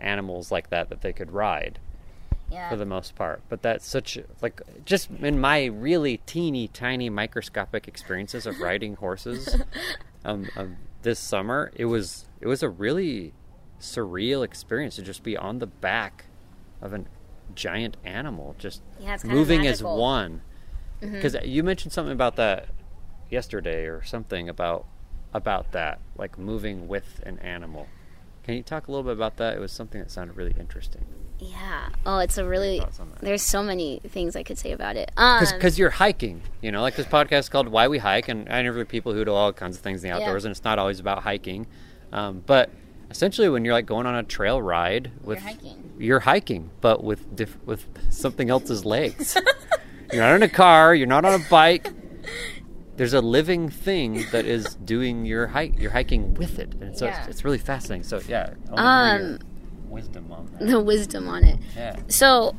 animals 0.00 0.50
like 0.50 0.70
that 0.70 0.88
that 0.88 1.02
they 1.02 1.12
could 1.12 1.30
ride 1.30 1.78
yeah 2.50 2.70
for 2.70 2.76
the 2.76 2.86
most 2.86 3.14
part. 3.14 3.42
But 3.48 3.62
that's 3.62 3.86
such 3.86 4.18
like 4.40 4.60
just 4.84 5.10
in 5.10 5.38
my 5.40 5.66
really 5.66 6.18
teeny 6.26 6.68
tiny 6.68 7.10
microscopic 7.10 7.86
experiences 7.86 8.46
of 8.46 8.60
riding 8.60 8.96
horses 8.96 9.56
um, 10.24 10.48
um, 10.56 10.76
this 11.02 11.18
summer, 11.20 11.70
it 11.76 11.84
was 11.84 12.26
it 12.40 12.46
was 12.48 12.62
a 12.62 12.68
really 12.68 13.34
surreal 13.80 14.44
experience 14.44 14.96
to 14.96 15.02
just 15.02 15.22
be 15.22 15.36
on 15.36 15.58
the 15.58 15.66
back 15.66 16.26
of 16.82 16.92
a 16.94 17.04
giant 17.54 17.96
animal, 18.04 18.54
just 18.58 18.82
Yeah, 19.00 19.16
moving 19.24 19.66
as 19.66 19.82
one. 19.82 20.42
Mm-hmm. 21.02 21.14
because 21.14 21.34
you 21.44 21.62
mentioned 21.62 21.92
something 21.92 22.12
about 22.12 22.36
that 22.36 22.68
yesterday 23.30 23.86
or 23.86 24.02
something 24.04 24.48
about 24.48 24.86
about 25.32 25.70
that, 25.72 26.00
like 26.18 26.36
moving 26.38 26.88
with 26.88 27.22
an 27.24 27.38
animal. 27.38 27.86
Can 28.42 28.54
you 28.56 28.62
talk 28.62 28.88
a 28.88 28.90
little 28.90 29.04
bit 29.04 29.12
about 29.12 29.36
that? 29.36 29.56
It 29.56 29.60
was 29.60 29.70
something 29.72 30.00
that 30.00 30.10
sounded 30.10 30.36
really 30.36 30.54
interesting. 30.58 31.04
Yeah. 31.38 31.88
Oh, 32.04 32.18
it's 32.18 32.36
a 32.36 32.44
really. 32.44 32.80
thoughts 32.80 32.98
on 33.00 33.10
that? 33.10 33.20
There's 33.20 33.42
so 33.42 33.62
many 33.62 34.00
things 34.08 34.34
I 34.34 34.42
could 34.42 34.58
say 34.58 34.72
about 34.72 34.96
it. 34.96 35.10
Um, 35.16 35.44
Because 35.54 35.78
you're 35.78 35.90
hiking, 35.90 36.42
you 36.60 36.72
know, 36.72 36.82
like 36.82 36.96
this 36.96 37.06
podcast 37.06 37.38
is 37.40 37.48
called 37.48 37.68
Why 37.68 37.86
We 37.88 37.98
Hike, 37.98 38.28
and 38.28 38.48
I 38.48 38.58
interview 38.60 38.84
people 38.84 39.12
who 39.14 39.24
do 39.24 39.32
all 39.32 39.52
kinds 39.52 39.76
of 39.76 39.82
things 39.82 40.02
in 40.02 40.10
the 40.10 40.16
Yeah. 40.18 40.24
outdoors, 40.24 40.44
and 40.44 40.50
it's 40.52 40.64
not 40.64 40.78
always 40.78 40.98
about 41.00 41.22
hiking. 41.22 41.66
Um, 42.12 42.42
but 42.44 42.70
essentially, 43.10 43.48
when 43.48 43.64
you're 43.64 43.74
like 43.74 43.86
going 43.86 44.06
on 44.06 44.14
a 44.14 44.22
trail 44.22 44.60
ride 44.62 45.10
with 45.22 45.38
hiking. 45.40 45.92
you're 45.98 46.20
hiking, 46.20 46.70
but 46.80 47.02
with 47.04 47.34
diff- 47.36 47.58
with 47.66 47.86
something 48.12 48.50
else's 48.50 48.84
legs. 48.84 49.36
you're 50.12 50.22
not 50.22 50.34
in 50.36 50.42
a 50.42 50.48
car. 50.48 50.94
You're 50.94 51.06
not 51.06 51.24
on 51.24 51.34
a 51.40 51.44
bike. 51.50 51.88
There's 52.96 53.14
a 53.14 53.20
living 53.20 53.70
thing 53.70 54.26
that 54.32 54.44
is 54.44 54.74
doing 54.76 55.24
your 55.24 55.46
hike. 55.46 55.78
You're 55.78 55.90
hiking 55.92 56.34
with 56.34 56.58
it, 56.58 56.74
and 56.80 56.96
so 56.96 57.06
Yeah. 57.06 57.20
it's, 57.20 57.28
it's 57.28 57.44
really 57.44 57.58
fascinating. 57.58 58.02
So 58.04 58.20
yeah, 58.28 58.50
I 58.68 58.72
wanna 58.72 59.18
hear 59.18 59.26
your 59.26 59.34
Um, 59.34 59.38
wisdom 59.88 60.32
on 60.32 60.46
that. 60.58 60.66
the 60.68 60.80
wisdom 60.80 61.28
on 61.28 61.44
it. 61.44 61.58
Yeah. 61.74 61.96
So, 62.08 62.54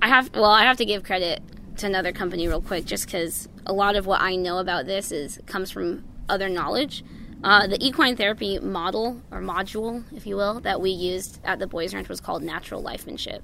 I 0.00 0.08
have 0.08 0.30
well, 0.34 0.44
I 0.44 0.62
have 0.64 0.76
to 0.76 0.84
give 0.84 1.02
credit 1.02 1.42
to 1.78 1.86
another 1.86 2.12
company 2.12 2.46
real 2.46 2.60
quick, 2.62 2.84
just 2.84 3.06
because 3.06 3.48
a 3.66 3.72
lot 3.72 3.96
of 3.96 4.06
what 4.06 4.20
I 4.20 4.36
know 4.36 4.58
about 4.58 4.86
this 4.86 5.10
is 5.10 5.40
comes 5.46 5.70
from 5.72 6.04
other 6.28 6.48
knowledge. 6.48 7.02
Uh, 7.44 7.66
the 7.66 7.76
equine 7.86 8.16
therapy 8.16 8.58
model 8.58 9.20
or 9.30 9.40
module, 9.40 10.02
if 10.16 10.26
you 10.26 10.34
will, 10.34 10.60
that 10.60 10.80
we 10.80 10.90
used 10.90 11.38
at 11.44 11.58
the 11.58 11.66
Boys 11.66 11.92
Ranch 11.94 12.08
was 12.08 12.20
called 12.20 12.42
Natural 12.42 12.82
Lifemanship, 12.82 13.42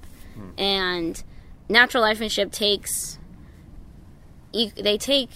and 0.56 1.22
Natural 1.68 2.02
Lifemanship 2.02 2.50
takes 2.50 3.18
they 4.52 4.96
take 4.98 5.30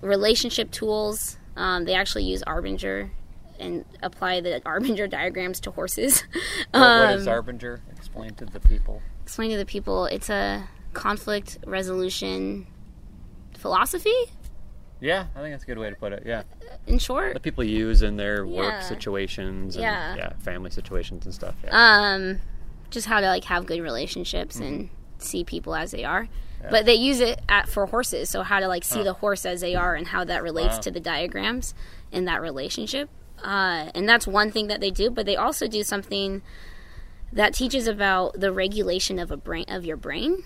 relationship 0.00 0.70
tools. 0.70 1.36
Um, 1.56 1.84
they 1.84 1.94
actually 1.94 2.24
use 2.24 2.42
Arbinger 2.46 3.10
and 3.58 3.84
apply 4.02 4.40
the 4.40 4.60
Arbinger 4.64 5.08
diagrams 5.08 5.60
to 5.60 5.70
horses. 5.70 6.22
What- 6.72 6.80
what 6.80 7.14
is 7.14 7.26
Um, 7.28 7.34
Arbinger? 7.34 7.80
Explain 7.96 8.34
to 8.36 8.46
the 8.46 8.60
people. 8.60 9.02
explain 9.22 9.50
to 9.50 9.56
the 9.58 9.66
people 9.66 10.06
it's 10.06 10.28
a 10.30 10.66
conflict 10.94 11.58
resolution 11.66 12.66
philosophy 13.54 14.14
Yeah, 15.00 15.26
I 15.34 15.40
think 15.40 15.52
that's 15.54 15.62
a 15.64 15.66
good 15.66 15.78
way 15.78 15.88
to 15.90 15.96
put 15.96 16.12
it. 16.12 16.24
Yeah. 16.26 16.42
in 16.86 16.98
short 16.98 17.32
that 17.34 17.42
people 17.42 17.64
use 17.64 18.02
in 18.02 18.16
their 18.16 18.46
work 18.46 18.72
Yeah. 18.72 18.80
situations 18.80 19.76
and 19.76 19.82
Yeah. 19.82 20.14
yeah. 20.16 20.32
family 20.40 20.70
situations 20.70 21.24
and 21.26 21.34
stuff. 21.34 21.54
Yeah. 21.64 21.70
um 21.72 22.40
just 22.90 23.06
how 23.06 23.20
to 23.20 23.26
like 23.28 23.44
have 23.44 23.66
good 23.66 23.80
relationships 23.80 24.56
and 24.56 24.90
see 25.18 25.44
people 25.44 25.74
as 25.74 25.90
they 25.92 26.04
are 26.04 26.28
but 26.70 26.84
they 26.86 26.94
use 26.94 27.20
it 27.20 27.40
at 27.48 27.68
for 27.68 27.86
horses 27.86 28.28
so 28.28 28.42
how 28.42 28.58
to 28.60 28.66
like 28.68 28.84
see 28.84 29.02
the 29.02 29.12
horse 29.14 29.46
as 29.46 29.60
they 29.60 29.74
are 29.74 29.94
and 29.94 30.08
how 30.08 30.24
that 30.24 30.42
relates 30.42 30.74
Wow. 30.74 30.80
to 30.80 30.90
the 30.90 31.00
diagrams 31.00 31.72
in 32.12 32.24
that 32.26 32.40
relationship 32.42 33.08
uh, 33.44 33.90
and 33.94 34.08
that's 34.08 34.26
one 34.26 34.50
thing 34.50 34.66
that 34.66 34.80
they 34.80 34.90
do 34.90 35.08
but 35.10 35.24
they 35.24 35.36
also 35.36 35.68
do 35.68 35.82
something 35.82 36.42
that 37.32 37.54
teaches 37.54 37.86
about 37.86 38.38
the 38.40 38.52
regulation 38.52 39.18
of 39.18 39.30
a 39.30 39.36
brain 39.36 39.64
of 39.68 39.84
your 39.84 39.96
brain 39.96 40.42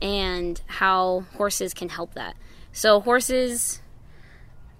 and 0.00 0.60
how 0.66 1.24
horses 1.36 1.72
can 1.72 1.88
help 1.88 2.14
that 2.14 2.36
so 2.72 3.00
horses 3.00 3.80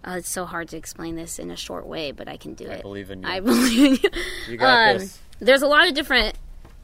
uh, 0.04 0.16
it's 0.18 0.28
so 0.28 0.44
hard 0.44 0.68
to 0.68 0.76
explain 0.76 1.14
this 1.14 1.38
in 1.38 1.50
a 1.50 1.56
short 1.56 1.86
way 1.86 2.10
but 2.12 2.28
i 2.28 2.36
can 2.36 2.54
do 2.54 2.68
I 2.68 2.74
it. 2.74 2.82
believe 2.82 3.10
in 3.10 3.22
you. 3.22 3.28
i 3.28 3.40
believe 3.50 4.02
in 4.04 4.10
you. 4.10 4.20
You 4.48 4.56
got 4.56 4.90
um, 4.92 4.98
this. 4.98 5.18
there's 5.40 5.62
a 5.62 5.66
lot 5.66 5.86
of 5.88 5.94
different 5.94 6.36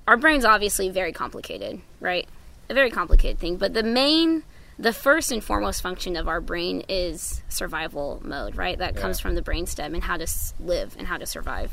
our 0.06 0.16
brain's 0.16 0.44
obviously 0.44 0.88
very 0.88 1.12
complicated 1.12 1.80
right? 2.00 2.26
A 2.70 2.74
very 2.74 2.90
complicated 2.90 3.38
thing 3.38 3.56
but 3.56 3.74
the 3.74 3.82
main 3.82 4.42
the 4.78 4.92
first 4.92 5.32
and 5.32 5.42
foremost 5.42 5.82
function 5.82 6.14
of 6.16 6.28
our 6.28 6.40
brain 6.40 6.84
is 6.88 7.42
survival 7.48 8.20
mode 8.24 8.56
right? 8.56 8.78
That 8.78 8.94
comes 8.94 9.18
from 9.20 9.34
the 9.34 9.42
brainstem 9.42 9.94
and 9.94 10.04
how 10.04 10.16
to 10.16 10.26
live 10.60 10.94
and 10.98 11.08
how 11.08 11.16
to 11.16 11.26
survive. 11.26 11.72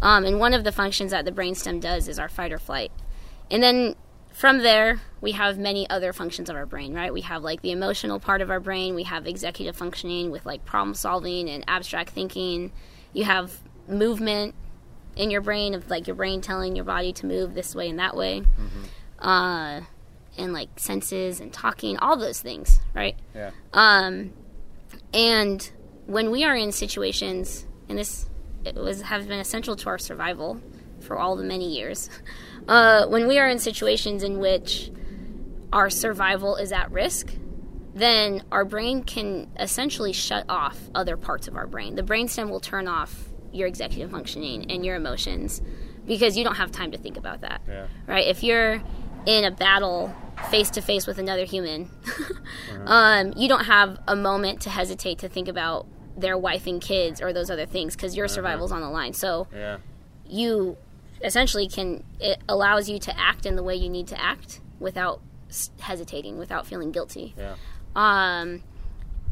Um, 0.00 0.24
and 0.24 0.40
one 0.40 0.52
of 0.52 0.64
the 0.64 0.72
functions 0.72 1.12
that 1.12 1.24
the 1.24 1.30
brainstem 1.30 1.80
does 1.80 2.08
is 2.08 2.18
our 2.18 2.28
fight 2.28 2.52
or 2.52 2.58
flight. 2.58 2.90
And 3.50 3.62
then 3.62 3.94
from 4.32 4.58
there 4.58 5.00
we 5.20 5.32
have 5.32 5.58
many 5.58 5.88
other 5.88 6.12
functions 6.12 6.50
of 6.50 6.56
our 6.56 6.66
brain 6.66 6.94
right? 6.94 7.12
We 7.12 7.20
have 7.22 7.42
like 7.42 7.62
the 7.62 7.70
emotional 7.70 8.18
part 8.18 8.40
of 8.40 8.50
our 8.50 8.60
brain. 8.60 8.94
We 8.94 9.04
have 9.04 9.26
executive 9.26 9.76
functioning 9.76 10.30
with 10.30 10.44
like 10.44 10.64
problem 10.64 10.94
solving 10.94 11.48
and 11.48 11.64
abstract 11.68 12.10
thinking. 12.10 12.72
You 13.12 13.24
have 13.24 13.56
movement 13.86 14.54
in 15.16 15.30
your 15.30 15.42
brain 15.42 15.74
of 15.74 15.90
like 15.90 16.06
your 16.06 16.16
brain 16.16 16.40
telling 16.40 16.74
your 16.74 16.84
body 16.84 17.12
to 17.14 17.26
move 17.26 17.54
this 17.54 17.74
way 17.74 17.88
and 17.88 17.98
that 17.98 18.16
way. 18.16 18.42
Uh, 19.18 19.82
and 20.38 20.52
like 20.52 20.68
senses 20.76 21.40
and 21.40 21.52
talking 21.52 21.98
all 21.98 22.16
those 22.16 22.40
things 22.40 22.80
right? 22.94 23.16
Yeah. 23.34 23.50
um, 23.74 24.32
and 25.14 25.70
when 26.06 26.30
we 26.30 26.44
are 26.44 26.56
in 26.56 26.72
situations, 26.72 27.66
and 27.88 27.98
this 27.98 28.28
it 28.64 28.74
was 28.74 29.02
has 29.02 29.26
been 29.26 29.38
essential 29.38 29.76
to 29.76 29.88
our 29.88 29.98
survival 29.98 30.60
for 31.00 31.18
all 31.18 31.36
the 31.36 31.44
many 31.44 31.68
years, 31.76 32.10
uh, 32.68 33.06
when 33.06 33.26
we 33.26 33.38
are 33.38 33.48
in 33.48 33.58
situations 33.58 34.22
in 34.22 34.38
which 34.38 34.90
our 35.72 35.88
survival 35.90 36.56
is 36.56 36.72
at 36.72 36.90
risk, 36.90 37.34
then 37.94 38.42
our 38.52 38.64
brain 38.64 39.02
can 39.02 39.50
essentially 39.58 40.12
shut 40.12 40.44
off 40.48 40.78
other 40.94 41.16
parts 41.16 41.48
of 41.48 41.56
our 41.56 41.66
brain. 41.66 41.94
The 41.94 42.02
brainstem 42.02 42.48
will 42.50 42.60
turn 42.60 42.88
off 42.88 43.28
your 43.52 43.68
executive 43.68 44.10
functioning 44.10 44.70
and 44.70 44.84
your 44.84 44.96
emotions 44.96 45.60
because 46.06 46.36
you 46.36 46.44
don't 46.44 46.54
have 46.56 46.72
time 46.72 46.90
to 46.92 46.98
think 46.98 47.16
about 47.16 47.42
that 47.42 47.60
Yeah. 47.68 47.86
right? 48.06 48.26
If 48.26 48.42
you're 48.42 48.82
in 49.26 49.44
a 49.44 49.50
battle 49.50 50.14
face 50.50 50.70
to 50.70 50.80
face 50.80 51.06
with 51.06 51.18
another 51.18 51.44
human, 51.44 51.90
um, 52.86 53.32
you 53.36 53.48
don't 53.48 53.64
have 53.66 53.98
a 54.08 54.16
moment 54.16 54.62
to 54.62 54.70
hesitate 54.70 55.18
to 55.18 55.28
think 55.28 55.48
about 55.48 55.86
their 56.16 56.36
wife 56.36 56.66
and 56.66 56.80
kids 56.80 57.20
or 57.20 57.32
those 57.32 57.50
other 57.50 57.66
things 57.66 57.94
because 57.94 58.16
your 58.16 58.28
survival's 58.28 58.72
on 58.72 58.80
the 58.80 58.88
line. 58.90 59.12
So 59.12 59.46
Yeah. 59.54 59.78
you 60.26 60.76
essentially 61.22 61.68
can 61.68 62.04
it 62.20 62.38
allows 62.48 62.88
you 62.88 62.98
to 62.98 63.18
act 63.18 63.46
in 63.46 63.56
the 63.56 63.62
way 63.62 63.74
you 63.74 63.88
need 63.88 64.08
to 64.08 64.20
act 64.20 64.60
without 64.80 65.20
hesitating, 65.80 66.38
without 66.38 66.66
feeling 66.66 66.90
guilty. 66.92 67.34
Yeah. 67.36 67.54
Um, 67.94 68.62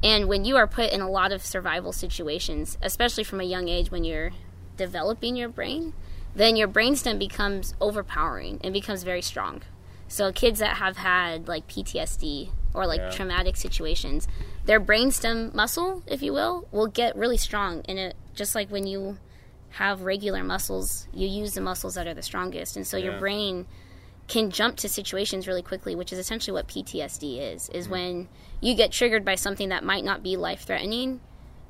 and 0.02 0.28
when 0.28 0.44
you 0.44 0.56
are 0.56 0.66
put 0.66 0.92
in 0.92 1.00
a 1.00 1.10
lot 1.10 1.32
of 1.32 1.44
survival 1.44 1.92
situations, 1.92 2.78
especially 2.82 3.24
from 3.24 3.40
a 3.40 3.44
young 3.44 3.68
age 3.68 3.90
when 3.90 4.04
you're 4.04 4.30
developing 4.76 5.36
your 5.36 5.48
brain, 5.48 5.92
then 6.34 6.56
your 6.56 6.68
brainstem 6.68 7.18
becomes 7.18 7.74
overpowering 7.80 8.60
and 8.62 8.72
becomes 8.72 9.02
very 9.02 9.22
strong. 9.22 9.62
So 10.08 10.32
kids 10.32 10.58
that 10.60 10.76
have 10.76 10.96
had 10.96 11.48
like 11.48 11.66
PTSD 11.68 12.50
or 12.74 12.86
like 12.86 13.00
Yeah. 13.00 13.10
traumatic 13.10 13.56
situations, 13.56 14.26
their 14.64 14.80
brainstem 14.80 15.52
muscle, 15.54 16.02
if 16.06 16.22
you 16.22 16.32
will, 16.32 16.66
will 16.70 16.86
get 16.86 17.16
really 17.16 17.36
strong. 17.36 17.82
And 17.86 17.98
it 17.98 18.16
just 18.34 18.54
like 18.54 18.70
when 18.70 18.86
you 18.86 19.18
have 19.70 20.02
regular 20.02 20.42
muscles, 20.42 21.06
you 21.12 21.28
use 21.28 21.54
the 21.54 21.60
muscles 21.60 21.94
that 21.94 22.06
are 22.06 22.14
the 22.14 22.22
strongest, 22.22 22.76
and 22.76 22.86
so 22.86 22.96
your 22.96 23.18
brain 23.18 23.66
can 24.28 24.50
jump 24.50 24.76
to 24.76 24.88
situations 24.88 25.48
really 25.48 25.62
quickly, 25.62 25.94
which 25.94 26.12
is 26.12 26.18
essentially 26.18 26.52
what 26.52 26.68
PTSD 26.68 27.52
is. 27.52 27.68
Is 27.70 27.84
mm-hmm. 27.84 27.92
when 27.92 28.28
you 28.60 28.74
get 28.74 28.92
triggered 28.92 29.24
by 29.24 29.34
something 29.34 29.68
that 29.70 29.84
might 29.84 30.04
not 30.04 30.22
be 30.22 30.36
life 30.36 30.62
threatening, 30.62 31.20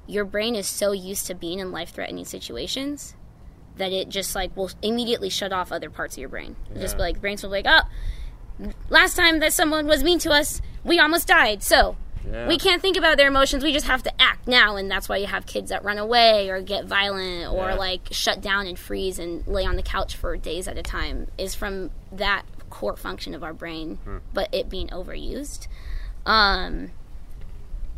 your 0.07 0.25
brain 0.25 0.55
is 0.55 0.67
so 0.67 0.93
used 0.93 1.27
to 1.27 1.35
being 1.35 1.59
in 1.59 1.73
life 1.73 1.91
threatening 1.91 2.25
situations 2.25 3.15
that 3.77 3.93
it 3.93 4.09
just 4.09 4.35
like 4.35 4.55
will 4.57 4.71
immediately 4.83 5.31
shut 5.31 5.53
off 5.53 5.73
other 5.73 5.91
parts 5.91 6.17
of 6.17 6.21
your 6.21 6.29
brain. 6.29 6.57
It'll 6.71 6.83
Just 6.83 6.97
be 6.97 7.03
like 7.03 7.15
the 7.15 7.21
brain's 7.21 7.43
will 7.43 7.51
be 7.51 7.63
like, 7.63 7.67
oh, 7.67 8.73
last 8.91 9.17
time 9.17 9.41
that 9.41 9.53
someone 9.53 9.87
was 9.87 10.05
mean 10.05 10.19
to 10.21 10.31
us, 10.31 10.61
we 10.85 10.99
almost 10.99 11.27
died. 11.27 11.63
So 11.63 11.97
Yeah. 12.29 12.47
we 12.49 12.59
can't 12.59 12.83
think 12.83 12.97
about 12.97 13.17
their 13.17 13.29
emotions. 13.29 13.63
We 13.65 13.73
just 13.73 13.87
have 13.87 14.03
to 14.05 14.23
act 14.23 14.47
now, 14.47 14.77
and 14.77 14.91
that's 14.91 15.09
why 15.09 15.17
you 15.19 15.27
have 15.27 15.47
kids 15.47 15.71
that 15.71 15.85
run 15.85 15.99
away 15.99 16.49
or 16.51 16.61
get 16.61 16.85
violent 16.87 17.53
or 17.53 17.69
Yeah. 17.71 17.75
like 17.75 18.09
shut 18.11 18.41
down 18.41 18.67
and 18.67 18.79
freeze 18.79 19.19
and 19.19 19.47
lay 19.47 19.65
on 19.65 19.77
the 19.77 19.83
couch 19.83 20.17
for 20.17 20.37
days 20.37 20.69
at 20.69 20.77
a 20.79 20.83
time. 20.83 21.29
Is 21.39 21.55
from 21.55 21.91
that 22.13 22.45
core 22.69 22.97
function 22.97 23.35
of 23.35 23.43
our 23.43 23.53
brain, 23.55 23.97
Hmm. 24.05 24.19
but 24.35 24.49
it 24.53 24.69
being 24.69 24.89
overused. 24.89 25.67
Um, 26.27 26.91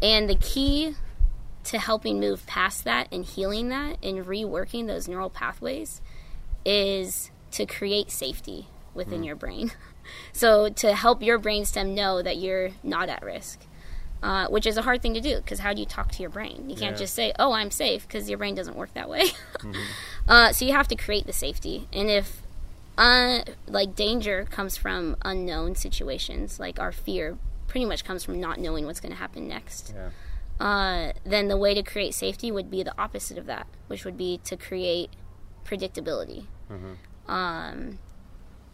and 0.01 0.29
the 0.31 0.35
key 0.37 0.95
to 1.65 1.79
helping 1.79 2.19
move 2.19 2.47
past 2.47 2.85
that 2.85 3.09
and 3.13 3.25
healing 3.25 3.69
that 3.69 3.97
and 4.03 4.25
reworking 4.27 4.87
those 4.87 5.07
neural 5.09 5.31
pathways 5.31 6.01
is 6.65 7.31
to 7.53 7.67
create 7.67 8.11
safety 8.11 8.69
within 8.95 9.23
your 9.25 9.37
brain. 9.37 9.73
So 10.33 10.69
to 10.69 10.95
help 10.95 11.23
your 11.23 11.39
brainstem 11.39 11.95
know 11.95 12.23
that 12.23 12.37
you're 12.37 12.71
not 12.83 13.09
at 13.09 13.23
risk, 13.23 13.61
uh, 14.23 14.47
which 14.49 14.67
is 14.67 14.77
a 14.77 14.83
hard 14.83 15.03
thing 15.03 15.15
to 15.15 15.21
do 15.21 15.37
because 15.37 15.59
how 15.61 15.73
do 15.73 15.81
you 15.81 15.87
talk 15.87 16.11
to 16.13 16.21
your 16.23 16.31
brain? 16.31 16.69
You 16.71 16.77
can't 16.77 16.93
Yeah. 16.97 16.99
just 17.05 17.15
say, 17.15 17.33
"Oh, 17.39 17.53
I'm 17.53 17.71
safe," 17.71 18.07
because 18.07 18.29
your 18.29 18.39
brain 18.39 18.55
doesn't 18.55 18.77
work 18.77 18.93
that 18.95 19.09
way. 19.09 19.31
uh, 20.29 20.53
so 20.53 20.65
you 20.65 20.73
have 20.73 20.89
to 20.89 20.97
create 20.97 21.27
the 21.27 21.33
safety, 21.33 21.89
and 21.93 22.09
if 22.11 22.43
uh, 22.99 23.41
like 23.67 23.97
danger 23.97 24.47
comes 24.51 24.77
from 24.77 25.17
unknown 25.23 25.75
situations, 25.75 26.61
like 26.61 26.79
our 26.79 26.93
fear 26.93 27.39
pretty 27.67 27.87
much 27.87 28.05
comes 28.05 28.23
from 28.23 28.39
not 28.39 28.61
knowing 28.61 28.85
what's 28.85 29.01
going 29.01 29.13
to 29.13 29.19
happen 29.19 29.49
next 29.49 29.95
Yeah. 29.97 30.11
uh, 30.61 31.13
then 31.25 31.49
the 31.49 31.57
way 31.57 31.73
to 31.75 31.83
create 31.83 32.13
safety 32.15 32.53
would 32.53 32.71
be 32.71 32.83
the 32.83 32.93
opposite 33.01 33.39
of 33.39 33.47
that, 33.47 33.67
which 33.87 34.05
would 34.05 34.19
be 34.19 34.41
to 34.45 34.57
create 34.59 35.09
predictability. 35.65 36.45
Um, 37.29 37.99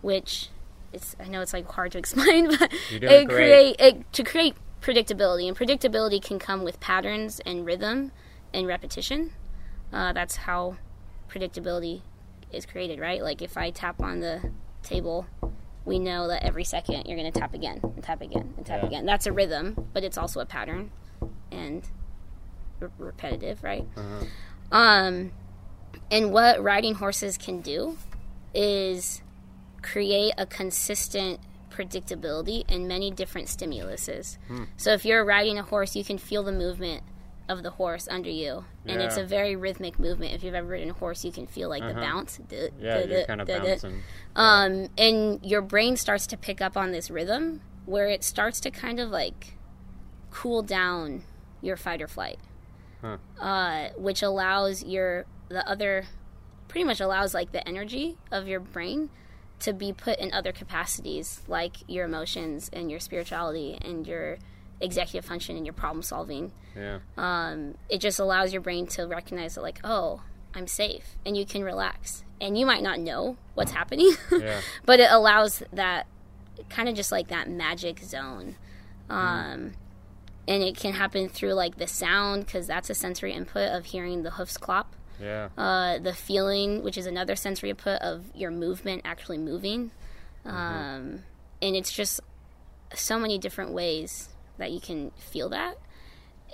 which 0.01 0.49
it's 0.92 1.14
I 1.20 1.28
know 1.28 1.40
it's 1.42 1.53
like 1.53 1.70
hard 1.70 1.92
to 1.92 1.99
explain, 2.05 2.49
but 2.59 2.72
it 2.90 3.01
great. 3.01 3.28
create 3.28 3.76
it, 3.78 4.12
to 4.14 4.24
create 4.24 4.55
predictability, 4.81 5.49
and 5.49 5.57
predictability 5.57 6.22
can 6.22 6.39
come 6.39 6.62
with 6.62 6.81
patterns 6.81 7.41
and 7.45 7.64
rhythm 7.66 8.12
and 8.55 8.66
repetition. 8.66 9.33
Uh, 9.93 10.12
that's 10.12 10.37
how 10.37 10.76
predictability 11.29 12.03
is 12.53 12.64
created, 12.66 12.99
right? 12.99 13.22
Like 13.22 13.43
if 13.43 13.57
I 13.57 13.70
tap 13.70 14.01
on 14.03 14.20
the 14.20 14.51
table, 14.83 15.26
we 15.85 15.99
know 15.99 16.29
that 16.29 16.43
every 16.45 16.64
second 16.64 17.07
you're 17.07 17.16
going 17.18 17.31
to 17.31 17.39
tap 17.39 17.55
again 17.55 17.81
and 17.83 18.03
tap 18.03 18.20
again 18.22 18.55
and 18.57 18.64
tap 18.66 18.81
Yeah. 18.83 18.89
again. 18.89 19.07
That's 19.07 19.26
a 19.26 19.33
rhythm, 19.33 19.89
but 19.93 20.05
it's 20.05 20.18
also 20.18 20.41
a 20.41 20.47
pattern 20.47 20.91
and 21.51 21.83
re- 22.81 22.89
repetitive, 22.99 23.62
right? 23.62 23.87
Uh-huh. 23.97 24.24
Um, 24.70 25.33
and 26.11 26.33
what 26.33 26.62
riding 26.62 26.95
horses 26.95 27.37
can 27.39 27.61
do 27.61 27.99
is 28.55 29.22
create 29.83 30.33
a 30.39 30.47
consistent 30.47 31.41
predictability 31.79 32.68
in 32.70 32.89
many 32.89 33.11
different 33.11 33.49
stimuluses. 33.49 34.39
Hmm. 34.49 34.64
So 34.76 34.93
if 34.93 35.05
you're 35.05 35.24
riding 35.24 35.59
a 35.59 35.62
horse, 35.62 35.95
you 35.97 36.05
can 36.05 36.18
feel 36.18 36.43
the 36.43 36.53
movement 36.53 37.03
of 37.49 37.62
the 37.62 37.70
horse 37.70 38.07
under 38.11 38.29
you, 38.29 38.64
and 38.87 39.01
it's 39.01 39.16
a 39.16 39.24
very 39.24 39.57
rhythmic 39.57 39.99
movement. 39.99 40.35
If 40.35 40.45
you've 40.45 40.55
ever 40.55 40.68
ridden 40.68 40.91
a 40.91 40.93
horse, 40.93 41.24
you 41.24 41.33
can 41.33 41.47
feel 41.47 41.70
like 41.70 41.83
the 41.83 41.91
Uh-huh. 41.93 42.01
bounce. 42.01 42.37
Duh, 42.47 42.68
Yeah, 42.79 42.99
duh, 43.01 43.07
you're 43.07 43.20
duh, 43.20 43.26
kind 43.26 43.41
of 43.41 43.47
bouncing. 43.49 44.03
Um, 44.37 44.89
and 44.99 45.41
your 45.43 45.62
brain 45.62 45.97
starts 45.97 46.26
to 46.26 46.37
pick 46.37 46.61
up 46.61 46.76
on 46.76 46.93
this 46.93 47.11
rhythm 47.11 47.62
where 47.87 48.07
it 48.09 48.22
starts 48.22 48.61
to 48.61 48.70
kind 48.70 49.01
of 49.01 49.09
like 49.11 49.55
cool 50.31 50.61
down 50.62 51.22
your 51.62 51.76
fight 51.79 52.03
or 52.03 52.07
flight, 52.09 52.39
Huh. 53.01 53.16
uh, 53.41 53.89
which 53.97 54.22
allows 54.22 54.85
your 54.85 55.24
the 55.49 55.66
other 55.66 56.05
pretty 56.68 56.85
much 56.85 57.01
allows 57.01 57.33
like 57.33 57.53
the 57.53 57.66
energy 57.66 58.18
of 58.31 58.47
your 58.47 58.61
brain 58.61 59.09
to 59.61 59.72
be 59.72 59.92
put 59.92 60.18
in 60.18 60.32
other 60.32 60.52
capacities 60.52 61.40
like 61.48 61.76
your 61.88 62.04
emotions 62.04 62.70
and 62.72 62.90
your 62.90 63.00
spirituality 63.00 63.78
and 63.82 64.06
your 64.06 64.38
executive 64.80 65.24
function 65.28 65.56
and 65.56 65.66
your 65.66 65.72
problem 65.72 66.02
solving 66.02 66.52
Yeah. 66.76 66.98
um, 67.16 67.74
it 67.88 67.98
just 68.00 68.20
allows 68.20 68.52
your 68.52 68.62
brain 68.62 68.86
to 68.88 69.04
recognize 69.06 69.56
that 69.56 69.62
like 69.62 69.80
oh 69.84 70.22
i'm 70.54 70.66
safe 70.68 71.16
and 71.26 71.36
you 71.36 71.44
can 71.44 71.64
relax 71.64 72.22
and 72.40 72.56
you 72.56 72.64
might 72.64 72.82
not 72.82 73.00
know 73.00 73.36
what's 73.54 73.72
happening 73.72 74.12
Yeah. 74.32 74.61
but 74.86 75.00
it 75.00 75.11
allows 75.11 75.62
that 75.72 76.06
kind 76.68 76.88
of 76.88 76.94
just 76.94 77.11
like 77.11 77.28
that 77.28 77.48
magic 77.50 77.98
zone 78.00 78.54
um, 79.11 79.72
and 80.46 80.62
it 80.62 80.76
can 80.76 80.92
happen 80.92 81.28
through 81.28 81.54
like 81.54 81.76
the 81.78 81.86
sound 81.86 82.46
because 82.46 82.66
that's 82.66 82.88
a 82.90 82.94
sensory 82.94 83.32
input 83.32 83.68
of 83.70 83.86
hearing 83.86 84.22
the 84.22 84.30
hoofs 84.32 84.56
clop 84.56 84.94
Yeah. 85.20 85.48
uh, 85.56 85.98
the 85.98 86.12
feeling 86.14 86.82
which 86.82 86.96
is 86.96 87.06
another 87.06 87.36
sensory 87.36 87.70
input 87.70 88.00
of 88.00 88.24
your 88.34 88.50
movement 88.50 89.02
actually 89.04 89.38
moving 89.38 89.90
um, 90.44 91.24
and 91.60 91.76
it's 91.76 91.92
just 91.92 92.20
so 92.94 93.18
many 93.18 93.38
different 93.38 93.72
ways 93.72 94.28
that 94.58 94.70
you 94.72 94.80
can 94.80 95.10
feel 95.16 95.48
that 95.50 95.76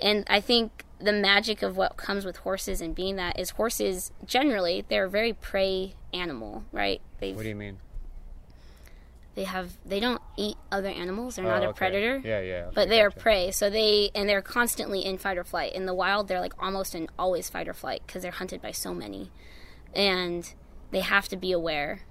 and 0.01 0.23
i 0.27 0.39
think 0.41 0.83
the 0.99 1.13
magic 1.13 1.61
of 1.61 1.75
what 1.77 1.97
comes 1.97 2.25
with 2.25 2.37
horses 2.37 2.81
and 2.81 2.95
being 2.95 3.15
that 3.17 3.37
is 3.39 3.51
horses 3.51 4.11
generally 4.25 4.83
they're 4.89 5.05
a 5.05 5.09
very 5.09 5.33
prey 5.33 5.93
animal 6.13 6.63
right 6.71 7.01
they 7.19 7.33
What 7.33 7.43
do 7.43 7.49
you 7.49 7.55
mean? 7.55 7.77
They 9.35 9.43
have 9.43 9.73
they 9.85 9.99
don't 9.99 10.21
eat 10.37 10.55
other 10.71 10.87
animals 10.89 11.35
they're 11.35 11.45
Oh, 11.45 11.49
not 11.49 11.63
a 11.63 11.67
okay. 11.67 11.77
predator 11.77 12.21
Yeah, 12.23 12.39
yeah. 12.41 12.69
but 12.73 12.89
they 12.89 13.01
are 13.01 13.11
prey 13.11 13.51
so 13.51 13.69
they 13.69 14.09
and 14.15 14.27
they're 14.29 14.41
constantly 14.41 15.03
in 15.05 15.17
fight 15.17 15.37
or 15.37 15.43
flight 15.43 15.73
in 15.73 15.85
the 15.85 15.93
wild 15.93 16.27
they're 16.27 16.39
like 16.41 16.53
almost 16.61 16.95
in 16.95 17.07
always 17.19 17.49
fight 17.49 17.67
or 17.67 17.73
flight 17.73 18.01
because 18.07 18.21
they're 18.23 18.31
hunted 18.31 18.61
by 18.61 18.71
so 18.71 18.93
many 18.93 19.31
and 19.93 20.53
they 20.91 21.01
have 21.01 21.27
to 21.27 21.35
be 21.37 21.51
aware 21.51 22.01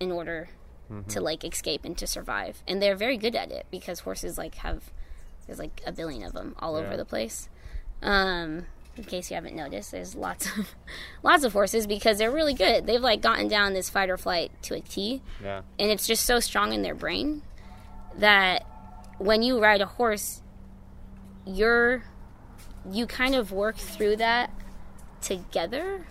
in 0.00 0.10
order 0.12 0.48
Mm-hmm. 0.88 1.08
to 1.10 1.20
like 1.20 1.42
escape 1.44 1.84
and 1.84 1.98
to 1.98 2.06
survive 2.06 2.62
and 2.68 2.80
they're 2.80 2.94
very 2.94 3.16
good 3.16 3.34
at 3.34 3.50
it 3.50 3.66
because 3.72 3.98
horses 4.00 4.38
like 4.38 4.54
have 4.56 4.92
there's 5.44 5.58
like 5.58 5.82
a 5.84 5.90
billion 5.90 6.22
of 6.22 6.32
them 6.32 6.54
all 6.60 6.78
Yeah. 6.80 6.86
over 6.86 6.96
the 6.96 7.04
place 7.04 7.48
um 8.02 8.66
in 8.96 9.04
case 9.04 9.30
you 9.30 9.34
haven't 9.34 9.54
noticed 9.54 9.90
there's 9.90 10.14
lots 10.14 10.46
of 10.58 10.74
lots 11.22 11.44
of 11.44 11.52
horses 11.52 11.86
because 11.86 12.18
they're 12.18 12.30
really 12.30 12.54
good 12.54 12.86
they've 12.86 13.00
like 13.02 13.20
gotten 13.20 13.48
down 13.48 13.72
this 13.72 13.90
fight 13.90 14.08
or 14.10 14.16
flight 14.16 14.50
to 14.62 14.74
a 14.74 14.80
t 14.80 15.22
Yeah. 15.42 15.62
and 15.78 15.90
it's 15.90 16.06
just 16.06 16.24
so 16.24 16.40
strong 16.40 16.72
in 16.72 16.82
their 16.82 16.94
brain 16.94 17.42
that 18.18 18.64
when 19.18 19.42
you 19.42 19.60
ride 19.60 19.80
a 19.80 19.86
horse 19.86 20.42
you're 21.46 22.02
you 22.90 23.06
kind 23.06 23.34
of 23.34 23.52
work 23.52 23.76
through 23.76 24.16
that 24.16 24.50
together 25.20 26.06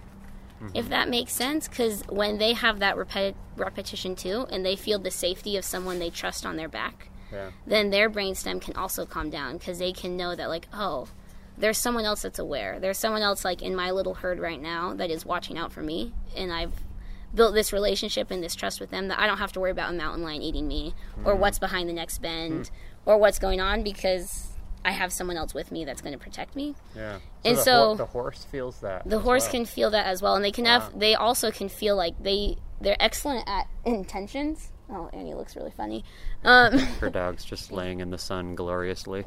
if 0.74 0.84
mm-hmm. 0.86 0.90
that 0.90 1.10
makes 1.10 1.32
sense 1.34 1.68
because 1.68 2.02
when 2.08 2.38
they 2.38 2.54
have 2.54 2.80
that 2.80 2.96
repeti- 2.96 3.36
repetition 3.56 4.16
too 4.16 4.48
and 4.50 4.66
they 4.66 4.76
feel 4.76 4.98
the 5.00 5.12
safety 5.12 5.58
of 5.58 5.66
someone 5.66 6.00
they 6.00 6.10
trust 6.10 6.46
on 6.46 6.56
their 6.56 6.70
back 6.70 7.10
Yeah. 7.32 7.52
then 7.68 7.90
their 7.90 8.10
brainstem 8.10 8.62
can 8.62 8.76
also 8.76 9.06
calm 9.06 9.30
down 9.30 9.58
because 9.58 9.80
they 9.80 9.92
can 9.92 10.16
know 10.18 10.36
that 10.36 10.48
like 10.50 10.68
oh 10.74 11.08
there's 11.58 11.78
someone 11.78 12.06
else 12.06 12.22
that's 12.22 12.40
aware 12.40 12.80
there's 12.80 12.98
someone 12.98 13.22
else 13.22 13.46
like 13.46 13.62
in 13.62 13.76
my 13.76 13.92
little 13.92 14.16
herd 14.16 14.40
right 14.40 14.62
now 14.62 14.94
that 14.94 15.10
is 15.10 15.26
watching 15.26 15.58
out 15.58 15.72
for 15.72 15.82
me 15.82 16.14
and 16.36 16.52
i've 16.52 16.74
built 17.34 17.54
this 17.54 17.72
relationship 17.74 18.32
and 18.32 18.42
this 18.44 18.56
trust 18.56 18.80
with 18.80 18.90
them 18.92 19.08
that 19.10 19.20
i 19.20 19.26
don't 19.28 19.38
have 19.40 19.52
to 19.52 19.60
worry 19.60 19.72
about 19.72 19.90
a 19.92 19.94
mountain 19.98 20.24
lion 20.24 20.42
eating 20.42 20.68
me 20.68 20.94
or 21.24 21.36
what's 21.36 21.60
behind 21.60 21.88
the 21.90 21.94
next 21.94 22.20
bend 22.22 22.70
or 23.06 23.18
what's 23.18 23.40
going 23.40 23.60
on 23.62 23.84
because 23.84 24.48
i 24.86 24.92
have 24.92 25.12
someone 25.12 25.36
else 25.38 25.54
with 25.54 25.72
me 25.72 25.84
that's 25.86 26.02
going 26.02 26.14
to 26.14 26.20
protect 26.20 26.56
me 26.56 26.76
Yeah. 26.96 27.20
And 27.44 27.58
the 27.58 27.62
so- 27.62 27.86
hor- 27.88 27.96
the 27.98 28.06
horse 28.06 28.44
feels 28.46 28.80
that. 28.82 29.08
the 29.10 29.20
horse 29.20 29.44
well. 29.44 29.52
can 29.52 29.66
feel 29.66 29.90
that 29.92 30.06
as 30.08 30.22
well 30.22 30.36
and 30.36 30.44
they 30.46 30.52
can 30.52 30.64
Wow. 30.66 30.80
have 30.82 31.00
they 31.00 31.16
also 31.16 31.52
can 31.52 31.70
feel 31.70 31.96
like 31.96 32.22
they 32.22 32.58
they're 32.82 32.98
excellent 33.00 33.48
at 33.48 33.68
intentions 33.86 34.72
oh 34.90 35.10
annie 35.14 35.34
looks 35.34 35.56
really 35.56 35.72
funny 35.72 36.04
um 36.44 36.78
Her 36.78 37.10
dog's 37.10 37.44
just 37.44 37.72
laying 37.80 38.00
in 38.02 38.12
the 38.12 38.18
sun 38.18 38.56
gloriously, 38.56 39.24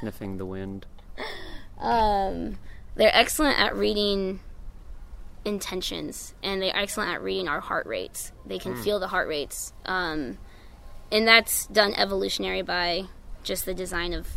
sniffing 0.00 0.38
the 0.38 0.46
wind. 0.46 0.86
um, 1.82 2.58
they're 2.94 3.14
excellent 3.14 3.58
at 3.58 3.74
reading 3.74 4.40
intentions 5.44 6.34
and 6.42 6.62
they're 6.62 6.76
excellent 6.76 7.10
at 7.10 7.22
reading 7.22 7.48
our 7.48 7.60
heart 7.60 7.86
rates. 7.86 8.32
They 8.46 8.58
can 8.58 8.76
feel 8.76 9.00
the 9.00 9.08
heart 9.08 9.28
rates. 9.28 9.72
Um, 9.84 10.38
and 11.10 11.26
that's 11.26 11.66
done 11.66 11.94
evolutionary 11.94 12.62
by 12.62 13.04
just 13.42 13.66
the 13.66 13.74
design 13.74 14.12
of 14.12 14.28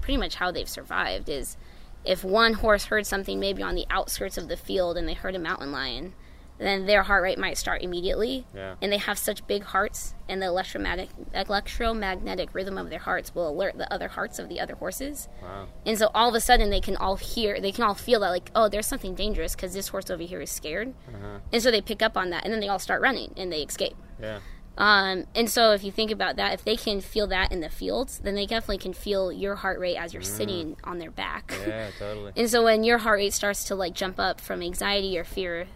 pretty 0.00 0.16
much 0.16 0.36
how 0.36 0.50
they've 0.50 0.68
survived 0.68 1.28
is 1.28 1.56
if 2.04 2.24
one 2.24 2.54
horse 2.54 2.86
heard 2.86 3.06
something 3.06 3.38
maybe 3.38 3.62
on 3.62 3.74
the 3.74 3.86
outskirts 3.90 4.36
of 4.36 4.48
the 4.48 4.56
field 4.56 4.96
and 4.96 5.08
they 5.08 5.14
heard 5.14 5.34
a 5.34 5.38
mountain 5.38 5.72
lion 5.72 6.14
then 6.58 6.86
their 6.86 7.02
heart 7.02 7.22
rate 7.22 7.38
might 7.38 7.58
start 7.58 7.82
immediately 7.82 8.46
Yeah. 8.54 8.76
and 8.80 8.92
they 8.92 8.98
have 8.98 9.18
such 9.18 9.46
big 9.46 9.64
hearts 9.64 10.14
and 10.28 10.40
the 10.40 10.46
electromagnetic 10.46 11.08
electromagnetic 11.34 12.54
rhythm 12.54 12.78
of 12.78 12.90
their 12.90 12.98
hearts 12.98 13.34
will 13.34 13.48
alert 13.48 13.76
the 13.78 13.92
other 13.92 14.08
hearts 14.08 14.38
of 14.38 14.48
the 14.48 14.60
other 14.60 14.74
horses 14.76 15.28
Wow. 15.42 15.66
and 15.86 15.98
so 15.98 16.10
all 16.14 16.28
of 16.28 16.34
a 16.34 16.40
sudden 16.40 16.70
they 16.70 16.80
can 16.80 16.96
all 16.96 17.16
hear, 17.16 17.60
they 17.60 17.72
can 17.72 17.84
all 17.84 17.94
feel 17.94 18.20
that 18.20 18.30
like, 18.30 18.50
oh, 18.54 18.68
there's 18.68 18.86
something 18.86 19.14
dangerous 19.14 19.54
because 19.54 19.74
this 19.74 19.88
horse 19.88 20.10
over 20.10 20.22
here 20.22 20.40
is 20.40 20.50
scared. 20.50 20.94
Uh-huh. 21.08 21.38
And 21.52 21.62
so 21.62 21.70
they 21.70 21.80
pick 21.80 22.02
up 22.02 22.16
on 22.16 22.30
that 22.30 22.44
and 22.44 22.52
then 22.52 22.60
they 22.60 22.68
all 22.68 22.78
start 22.78 23.00
running 23.02 23.32
and 23.36 23.52
they 23.52 23.62
escape. 23.62 23.96
Yeah. 24.20 24.40
Um, 24.76 25.24
and 25.36 25.48
so 25.48 25.70
if 25.72 25.84
you 25.84 25.92
think 25.92 26.10
about 26.10 26.34
that, 26.36 26.52
if 26.54 26.64
they 26.64 26.76
can 26.76 27.00
feel 27.00 27.28
that 27.28 27.52
in 27.52 27.60
the 27.60 27.68
fields, 27.68 28.18
then 28.18 28.34
they 28.34 28.44
definitely 28.46 28.78
can 28.78 28.92
feel 28.92 29.30
your 29.30 29.54
heart 29.56 29.78
rate 29.78 29.96
as 29.96 30.12
you're 30.12 30.22
sitting 30.22 30.76
on 30.82 30.98
their 30.98 31.12
back. 31.12 31.54
Yeah. 31.66 31.90
Totally. 31.98 32.32
And 32.36 32.50
so 32.50 32.64
when 32.64 32.82
your 32.84 32.98
heart 32.98 33.18
rate 33.18 33.32
starts 33.32 33.64
to 33.64 33.74
like 33.76 33.94
jump 33.94 34.18
up 34.18 34.40
from 34.40 34.62
anxiety 34.62 35.16
or 35.18 35.22
fear, 35.24 35.66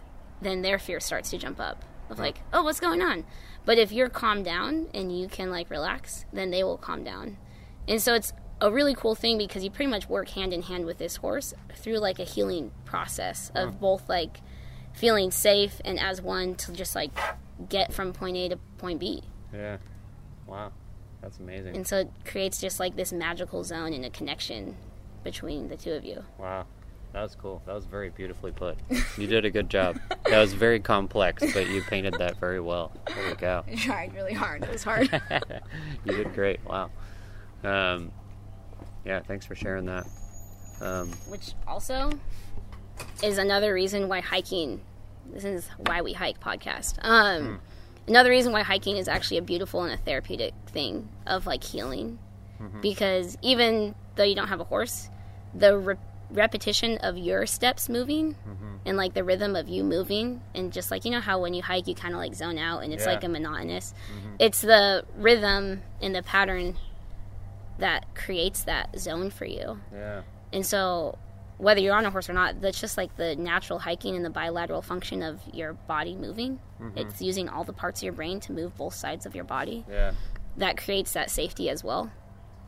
then 0.41 0.61
their 0.61 0.79
fear 0.79 0.99
starts 0.99 1.29
to 1.31 1.37
jump 1.37 1.59
up 1.59 1.83
of 2.09 2.19
like, 2.19 2.41
oh, 2.53 2.63
what's 2.63 2.79
going 2.79 3.01
on? 3.01 3.25
But 3.65 3.77
if 3.77 3.91
you're 3.91 4.09
calmed 4.09 4.45
down 4.45 4.87
and 4.93 5.17
you 5.17 5.27
can 5.27 5.51
like 5.51 5.69
relax, 5.69 6.25
then 6.33 6.49
they 6.49 6.63
will 6.63 6.77
calm 6.77 7.03
down. 7.03 7.37
And 7.87 8.01
so 8.01 8.13
it's 8.13 8.33
a 8.61 8.71
really 8.71 8.95
cool 8.95 9.15
thing 9.15 9.37
because 9.37 9.63
you 9.63 9.69
pretty 9.69 9.91
much 9.91 10.09
work 10.09 10.29
hand 10.29 10.53
in 10.53 10.63
hand 10.63 10.85
with 10.85 10.97
this 10.97 11.17
horse 11.17 11.53
through 11.75 11.99
like 11.99 12.19
a 12.19 12.23
healing 12.23 12.71
process 12.85 13.51
of 13.55 13.79
both 13.79 14.09
like 14.09 14.41
feeling 14.93 15.31
safe 15.31 15.79
and 15.85 15.99
as 15.99 16.21
one 16.21 16.55
to 16.55 16.71
just 16.73 16.95
like 16.95 17.11
get 17.69 17.93
from 17.93 18.11
point 18.11 18.37
A 18.37 18.49
to 18.49 18.57
point 18.77 18.99
B. 18.99 19.23
Yeah. 19.53 19.77
Wow. 20.47 20.71
That's 21.21 21.37
amazing. 21.37 21.75
And 21.75 21.87
so 21.87 21.99
it 21.99 22.11
creates 22.25 22.59
just 22.59 22.79
like 22.79 22.95
this 22.95 23.11
magical 23.11 23.63
zone 23.63 23.93
and 23.93 24.05
a 24.05 24.09
connection 24.09 24.77
between 25.23 25.67
the 25.69 25.77
two 25.77 25.93
of 25.93 26.03
you. 26.03 26.23
Wow. 26.37 26.65
That 27.13 27.23
was 27.23 27.35
cool. 27.35 27.61
That 27.65 27.73
was 27.73 27.85
very 27.85 28.09
beautifully 28.09 28.51
put. 28.51 28.77
You 29.17 29.27
did 29.27 29.43
a 29.43 29.49
good 29.49 29.69
job. 29.69 29.99
That 30.25 30.39
was 30.39 30.53
very 30.53 30.79
complex, 30.79 31.43
but 31.53 31.67
you 31.69 31.81
painted 31.81 32.13
that 32.19 32.37
very 32.37 32.61
well. 32.61 32.91
Holy 33.09 33.35
cow. 33.35 33.65
I 33.67 33.75
tried 33.75 34.13
really 34.13 34.33
hard. 34.33 34.63
It 34.63 34.69
was 34.71 34.83
hard. 34.83 35.09
you 36.05 36.15
did 36.15 36.33
great. 36.33 36.63
Wow. 36.63 36.89
Um, 37.63 38.11
yeah, 39.03 39.19
thanks 39.21 39.45
for 39.45 39.55
sharing 39.55 39.85
that. 39.87 40.05
Um, 40.79 41.11
which 41.27 41.53
also 41.67 42.11
is 43.21 43.37
another 43.37 43.73
reason 43.73 44.07
why 44.07 44.21
hiking 44.21 44.81
this 45.31 45.43
is 45.43 45.67
why 45.77 46.01
we 46.01 46.13
hike 46.13 46.39
podcast 46.39 46.97
um 47.01 47.59
another 48.07 48.29
reason 48.29 48.51
why 48.51 48.61
hiking 48.61 48.97
is 48.97 49.07
actually 49.07 49.37
a 49.37 49.41
beautiful 49.41 49.83
and 49.83 49.93
a 49.93 49.97
therapeutic 49.97 50.53
thing 50.67 51.07
of 51.27 51.45
like 51.45 51.63
healing 51.63 52.17
because 52.81 53.37
even 53.41 53.95
though 54.15 54.23
you 54.23 54.35
don't 54.35 54.47
have 54.49 54.59
a 54.59 54.65
horse 54.65 55.09
the 55.53 55.77
re- 55.77 55.95
repetition 56.31 56.97
of 56.99 57.17
your 57.17 57.45
steps 57.45 57.89
moving 57.89 58.35
and 58.85 58.97
like 58.97 59.13
the 59.13 59.23
rhythm 59.23 59.55
of 59.55 59.67
you 59.67 59.83
moving 59.83 60.41
and 60.53 60.71
just 60.71 60.91
like 60.91 61.03
you 61.05 61.11
know 61.11 61.19
how 61.19 61.41
when 61.41 61.53
you 61.53 61.61
hike 61.61 61.87
you 61.87 61.95
kind 61.95 62.13
of 62.13 62.19
like 62.19 62.33
zone 62.35 62.57
out 62.57 62.83
and 62.83 62.93
it's 62.93 63.03
Yeah. 63.05 63.13
like 63.13 63.23
a 63.23 63.27
monotonous 63.29 63.93
it's 64.39 64.61
the 64.61 65.03
rhythm 65.17 65.81
and 66.01 66.13
the 66.15 66.21
pattern 66.23 66.77
that 67.79 68.13
creates 68.15 68.63
that 68.63 68.97
zone 68.99 69.29
for 69.29 69.45
you. 69.45 69.79
Yeah. 69.93 70.23
And 70.51 70.65
so, 70.65 71.17
whether 71.57 71.79
you're 71.79 71.95
on 71.95 72.05
a 72.05 72.09
horse 72.11 72.29
or 72.29 72.33
not, 72.33 72.59
that's 72.61 72.79
just 72.79 72.97
like 72.97 73.15
the 73.15 73.35
natural 73.35 73.79
hiking 73.79 74.15
and 74.15 74.25
the 74.25 74.29
bilateral 74.29 74.81
function 74.81 75.23
of 75.23 75.39
your 75.53 75.73
body 75.73 76.15
moving. 76.15 76.59
Mm-hmm. 76.81 76.97
It's 76.97 77.21
using 77.21 77.47
all 77.49 77.63
the 77.63 77.73
parts 77.73 78.01
of 78.01 78.03
your 78.03 78.13
brain 78.13 78.39
to 78.41 78.51
move 78.51 78.75
both 78.77 78.95
sides 78.95 79.25
of 79.25 79.33
your 79.35 79.43
body. 79.45 79.85
Yeah. 79.89 80.11
That 80.57 80.77
creates 80.77 81.13
that 81.13 81.29
safety 81.29 81.69
as 81.69 81.83
well. 81.83 82.11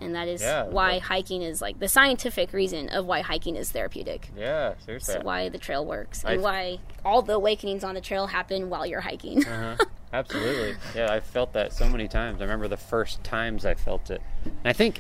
And 0.01 0.15
that 0.15 0.27
is 0.27 0.41
Yeah, 0.41 0.63
why 0.63 0.95
that- 0.95 1.03
hiking 1.03 1.41
is 1.43 1.61
like 1.61 1.79
the 1.79 1.87
scientific 1.87 2.51
reason 2.53 2.89
of 2.89 3.05
why 3.05 3.21
hiking 3.21 3.55
is 3.55 3.71
therapeutic. 3.71 4.29
Yeah. 4.35 4.73
Seriously. 4.85 5.15
It's 5.15 5.23
why 5.23 5.49
the 5.49 5.57
trail 5.59 5.85
works 5.85 6.23
and 6.23 6.33
I've- 6.33 6.41
why 6.43 6.79
all 7.05 7.21
the 7.21 7.33
awakenings 7.33 7.83
on 7.83 7.93
the 7.95 8.01
trail 8.01 8.27
happen 8.27 8.69
while 8.69 8.85
you're 8.85 9.01
hiking. 9.01 9.45
Uh-huh. 9.45 9.77
Absolutely. 10.13 10.75
Yeah, 10.95 11.11
I 11.11 11.19
felt 11.21 11.53
that 11.53 11.71
so 11.71 11.87
many 11.87 12.07
times. 12.07 12.41
I 12.41 12.43
remember 12.43 12.67
the 12.67 12.75
first 12.77 13.23
times 13.23 13.65
I 13.65 13.75
felt 13.75 14.09
it. 14.11 14.21
And 14.43 14.53
I 14.65 14.73
think 14.73 14.99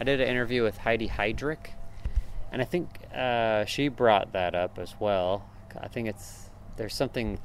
I 0.00 0.04
did 0.04 0.20
an 0.20 0.28
interview 0.28 0.62
with 0.62 0.76
Heidi 0.78 1.08
Heydrich, 1.08 1.70
and 2.52 2.62
I 2.62 2.64
think 2.64 2.88
uh, 3.12 3.64
she 3.64 3.88
brought 3.88 4.32
that 4.32 4.54
up 4.54 4.78
as 4.78 4.94
well. 5.00 5.48
I 5.80 5.88
think 5.88 6.06
it's 6.08 6.50
there's 6.76 6.94
something 6.94 7.40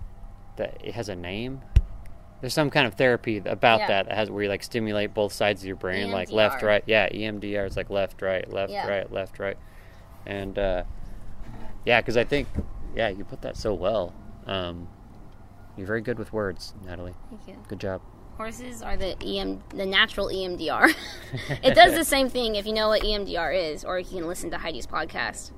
that 0.58 0.78
it 0.84 0.94
has 0.94 1.10
a 1.10 1.16
name. 1.16 1.62
There's 2.42 2.54
some 2.54 2.70
kind 2.70 2.88
of 2.88 2.94
therapy 2.94 3.38
about 3.38 3.82
Yeah. 3.82 3.88
that 3.88 4.06
that 4.08 4.16
has 4.16 4.32
where 4.32 4.44
you 4.44 4.50
like 4.50 4.64
stimulate 4.64 5.14
both 5.14 5.34
sides 5.34 5.62
of 5.62 5.68
your 5.68 5.76
brain, 5.76 6.10
like 6.12 6.32
left, 6.32 6.62
right. 6.64 6.84
Yeah, 6.86 7.10
EMDR 7.10 7.66
is 7.66 7.76
like 7.76 7.90
left, 7.90 8.22
right, 8.22 8.50
left, 8.52 8.72
Yeah. 8.72 8.88
right, 8.88 9.12
left, 9.12 9.40
right, 9.40 9.58
and 10.26 10.58
uh, 10.58 10.84
yeah, 11.86 12.00
because 12.00 12.16
I 12.18 12.24
think 12.24 12.48
yeah, 12.96 13.10
you 13.10 13.24
put 13.26 13.42
that 13.42 13.58
so 13.58 13.74
well. 13.74 14.14
Um, 14.48 14.88
you're 15.78 15.88
very 15.88 16.02
good 16.02 16.18
with 16.18 16.34
words, 16.34 16.74
Natalie. 16.86 17.14
Thank 17.30 17.48
you. 17.48 17.56
Good 17.68 17.80
job. 17.80 18.02
Horses 18.40 18.82
are 18.82 18.96
the 18.96 19.22
EM, 19.22 19.62
the 19.76 19.86
natural 19.86 20.28
EMDR. 20.28 20.96
it 21.62 21.76
does 21.76 21.94
the 21.94 22.06
same 22.16 22.30
thing 22.30 22.56
if 22.56 22.66
you 22.66 22.72
know 22.72 22.88
what 22.88 23.02
EMDR 23.02 23.74
is, 23.74 23.84
or 23.84 24.00
you 24.00 24.06
can 24.06 24.26
listen 24.30 24.50
to 24.52 24.58
Heidi's 24.58 24.88
podcast. 24.88 25.52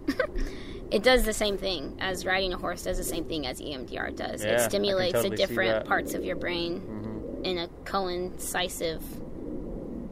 it 0.92 1.04
does 1.04 1.24
the 1.24 1.32
same 1.32 1.60
thing 1.60 1.96
as 2.00 2.26
riding 2.26 2.54
a 2.54 2.58
horse 2.58 2.82
does 2.82 2.98
the 2.98 3.04
same 3.04 3.26
thing 3.26 3.46
as 3.46 3.62
EMDR 3.62 4.16
does. 4.16 4.44
Yeah, 4.44 4.54
it 4.54 4.62
stimulates 4.62 5.14
totally 5.14 5.30
the 5.30 5.36
different. 5.36 5.76
Mm-hmm. 5.76 5.88
parts 5.90 6.16
of 6.16 6.26
your 6.26 6.36
brain 6.36 7.42
in 7.44 7.60
a 7.60 7.68
coincisive 7.86 9.04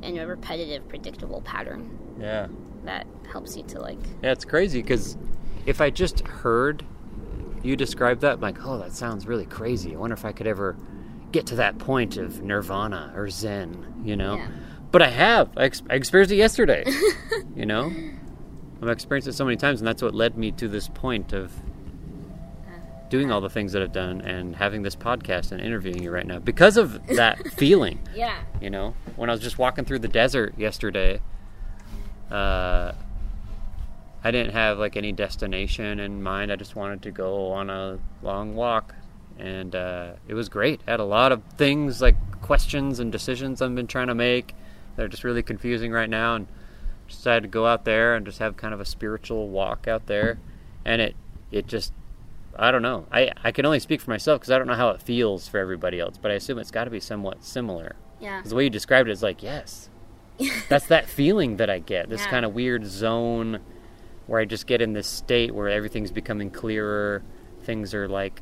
and 0.04 0.20
a 0.20 0.28
repetitive, 0.28 0.88
predictable 0.88 1.42
pattern 1.42 1.98
Yeah. 2.22 2.50
that 2.84 3.08
helps 3.32 3.58
you 3.58 3.64
to 3.64 3.82
like. 3.82 3.98
Yeah, 4.22 4.32
it's 4.32 4.46
crazy 4.46 4.84
because 4.84 5.18
if 5.66 5.82
I 5.82 5.90
just 5.90 6.20
heard 6.28 6.86
you 7.64 7.76
describe 7.76 8.20
that, 8.20 8.34
I'm 8.34 8.42
like, 8.42 8.64
oh, 8.64 8.78
that 8.78 8.94
sounds 8.94 9.26
really 9.26 9.48
crazy. 9.48 9.96
I 9.96 9.98
wonder 9.98 10.14
if 10.14 10.24
I 10.24 10.32
could 10.34 10.46
ever 10.46 10.78
get 11.32 11.48
to 11.48 11.56
that 11.56 11.78
point 11.78 12.18
of 12.18 12.42
nirvana 12.42 13.14
or 13.16 13.30
zen, 13.30 14.02
you 14.04 14.16
know? 14.16 14.36
Yeah. 14.36 14.48
But 14.92 15.02
I 15.02 15.10
have. 15.10 15.50
I, 15.56 15.66
ex- 15.66 15.84
I 15.90 15.96
experienced 15.96 16.32
it 16.32 16.38
yesterday, 16.38 16.84
you 17.56 17.66
know? 17.66 17.92
I've 18.82 18.90
experienced 18.90 19.28
it 19.28 19.34
so 19.34 19.46
many 19.46 19.58
times, 19.58 19.82
and 19.82 19.88
that's 19.88 20.02
what 20.02 20.16
led 20.16 20.38
me 20.38 20.52
to 20.54 20.68
this 20.68 20.88
point 20.88 21.34
of 21.34 21.52
doing 23.10 23.32
all 23.32 23.42
the 23.42 23.50
things 23.50 23.74
that 23.74 23.82
I've 23.82 23.92
done 23.92 24.22
and 24.22 24.56
having 24.56 24.84
this 24.84 24.96
podcast 24.96 25.52
and 25.52 25.60
interviewing 25.60 26.02
you 26.02 26.12
right 26.12 26.26
now 26.26 26.40
because 26.40 26.78
of 26.78 27.06
that 27.16 27.46
feeling. 27.54 28.00
Yeah. 28.16 28.40
You 28.62 28.70
know, 28.70 28.94
when 29.16 29.30
I 29.30 29.34
was 29.34 29.42
just 29.42 29.58
walking 29.58 29.84
through 29.86 30.00
the 30.00 30.08
desert 30.08 30.58
yesterday, 30.58 31.22
uh, 32.32 32.94
I 34.24 34.32
didn't 34.32 34.54
have 34.54 34.78
like 34.78 34.96
any 34.96 35.12
destination 35.12 36.00
in 36.00 36.22
mind. 36.22 36.52
I 36.52 36.56
just 36.56 36.76
wanted 36.76 37.02
to 37.04 37.12
go 37.12 37.52
on 37.52 37.70
a 37.70 38.00
long 38.22 38.56
walk, 38.56 38.94
and 39.40 39.76
uh, 39.76 40.12
it 40.28 40.34
was 40.34 40.50
great. 40.50 40.82
I 40.88 40.92
had 40.92 41.00
a 41.00 41.06
lot 41.06 41.32
of 41.32 41.42
things 41.58 42.02
like 42.02 42.16
questions 42.42 43.00
and 43.00 43.12
decisions 43.12 43.62
I've 43.62 43.74
been 43.76 43.88
trying 43.88 44.08
to 44.08 44.16
make. 44.16 44.54
They're 44.96 45.08
just 45.08 45.24
really 45.24 45.44
confusing 45.44 45.92
right 45.92 46.10
now, 46.10 46.36
and 46.36 46.48
decided 47.08 47.42
to 47.44 47.48
go 47.48 47.66
out 47.66 47.86
there 47.86 48.16
and 48.16 48.26
just 48.26 48.40
have 48.40 48.56
kind 48.58 48.74
of 48.74 48.80
a 48.80 48.86
spiritual 48.86 49.50
walk 49.50 49.88
out 49.88 50.06
there, 50.08 50.40
and 50.86 51.02
it 51.02 51.16
it 51.52 51.68
just 51.68 51.94
I 52.58 52.72
don't 52.72 52.82
know. 52.82 53.06
I 53.12 53.32
I 53.44 53.52
can 53.52 53.66
only 53.66 53.80
speak 53.80 54.02
for 54.02 54.10
myself 54.12 54.42
because 54.42 54.52
I 54.52 54.58
don't 54.58 54.68
know 54.68 54.76
how 54.76 54.90
it 54.90 55.02
feels 55.02 55.48
for 55.48 55.58
everybody 55.60 56.00
else, 56.00 56.18
but 56.22 56.32
I 56.32 56.36
assume 56.36 56.60
it's 56.60 56.72
got 56.72 56.84
to 56.86 56.90
be 56.92 57.00
somewhat 57.00 57.44
similar. 57.44 57.96
Yeah. 58.20 58.42
'Cause 58.42 58.50
the 58.50 58.56
way 58.56 58.66
you 58.66 58.70
described 58.70 59.08
it 59.08 59.14
is 59.14 59.24
like, 59.24 59.42
yes, 59.42 59.90
that's 60.70 60.88
that 60.88 61.08
feeling 61.08 61.58
that 61.58 61.70
I 61.70 61.80
get. 61.80 62.10
This 62.10 62.22
Yeah. 62.26 62.30
kind 62.32 62.46
of 62.46 62.54
weird 62.54 62.86
zone 62.86 63.60
where 64.28 64.42
I 64.42 64.46
just 64.46 64.68
get 64.68 64.82
in 64.82 64.94
this 64.94 65.08
state 65.08 65.56
where 65.56 65.70
everything's 65.70 66.12
becoming 66.12 66.52
clearer. 66.52 67.24
Things 67.64 67.94
are 67.94 68.08
like 68.08 68.42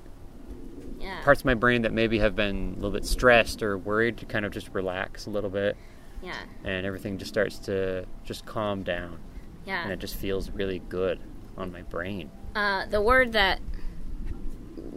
Yeah. 0.99 1.21
parts 1.23 1.41
of 1.41 1.45
my 1.45 1.53
brain 1.53 1.83
that 1.83 1.93
maybe 1.93 2.19
have 2.19 2.35
been 2.35 2.73
a 2.73 2.75
little 2.75 2.91
bit 2.91 3.05
stressed 3.05 3.61
or 3.63 3.77
worried 3.77 4.17
to 4.17 4.25
kind 4.25 4.45
of 4.45 4.51
just 4.51 4.69
relax 4.73 5.25
a 5.27 5.29
little 5.29 5.49
bit, 5.49 5.77
Yeah. 6.23 6.35
and 6.63 6.85
everything 6.85 7.17
just 7.17 7.29
starts 7.29 7.59
to 7.59 8.05
just 8.23 8.45
calm 8.45 8.83
down, 8.83 9.19
Yeah. 9.65 9.83
and 9.83 9.91
it 9.91 9.99
just 9.99 10.15
feels 10.15 10.49
really 10.49 10.79
good 10.89 11.19
on 11.57 11.71
my 11.71 11.81
brain. 11.83 12.31
Uh, 12.55 12.85
the 12.87 13.01
word 13.01 13.33
that 13.33 13.59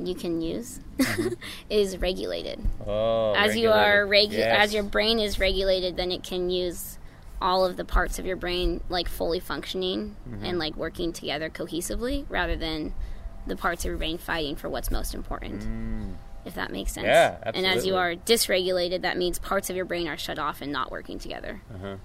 you 0.03 0.15
can 0.15 0.41
use 0.41 0.81
is 1.71 1.99
regulated. 1.99 2.61
Oh, 2.87 3.35
as 3.35 3.57
you 3.57 3.71
are 3.71 4.07
regu- 4.07 4.39
as 4.39 4.73
your 4.73 4.83
brain 4.83 5.19
is 5.19 5.39
regulated, 5.39 5.97
then 5.97 6.11
it 6.13 6.23
can 6.23 6.49
use 6.51 6.99
all 7.43 7.65
of 7.65 7.77
the 7.77 7.85
parts 7.85 8.19
of 8.19 8.27
your 8.27 8.37
brain 8.37 8.83
like 8.89 9.09
fully 9.09 9.41
functioning 9.41 10.17
Mm-hmm. 10.29 10.45
and 10.45 10.59
like 10.59 10.77
working 10.77 11.13
together 11.13 11.49
cohesively, 11.51 12.25
rather 12.29 12.57
than 12.57 12.95
the 13.47 13.57
parts 13.57 13.85
of 13.85 13.89
your 13.89 13.99
brain 13.99 14.19
fighting 14.19 14.57
for 14.57 14.69
what's 14.69 14.91
most 14.91 15.15
important. 15.15 15.65
If 16.45 16.55
that 16.55 16.73
makes 16.73 16.93
sense. 16.93 17.07
Mm. 17.07 17.11
Yeah, 17.11 17.53
And 17.55 17.67
as 17.67 17.85
you 17.85 17.97
are 17.97 18.15
dysregulated, 18.15 19.03
that 19.03 19.19
means 19.19 19.39
parts 19.39 19.69
of 19.69 19.77
your 19.77 19.85
brain 19.85 20.09
are 20.09 20.17
shut 20.17 20.39
off 20.39 20.63
and 20.63 20.73
not 20.73 20.91
working 20.91 21.19
together. 21.19 21.61
Uh-huh. 21.75 21.97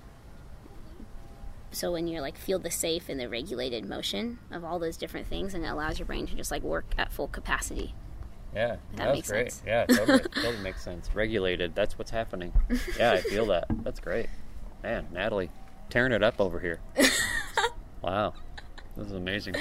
So 1.72 1.92
when 1.92 2.08
you're 2.08 2.22
like 2.22 2.38
feel 2.38 2.58
the 2.58 2.72
safe 2.72 3.10
and 3.10 3.20
the 3.20 3.28
regulated 3.28 3.86
motion 3.86 4.40
of 4.50 4.64
all 4.64 4.80
those 4.80 4.96
different 4.96 5.28
things, 5.28 5.54
and 5.54 5.66
it 5.66 5.68
allows 5.68 6.00
your 6.00 6.06
brain 6.06 6.26
to 6.28 6.36
just 6.36 6.50
like 6.50 6.64
work 6.64 6.86
at 6.98 7.12
full 7.12 7.28
capacity. 7.28 7.94
Yeah, 8.56 8.78
that 8.96 9.12
makes 9.14 9.30
great. 9.30 9.52
sense. 9.52 9.64
Yeah, 9.68 9.86
totally, 9.86 10.20
totally 10.36 10.58
makes 10.64 10.82
sense. 10.82 11.14
Regulated. 11.14 11.76
That's 11.76 11.98
what's 11.98 12.12
happening. 12.12 12.54
Yeah, 12.98 13.12
I 13.12 13.22
feel 13.22 13.48
that. 13.48 13.66
That's 13.84 14.00
great. 14.00 14.28
Man, 14.84 15.08
Natalie, 15.12 15.50
tearing 15.90 16.14
it 16.14 16.24
up 16.24 16.40
over 16.40 16.62
here. 16.62 16.80
wow, 18.02 18.34
this 18.96 19.08
is 19.08 19.14
amazing. 19.14 19.56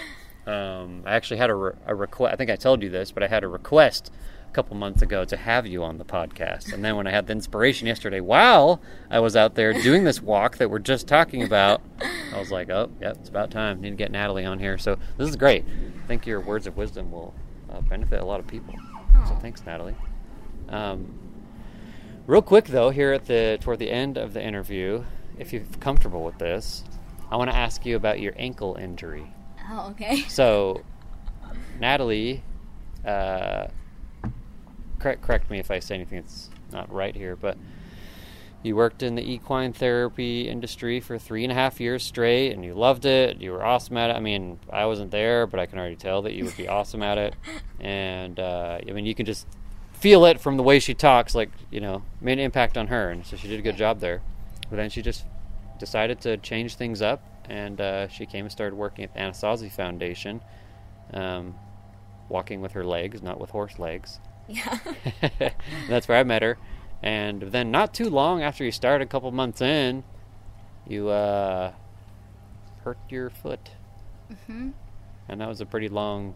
Um, 0.46 1.02
I 1.06 1.14
actually 1.14 1.38
had 1.38 1.50
a, 1.50 1.54
re- 1.54 1.72
a 1.86 1.94
request. 1.94 2.32
I 2.32 2.36
think 2.36 2.50
I 2.50 2.56
told 2.56 2.82
you 2.82 2.90
this, 2.90 3.10
but 3.12 3.22
I 3.22 3.28
had 3.28 3.44
a 3.44 3.48
request 3.48 4.12
a 4.48 4.52
couple 4.52 4.76
months 4.76 5.00
ago 5.02 5.24
to 5.24 5.36
have 5.36 5.66
you 5.66 5.82
on 5.82 5.98
the 5.98 6.04
podcast. 6.04 6.72
And 6.72 6.84
then 6.84 6.96
when 6.96 7.06
I 7.06 7.10
had 7.10 7.26
the 7.26 7.32
inspiration 7.32 7.86
yesterday, 7.86 8.20
while 8.20 8.80
I 9.10 9.20
was 9.20 9.36
out 9.36 9.54
there 9.54 9.72
doing 9.72 10.04
this 10.04 10.20
walk 10.20 10.58
that 10.58 10.70
we're 10.70 10.78
just 10.80 11.08
talking 11.08 11.42
about, 11.42 11.80
I 12.32 12.38
was 12.38 12.50
like, 12.50 12.68
oh, 12.68 12.90
yep, 13.00 13.16
it's 13.20 13.28
about 13.28 13.50
time. 13.50 13.80
Need 13.80 13.90
to 13.90 13.96
get 13.96 14.10
Natalie 14.12 14.44
on 14.44 14.58
here. 14.58 14.76
So 14.76 14.98
this 15.16 15.28
is 15.28 15.36
great. 15.36 15.64
I 16.02 16.06
think 16.06 16.26
your 16.26 16.40
words 16.40 16.66
of 16.66 16.76
wisdom 16.76 17.10
will 17.10 17.34
uh, 17.70 17.80
benefit 17.80 18.20
a 18.20 18.24
lot 18.24 18.40
of 18.40 18.46
people. 18.46 18.74
So 19.26 19.34
thanks, 19.36 19.64
Natalie. 19.64 19.94
Um, 20.68 21.18
real 22.26 22.42
quick 22.42 22.66
though, 22.66 22.90
here 22.90 23.12
at 23.12 23.26
the 23.26 23.58
toward 23.60 23.78
the 23.78 23.90
end 23.90 24.18
of 24.18 24.34
the 24.34 24.42
interview, 24.42 25.04
if 25.38 25.52
you're 25.52 25.64
comfortable 25.80 26.22
with 26.22 26.38
this, 26.38 26.84
I 27.30 27.36
want 27.36 27.50
to 27.50 27.56
ask 27.56 27.86
you 27.86 27.96
about 27.96 28.20
your 28.20 28.34
ankle 28.36 28.76
injury. 28.76 29.32
Oh, 29.70 29.90
okay. 29.90 30.22
So, 30.28 30.82
Natalie, 31.80 32.42
uh, 33.06 33.68
correct, 34.98 35.22
correct 35.22 35.50
me 35.50 35.58
if 35.58 35.70
I 35.70 35.78
say 35.78 35.94
anything 35.94 36.20
that's 36.20 36.50
not 36.72 36.92
right 36.92 37.14
here, 37.14 37.36
but 37.36 37.56
you 38.62 38.74
worked 38.76 39.02
in 39.02 39.14
the 39.14 39.22
equine 39.22 39.74
therapy 39.74 40.48
industry 40.48 40.98
for 40.98 41.18
three 41.18 41.44
and 41.44 41.52
a 41.52 41.54
half 41.54 41.80
years 41.80 42.02
straight, 42.02 42.52
and 42.52 42.64
you 42.64 42.72
loved 42.74 43.04
it. 43.04 43.40
You 43.40 43.52
were 43.52 43.62
awesome 43.64 43.98
at 43.98 44.08
it. 44.10 44.16
I 44.16 44.20
mean, 44.20 44.58
I 44.72 44.86
wasn't 44.86 45.10
there, 45.10 45.46
but 45.46 45.60
I 45.60 45.66
can 45.66 45.78
already 45.78 45.96
tell 45.96 46.22
that 46.22 46.32
you 46.32 46.46
would 46.46 46.56
be 46.56 46.66
awesome 46.66 47.02
at 47.02 47.18
it. 47.18 47.34
And 47.80 48.40
uh, 48.40 48.78
I 48.88 48.92
mean, 48.92 49.04
you 49.04 49.14
can 49.14 49.26
just 49.26 49.46
feel 49.92 50.24
it 50.24 50.40
from 50.40 50.56
the 50.56 50.62
way 50.62 50.78
she 50.78 50.94
talks. 50.94 51.34
Like 51.34 51.50
you 51.70 51.80
know, 51.80 52.02
made 52.18 52.34
an 52.34 52.38
impact 52.38 52.78
on 52.78 52.86
her, 52.86 53.10
and 53.10 53.26
so 53.26 53.36
she 53.36 53.46
did 53.46 53.58
a 53.58 53.62
good 53.62 53.76
job 53.76 54.00
there. 54.00 54.22
But 54.70 54.76
then 54.76 54.88
she 54.88 55.02
just 55.02 55.26
decided 55.78 56.18
to 56.22 56.38
change 56.38 56.76
things 56.76 57.02
up, 57.02 57.22
and 57.48 57.80
uh, 57.80 58.08
she 58.08 58.26
came 58.26 58.44
and 58.44 58.52
started 58.52 58.74
working 58.76 59.04
at 59.04 59.12
the 59.14 59.20
Anasazi 59.20 59.70
Foundation, 59.70 60.40
um, 61.12 61.54
walking 62.28 62.60
with 62.60 62.72
her 62.72 62.84
legs, 62.84 63.22
not 63.22 63.40
with 63.40 63.50
horse 63.50 63.78
legs. 63.78 64.18
Yeah. 64.48 64.78
That's 65.88 66.06
where 66.08 66.18
I 66.18 66.22
met 66.24 66.42
her. 66.42 66.58
And 67.02 67.42
then, 67.42 67.70
not 67.70 67.92
too 67.94 68.08
long 68.08 68.42
after 68.42 68.64
you 68.64 68.70
started, 68.72 69.04
a 69.04 69.08
couple 69.08 69.30
months 69.30 69.60
in, 69.60 70.04
you 70.86 71.08
uh, 71.08 71.72
hurt 72.82 72.98
your 73.08 73.30
foot, 73.30 73.70
Mm-hmm. 74.32 74.70
and 75.28 75.40
that 75.40 75.48
was 75.48 75.60
a 75.60 75.66
pretty 75.66 75.88
long, 75.90 76.34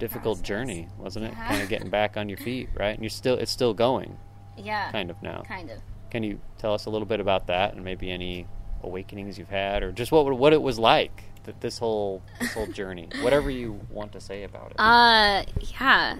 difficult 0.00 0.38
Process. 0.38 0.46
journey, 0.48 0.88
wasn't 0.98 1.26
it? 1.26 1.32
Yeah. 1.36 1.48
Kind 1.48 1.62
of 1.62 1.68
getting 1.68 1.88
back 1.90 2.16
on 2.16 2.28
your 2.28 2.38
feet, 2.38 2.68
right? 2.76 2.90
And 2.94 3.00
you're 3.02 3.10
still, 3.10 3.36
it's 3.36 3.52
still 3.52 3.74
going, 3.74 4.16
Yeah. 4.56 4.90
kind 4.90 5.08
of 5.08 5.22
now. 5.22 5.42
Kind 5.46 5.70
of. 5.70 5.78
Can 6.10 6.24
you 6.24 6.40
tell 6.58 6.74
us 6.74 6.86
a 6.86 6.90
little 6.90 7.06
bit 7.06 7.20
about 7.20 7.46
that, 7.46 7.74
and 7.74 7.84
maybe 7.84 8.10
any 8.10 8.46
awakenings 8.82 9.38
you've 9.38 9.48
had, 9.48 9.82
or 9.82 9.92
just 9.92 10.12
what 10.12 10.24
what 10.36 10.52
it 10.52 10.62
was 10.62 10.78
like 10.78 11.24
that 11.44 11.60
this 11.60 11.78
whole 11.78 12.22
this 12.40 12.52
whole 12.52 12.66
journey, 12.66 13.08
whatever 13.22 13.50
you 13.50 13.80
want 13.90 14.12
to 14.12 14.20
say 14.20 14.42
about 14.44 14.70
it. 14.72 14.74
Uh, 14.78 15.44
yeah. 15.80 16.16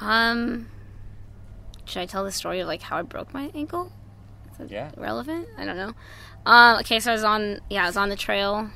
Um, 0.00 0.68
should 1.84 2.00
I 2.00 2.06
tell 2.06 2.24
the 2.24 2.32
story 2.32 2.60
of 2.60 2.66
like 2.66 2.82
how 2.82 2.96
I 2.98 3.02
broke 3.02 3.32
my 3.34 3.50
ankle? 3.54 3.92
Is 4.52 4.58
that 4.58 4.70
Yeah. 4.70 4.90
relevant? 4.96 5.48
I 5.58 5.64
don't 5.64 5.76
know. 5.76 5.92
Um, 6.46 6.78
okay, 6.80 7.00
so 7.00 7.10
I 7.10 7.14
was 7.14 7.24
on 7.24 7.60
yeah, 7.70 7.84
I 7.84 7.86
was 7.86 7.96
on 7.96 8.08
the 8.08 8.16
trail 8.16 8.70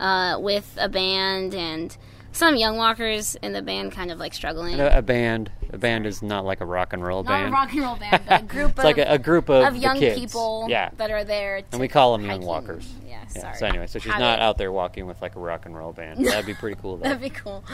uh, 0.00 0.38
with 0.40 0.76
a 0.80 0.88
band 0.88 1.54
and 1.54 1.96
some 2.36 2.56
young 2.56 2.76
walkers 2.76 3.34
in 3.36 3.52
the 3.52 3.62
band 3.62 3.92
kind 3.92 4.10
of 4.10 4.18
like 4.18 4.34
struggling. 4.34 4.78
A, 4.80 4.98
a 4.98 5.02
band. 5.02 5.50
A 5.72 5.78
band 5.78 6.06
is 6.06 6.22
not 6.22 6.44
like 6.44 6.60
a 6.60 6.64
rock 6.66 6.92
and 6.92 7.02
roll 7.04 7.22
Not 7.24 7.30
band. 7.30 7.48
a 7.48 7.52
rock 7.52 7.72
and 7.72 7.82
roll 7.82 7.96
band, 7.96 8.22
but 8.28 8.40
a 8.42 8.44
group 8.46 8.70
it's 8.70 8.78
of, 8.78 8.84
like 8.84 8.98
a, 8.98 9.12
a 9.12 9.18
group 9.18 9.48
of, 9.48 9.64
of 9.74 9.76
young 9.76 9.98
kids. 9.98 10.18
people 10.20 10.66
Yeah. 10.68 10.90
that 10.96 11.10
are 11.10 11.24
there. 11.24 11.60
To 11.62 11.66
And 11.72 11.80
we 11.80 11.88
call 11.88 12.12
them 12.16 12.24
young 12.26 12.42
walkers. 12.42 12.88
Yeah, 13.04 13.24
Yeah. 13.34 13.40
sorry. 13.42 13.56
So 13.56 13.66
anyway, 13.66 13.86
so 13.88 13.98
she's 13.98 14.12
not 14.12 14.38
it. 14.38 14.42
out 14.42 14.58
there 14.58 14.70
walking 14.70 15.06
with 15.06 15.20
like 15.20 15.34
a 15.34 15.40
rock 15.40 15.66
and 15.66 15.76
roll 15.76 15.92
band. 15.92 16.24
That'd 16.24 16.46
be 16.46 16.54
pretty 16.54 16.78
cool. 16.80 16.96
That'd 16.98 17.20
be 17.20 17.30
cool. 17.30 17.64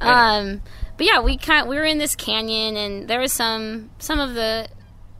Um, 0.00 0.62
but 0.96 1.06
yeah, 1.06 1.20
we 1.20 1.36
kind 1.36 1.68
we 1.68 1.76
were 1.76 1.84
in 1.84 1.98
this 1.98 2.14
canyon, 2.16 2.76
and 2.76 3.08
there 3.08 3.20
was 3.20 3.32
some 3.32 3.90
some 3.98 4.20
of 4.20 4.34
the 4.34 4.68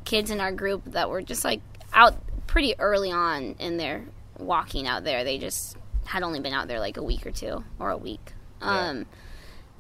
kids 0.04 0.30
in 0.30 0.40
our 0.40 0.52
group 0.52 0.82
that 0.86 1.08
were 1.10 1.22
just 1.22 1.44
like 1.44 1.60
out 1.92 2.14
pretty 2.46 2.74
early 2.78 3.10
on 3.10 3.54
in 3.58 3.76
their 3.76 4.04
walking 4.38 4.86
out 4.86 5.04
there. 5.04 5.24
They 5.24 5.38
just 5.38 5.76
had 6.04 6.22
only 6.22 6.40
been 6.40 6.52
out 6.52 6.68
there 6.68 6.80
like 6.80 6.96
a 6.96 7.02
week 7.02 7.26
or 7.26 7.30
two 7.30 7.64
or 7.78 7.90
a 7.90 7.96
week. 7.96 8.32
Um, 8.62 9.06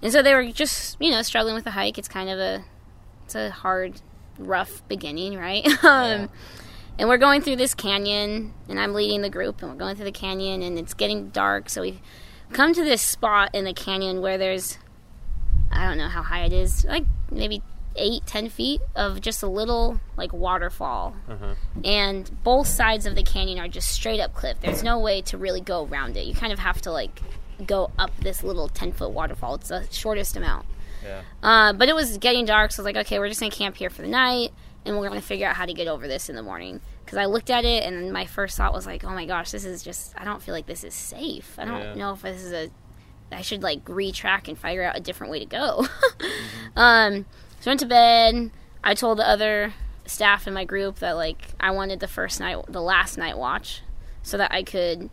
and 0.02 0.12
so 0.12 0.22
they 0.22 0.34
were 0.34 0.50
just 0.50 0.96
you 1.00 1.10
know 1.10 1.22
struggling 1.22 1.54
with 1.54 1.64
the 1.64 1.70
hike. 1.70 1.98
It's 1.98 2.08
kind 2.08 2.28
of 2.28 2.38
a 2.38 2.64
it's 3.24 3.34
a 3.34 3.50
hard, 3.50 4.00
rough 4.38 4.86
beginning, 4.88 5.36
right? 5.36 5.66
um, 5.84 6.28
and 6.98 7.08
we're 7.08 7.18
going 7.18 7.40
through 7.40 7.56
this 7.56 7.74
canyon, 7.74 8.52
and 8.68 8.78
I'm 8.78 8.92
leading 8.92 9.22
the 9.22 9.30
group, 9.30 9.62
and 9.62 9.70
we're 9.70 9.78
going 9.78 9.96
through 9.96 10.04
the 10.06 10.12
canyon, 10.12 10.62
and 10.62 10.78
it's 10.78 10.92
getting 10.94 11.30
dark. 11.30 11.70
So 11.70 11.80
we've 11.82 12.00
come 12.52 12.74
to 12.74 12.84
this 12.84 13.00
spot 13.00 13.54
in 13.54 13.64
the 13.64 13.72
canyon 13.72 14.20
where 14.20 14.36
there's, 14.36 14.76
I 15.70 15.86
don't 15.86 15.96
know 15.98 16.08
how 16.08 16.22
high 16.22 16.44
it 16.44 16.52
is, 16.52 16.84
like 16.84 17.04
maybe 17.30 17.62
eight, 17.96 18.26
ten 18.26 18.48
feet 18.50 18.80
of 18.94 19.20
just 19.20 19.42
a 19.42 19.46
little 19.46 20.00
like 20.16 20.32
waterfall, 20.32 21.14
Uh-huh. 21.30 21.54
and 21.84 22.30
both 22.42 22.66
sides 22.66 23.06
of 23.06 23.14
the 23.14 23.22
canyon 23.22 23.58
are 23.58 23.68
just 23.68 23.88
straight 23.88 24.20
up 24.20 24.34
cliff. 24.34 24.58
There's 24.60 24.82
no 24.82 24.98
way 24.98 25.22
to 25.22 25.38
really 25.38 25.60
go 25.60 25.86
around 25.86 26.16
it. 26.16 26.26
You 26.26 26.34
kind 26.34 26.52
of 26.52 26.58
have 26.58 26.82
to 26.82 26.92
like 26.92 27.22
go 27.66 27.90
up 27.98 28.10
this 28.20 28.42
little 28.42 28.68
ten 28.68 28.92
foot 28.92 29.10
waterfall. 29.10 29.54
It's 29.56 29.68
the 29.68 29.86
shortest 29.90 30.36
amount. 30.36 30.66
Yeah. 31.04 31.22
Uh, 31.42 31.72
but 31.72 31.88
it 31.88 31.94
was 31.94 32.18
getting 32.18 32.44
dark, 32.44 32.70
so 32.72 32.80
I 32.80 32.84
was 32.86 32.94
like, 32.94 33.06
okay, 33.06 33.18
we're 33.18 33.28
just 33.28 33.40
gonna 33.40 33.50
camp 33.50 33.76
here 33.76 33.90
for 33.90 34.02
the 34.02 34.08
night, 34.08 34.52
and 34.84 34.96
we're 34.98 35.08
gonna 35.08 35.20
figure 35.20 35.48
out 35.48 35.56
how 35.56 35.66
to 35.66 35.72
get 35.74 35.88
over 35.88 36.06
this 36.06 36.28
in 36.28 36.36
the 36.36 36.42
morning. 36.42 36.80
Because 37.04 37.18
I 37.18 37.24
looked 37.24 37.50
at 37.50 37.64
it, 37.64 37.82
and 37.84 38.12
my 38.12 38.24
first 38.26 38.56
thought 38.56 38.72
was 38.72 38.86
like, 38.86 39.02
oh 39.04 39.10
my 39.10 39.26
gosh, 39.26 39.50
this 39.50 39.64
is 39.64 39.82
just, 39.82 40.14
I 40.16 40.24
don't 40.24 40.40
feel 40.40 40.54
like 40.54 40.66
this 40.66 40.84
is 40.84 40.94
safe. 40.94 41.56
I 41.58 41.64
don't 41.64 41.80
Yeah. 41.80 41.94
know 41.94 42.12
if 42.12 42.22
this 42.22 42.42
is 42.42 42.52
a, 42.52 42.70
I 43.32 43.42
should 43.42 43.62
like 43.64 43.84
retrack 43.86 44.46
and 44.46 44.56
figure 44.56 44.84
out 44.84 44.96
a 44.96 45.00
different 45.00 45.32
way 45.32 45.40
to 45.40 45.46
go. 45.46 45.86
um, 46.76 47.26
so 47.60 47.68
I 47.68 47.70
went 47.70 47.80
to 47.80 47.86
bed. 47.86 48.50
I 48.84 48.94
told 48.94 49.18
the 49.18 49.28
other 49.28 49.74
staff 50.06 50.46
in 50.46 50.54
my 50.54 50.64
group 50.64 50.96
that 51.00 51.12
like 51.12 51.48
I 51.60 51.70
wanted 51.70 52.00
the 52.00 52.08
first 52.08 52.40
night, 52.40 52.58
the 52.68 52.82
last 52.82 53.16
night 53.18 53.36
watch, 53.38 53.82
so 54.22 54.36
that 54.38 54.52
I 54.52 54.62
could 54.62 55.10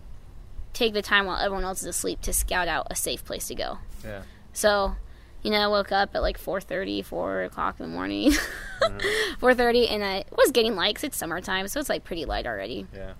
take 0.74 0.93
the 0.93 1.01
time 1.01 1.26
while 1.26 1.38
everyone 1.38 1.63
else 1.63 1.82
is 1.82 1.88
asleep 1.88 2.22
to 2.22 2.34
scout 2.34 2.67
out 2.67 2.88
a 2.89 2.95
safe 2.95 3.24
place 3.26 3.47
to 3.47 3.55
go. 3.55 3.80
Yeah. 4.03 4.22
So, 4.53 4.95
you 5.43 5.51
know, 5.51 5.57
I 5.59 5.67
woke 5.67 5.91
up 5.91 6.11
at 6.15 6.22
like 6.22 6.39
4.30, 6.39 7.03
4 7.05 7.43
o'clock 7.43 7.80
in 7.80 7.89
the 7.89 7.91
morning. 7.95 8.34
Mm-hmm. 8.80 9.45
4.30, 9.45 9.91
and 9.91 10.05
I 10.05 10.24
was 10.38 10.51
getting 10.51 10.74
likes. 10.74 11.03
it's 11.03 11.17
summertime, 11.17 11.67
so 11.67 11.82
it's 11.82 11.89
like 11.89 12.05
pretty 12.05 12.24
light 12.24 12.47
already. 12.47 12.88
Yeah. 12.95 13.11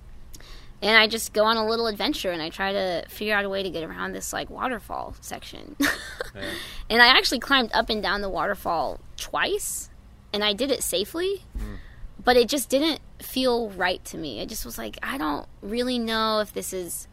And 0.82 0.96
I 0.96 1.08
just 1.08 1.34
go 1.34 1.44
on 1.44 1.58
a 1.58 1.68
little 1.68 1.88
adventure, 1.88 2.32
and 2.32 2.42
I 2.42 2.50
try 2.50 2.72
to 2.72 3.04
figure 3.10 3.36
out 3.36 3.44
a 3.44 3.50
way 3.50 3.62
to 3.62 3.70
get 3.70 3.84
around 3.84 4.14
this 4.14 4.32
like 4.32 4.50
waterfall 4.50 5.16
section. 5.20 5.76
Yeah. 6.34 6.44
and 6.90 7.02
I 7.02 7.08
actually 7.08 7.40
climbed 7.40 7.72
up 7.74 7.90
and 7.90 8.02
down 8.02 8.22
the 8.22 8.30
waterfall 8.30 9.02
twice, 9.18 9.90
and 10.32 10.46
I 10.46 10.54
did 10.54 10.72
it 10.72 10.82
safely. 10.82 11.44
Mm. 11.58 11.80
But 12.24 12.38
it 12.38 12.48
just 12.48 12.70
didn't 12.70 13.02
feel 13.22 13.70
right 13.72 14.04
to 14.06 14.18
me. 14.18 14.40
It 14.40 14.48
just 14.48 14.64
was 14.64 14.78
like, 14.78 14.98
I 15.04 15.18
don't 15.18 15.46
really 15.62 16.00
know 16.00 16.40
if 16.40 16.54
this 16.54 16.72
is 16.72 17.09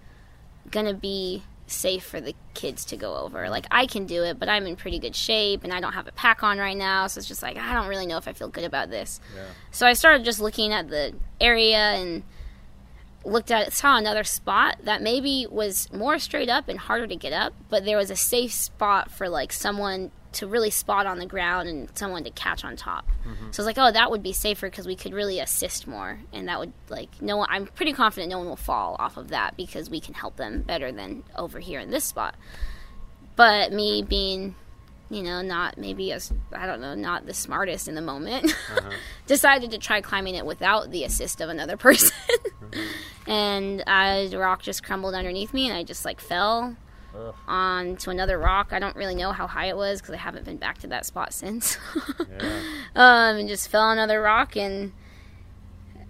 gonna 0.77 0.95
be 0.95 1.43
safe 1.67 2.05
for 2.05 2.21
the 2.21 2.35
kids 2.55 2.85
to 2.85 2.97
go 2.97 3.17
over. 3.17 3.49
Like 3.49 3.67
I 3.71 3.87
can 3.87 4.07
do 4.07 4.23
it, 4.23 4.39
but 4.39 4.49
I'm 4.49 4.67
in 4.67 4.77
pretty 4.77 4.99
good 4.99 5.17
shape 5.17 5.65
and 5.65 5.73
I 5.73 5.81
don't 5.81 5.95
have 5.95 6.07
a 6.07 6.13
pack 6.13 6.43
on 6.43 6.59
right 6.59 6.77
now, 6.77 7.07
so 7.07 7.19
it's 7.19 7.27
just 7.27 7.43
like 7.43 7.57
I 7.57 7.75
don't 7.75 7.89
really 7.89 8.07
know 8.07 8.19
if 8.19 8.29
I 8.29 8.33
feel 8.33 8.49
good 8.49 8.65
about 8.65 8.91
this. 8.91 9.21
Yeah. 9.35 9.43
So 9.71 9.87
I 9.87 9.95
started 9.95 10.25
just 10.25 10.41
looking 10.41 10.73
at 10.73 10.89
the 10.89 11.15
area 11.41 11.79
and 11.79 12.23
looked 13.25 13.51
at 13.51 13.67
it, 13.67 13.73
saw 13.73 13.97
another 13.97 14.23
spot 14.23 14.77
that 14.85 15.03
maybe 15.03 15.47
was 15.51 15.93
more 15.93 16.19
straight 16.19 16.49
up 16.49 16.69
and 16.69 16.79
harder 16.79 17.07
to 17.07 17.17
get 17.17 17.33
up, 17.33 17.55
but 17.69 17.85
there 17.85 17.97
was 17.97 18.11
a 18.11 18.17
safe 18.17 18.53
spot 18.53 19.11
for 19.11 19.29
like 19.29 19.53
someone 19.53 20.13
to 20.37 20.47
really 20.47 20.71
spot 20.71 21.07
on 21.07 21.19
the 21.19 21.27
ground 21.27 21.69
and 21.69 21.89
someone 21.97 22.25
to 22.25 22.31
catch 22.31 22.65
on 22.65 22.77
top. 22.77 23.07
So 23.51 23.63
I 23.63 23.65
was 23.65 23.67
like, 23.67 23.79
oh, 23.79 23.91
that 23.91 24.11
would 24.11 24.23
be 24.23 24.33
safer 24.33 24.69
because 24.69 24.87
we 24.87 24.95
could 24.97 25.13
really 25.13 25.41
assist 25.41 25.87
more, 25.87 26.21
and 26.33 26.49
that 26.49 26.59
would 26.61 26.73
like 26.89 27.09
no 27.21 27.37
one. 27.39 27.49
I'm 27.51 27.67
pretty 27.67 27.93
confident 27.93 28.31
no 28.31 28.39
one 28.39 28.47
will 28.49 28.57
fall 28.57 28.97
off 28.99 29.17
of 29.17 29.29
that 29.29 29.57
because 29.57 29.91
we 29.91 30.01
can 30.01 30.15
help 30.15 30.37
them 30.37 30.63
better 30.63 30.93
than 30.93 31.25
over 31.35 31.59
here 31.59 31.81
in 31.81 31.91
this 31.91 32.05
spot. 32.05 32.37
But 33.35 33.73
me 33.73 34.03
being, 34.03 34.55
you 35.11 35.23
know, 35.23 35.43
not 35.43 35.77
maybe 35.79 36.13
as 36.13 36.33
I 36.53 36.67
don't 36.67 36.81
know, 36.81 36.95
not 36.95 37.27
the 37.27 37.35
smartest 37.35 37.89
in 37.89 37.95
the 37.95 38.03
moment, 38.03 38.55
decided 39.27 39.71
to 39.73 39.79
try 39.79 40.01
climbing 40.01 40.35
it 40.35 40.47
without 40.47 40.91
the 40.91 41.05
assist 41.05 41.41
of 41.41 41.49
another 41.49 41.77
person. 41.89 42.17
and 43.27 43.83
uh, 43.87 44.29
the 44.29 44.39
rock 44.39 44.63
just 44.63 44.85
crumbled 44.85 45.15
underneath 45.15 45.53
me, 45.53 45.69
and 45.69 45.77
I 45.77 45.83
just 45.83 46.05
like 46.05 46.21
fell 46.21 46.77
Ugh. 47.17 47.35
onto 47.49 48.11
another 48.11 48.39
rock. 48.39 48.69
I 48.73 48.79
don't 48.79 48.97
really 48.97 49.15
know 49.15 49.33
how 49.33 49.47
high 49.47 49.67
it 49.67 49.77
was 49.77 50.01
because 50.01 50.15
I 50.15 50.19
haven't 50.19 50.45
been 50.45 50.57
back 50.57 50.79
to 50.79 50.87
that 50.89 51.07
spot 51.07 51.33
since. 51.33 51.79
Yeah. 52.19 52.61
um, 52.95 53.37
and 53.37 53.49
just 53.49 53.69
fell 53.69 53.83
on 53.83 53.99
another 53.99 54.21
rock 54.21 54.57
and. 54.57 54.93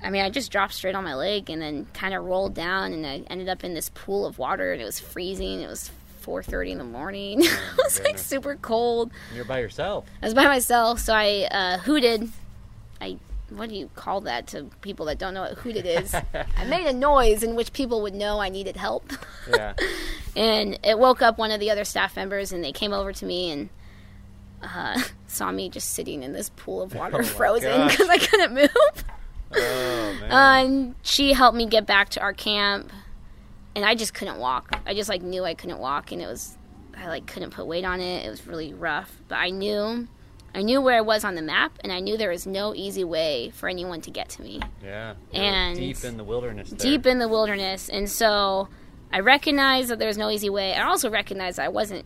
I 0.02 0.11
mean, 0.11 0.22
I 0.22 0.28
just 0.28 0.52
dropped 0.52 0.74
straight 0.74 0.94
on 0.94 1.04
my 1.04 1.14
leg 1.14 1.48
and 1.48 1.61
then 1.61 1.86
kind 1.94 2.12
of 2.12 2.22
rolled 2.22 2.52
down, 2.52 2.92
and 2.92 3.07
I 3.07 3.22
ended 3.28 3.48
up 3.48 3.64
in 3.64 3.72
this 3.72 3.88
pool 3.88 4.26
of 4.26 4.38
water, 4.38 4.74
and 4.74 4.80
it 4.80 4.84
was 4.84 5.00
freezing. 5.00 5.62
It 5.62 5.68
was 5.68 5.90
4:30 6.22 6.72
in 6.72 6.78
the 6.78 6.84
morning. 6.84 7.40
it 7.42 7.59
was 7.78 8.00
like 8.00 8.18
super 8.18 8.57
cold. 8.57 9.11
You're 9.34 9.44
by 9.44 9.61
yourself. 9.61 10.04
I 10.22 10.26
was 10.26 10.34
by 10.34 10.44
myself, 10.44 10.98
so 10.98 11.14
I 11.14 11.48
uh, 11.50 11.78
hooted. 11.78 12.30
I 13.00 13.18
what 13.50 13.68
do 13.68 13.76
you 13.76 13.90
call 13.94 14.22
that 14.22 14.48
to 14.48 14.64
people 14.80 15.07
that 15.07 15.18
don't 15.18 15.32
know 15.32 15.42
what 15.42 15.52
hooted 15.59 15.86
is? 15.86 16.14
I 16.57 16.64
made 16.66 16.86
a 16.86 16.92
noise 16.92 17.42
in 17.42 17.54
which 17.54 17.72
people 17.72 18.02
would 18.02 18.14
know 18.14 18.40
I 18.40 18.48
needed 18.48 18.76
help, 18.76 19.12
Yeah. 19.48 19.74
And 20.37 20.78
it 20.84 20.99
woke 20.99 21.22
up 21.22 21.39
one 21.39 21.51
of 21.51 21.61
the 21.61 21.70
other 21.70 21.84
staff 21.84 22.14
members, 22.14 22.53
and 22.53 22.62
they 22.62 22.72
came 22.72 22.93
over 22.93 23.12
to 23.12 23.26
me 23.26 23.51
and 23.51 23.68
uh, 24.62 25.03
saw 25.26 25.51
me 25.51 25.68
just 25.68 25.91
sitting 25.91 26.22
in 26.22 26.32
this 26.32 26.51
pool 26.57 26.82
of 26.82 26.95
water, 26.95 27.18
Oh 27.20 27.22
frozen 27.22 27.89
because 27.89 28.09
I 28.09 28.18
couldn't 28.18 28.55
move. 28.55 29.05
Oh 29.55 30.16
man. 30.20 30.32
Uh, 30.32 30.66
and 30.66 30.95
she 31.03 31.32
helped 31.32 31.57
me 31.57 31.66
get 31.66 31.87
back 31.87 32.11
to 32.11 32.20
our 32.20 32.32
camp, 32.32 32.93
and 33.74 33.84
I 33.84 33.95
just 33.95 34.12
couldn't 34.12 34.39
walk. 34.39 34.78
I 34.87 34.95
just 34.95 35.09
like 35.09 35.22
knew 35.22 35.45
I 35.45 35.55
couldn't 35.55 35.78
walk, 35.78 36.12
and 36.12 36.20
it 36.20 36.26
was 36.26 36.57
I 36.97 37.09
like 37.09 37.26
couldn't 37.26 37.51
put 37.51 37.66
weight 37.66 37.84
on 37.84 38.01
it. 38.01 38.26
It 38.26 38.28
was 38.28 38.47
really 38.47 38.74
rough, 38.74 39.16
but 39.28 39.37
I 39.37 39.51
knew 39.51 40.09
I 40.55 40.62
knew 40.62 40.80
where 40.80 40.97
I 40.97 41.03
was 41.03 41.22
on 41.22 41.34
the 41.34 41.43
map, 41.43 41.78
and 41.80 41.93
I 41.93 42.01
knew 42.01 42.16
there 42.16 42.30
was 42.30 42.47
no 42.47 42.74
easy 42.74 43.05
way 43.05 43.51
for 43.51 43.68
anyone 43.68 44.01
to 44.03 44.11
get 44.11 44.30
to 44.30 44.43
me. 44.43 44.61
yeah. 44.82 45.14
And 45.32 45.76
deep 45.76 46.03
in 46.03 46.16
the 46.16 46.24
wilderness. 46.24 46.70
There. 46.70 46.78
Deep 46.78 47.07
in 47.07 47.18
the 47.18 47.28
wilderness, 47.28 47.89
and 47.89 48.09
so 48.11 48.68
I 49.12 49.20
recognized 49.20 49.88
that 49.90 49.98
there 49.98 50.09
was 50.09 50.18
no 50.18 50.30
easy 50.30 50.50
way. 50.50 50.74
I 50.74 50.82
also 50.86 51.11
recognized 51.11 51.59
that 51.59 51.64
I 51.66 51.68
wasn't 51.68 52.04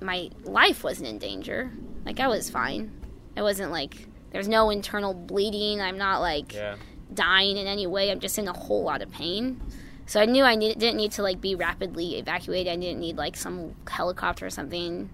my 0.00 0.30
life 0.44 0.82
wasn't 0.84 1.08
in 1.08 1.18
danger. 1.18 1.70
Like 2.04 2.20
I 2.20 2.28
was 2.28 2.50
fine. 2.50 2.90
I 3.36 3.42
wasn't 3.42 3.70
like 3.70 4.06
there's 4.30 4.48
no 4.48 4.70
internal 4.70 5.14
bleeding. 5.14 5.80
I'm 5.80 5.98
not 5.98 6.20
like 6.20 6.54
Yeah. 6.54 6.76
dying 7.12 7.56
in 7.56 7.66
any 7.66 7.86
way. 7.86 8.10
I'm 8.10 8.20
just 8.20 8.38
in 8.38 8.48
a 8.48 8.52
whole 8.52 8.82
lot 8.82 9.02
of 9.02 9.10
pain. 9.10 9.60
So 10.06 10.20
I 10.20 10.26
knew 10.26 10.42
I 10.44 10.56
need, 10.56 10.78
didn't 10.78 10.96
need 10.96 11.12
to 11.12 11.22
like 11.22 11.40
be 11.40 11.54
rapidly 11.54 12.16
evacuated. 12.18 12.72
I 12.72 12.76
didn't 12.76 13.00
need 13.00 13.16
like 13.16 13.36
some 13.36 13.74
helicopter 13.88 14.46
or 14.46 14.50
something. 14.50 15.10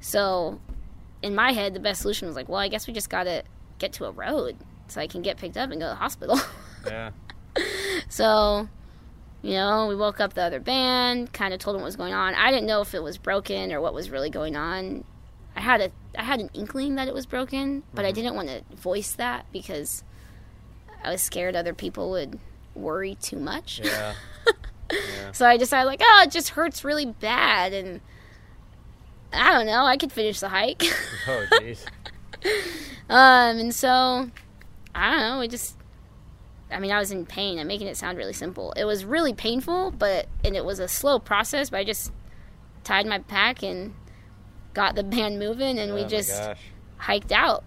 So 0.00 0.60
in 1.22 1.34
my 1.34 1.52
head, 1.52 1.74
the 1.74 1.80
best 1.80 2.02
solution 2.02 2.26
was 2.26 2.36
like, 2.36 2.48
well, 2.48 2.58
I 2.58 2.68
guess 2.68 2.86
we 2.86 2.92
just 2.92 3.08
gotta 3.08 3.44
get 3.78 3.92
to 3.94 4.06
a 4.06 4.10
road 4.10 4.56
so 4.88 5.00
I 5.00 5.06
can 5.06 5.22
get 5.22 5.36
picked 5.38 5.56
up 5.56 5.70
and 5.70 5.80
go 5.80 5.86
to 5.86 5.90
the 5.90 5.96
hospital. 5.96 6.38
Yeah. 6.84 7.10
so, 8.08 8.68
you 9.42 9.54
know, 9.54 9.88
we 9.88 9.96
woke 9.96 10.20
up 10.20 10.34
the 10.34 10.42
other 10.42 10.60
band, 10.60 11.32
kind 11.32 11.52
of 11.52 11.60
told 11.60 11.74
them 11.74 11.82
what 11.82 11.86
was 11.86 11.96
going 11.96 12.14
on. 12.14 12.34
I 12.34 12.50
didn't 12.50 12.66
know 12.66 12.80
if 12.80 12.94
it 12.94 13.02
was 13.02 13.18
broken 13.18 13.72
or 13.72 13.80
what 13.80 13.92
was 13.92 14.08
really 14.08 14.30
going 14.30 14.56
on. 14.56 15.04
I 15.56 15.60
had 15.60 15.80
a 15.80 15.90
I 16.16 16.22
had 16.22 16.40
an 16.40 16.50
inkling 16.54 16.94
that 16.94 17.08
it 17.08 17.14
was 17.14 17.26
broken, 17.26 17.82
but 17.92 18.04
I 18.04 18.12
didn't 18.12 18.34
want 18.34 18.48
to 18.48 18.62
voice 18.76 19.12
that 19.12 19.46
because 19.52 20.04
I 21.04 21.10
was 21.10 21.22
scared 21.22 21.56
other 21.56 21.74
people 21.74 22.10
would 22.10 22.38
worry 22.74 23.16
too 23.16 23.38
much. 23.38 23.80
Yeah. 24.92 25.32
So 25.32 25.46
I 25.46 25.56
decided 25.56 25.86
like, 25.86 26.02
oh, 26.04 26.22
it 26.24 26.30
just 26.30 26.50
hurts 26.50 26.84
really 26.84 27.06
bad 27.06 27.72
and 27.72 28.02
I 29.32 29.52
don't 29.52 29.64
know, 29.64 29.86
I 29.86 29.96
could 29.96 30.12
finish 30.12 30.40
the 30.40 30.50
hike. 30.50 30.82
Oh 31.26 31.46
jeez. 31.52 31.86
um 33.08 33.58
and 33.58 33.74
so 33.74 34.30
I 34.94 35.10
don't 35.10 35.20
know, 35.20 35.38
we 35.38 35.48
just 35.48 35.76
I 36.72 36.78
mean, 36.80 36.90
I 36.92 36.98
was 36.98 37.10
in 37.12 37.26
pain. 37.26 37.58
I'm 37.58 37.66
making 37.66 37.86
it 37.88 37.96
sound 37.96 38.18
really 38.18 38.32
simple. 38.32 38.72
It 38.76 38.84
was 38.84 39.04
really 39.04 39.34
painful, 39.34 39.90
but 39.92 40.26
and 40.44 40.56
it 40.56 40.64
was 40.64 40.78
a 40.78 40.88
slow 40.88 41.18
process, 41.18 41.70
but 41.70 41.78
I 41.78 41.84
just 41.84 42.12
tied 42.84 43.06
my 43.06 43.18
pack 43.20 43.62
and 43.62 43.94
got 44.74 44.94
the 44.94 45.02
band 45.04 45.38
moving 45.38 45.78
and 45.78 45.92
oh 45.92 45.94
we 45.94 46.04
just 46.04 46.30
gosh. 46.32 46.58
hiked 46.96 47.32
out. 47.32 47.64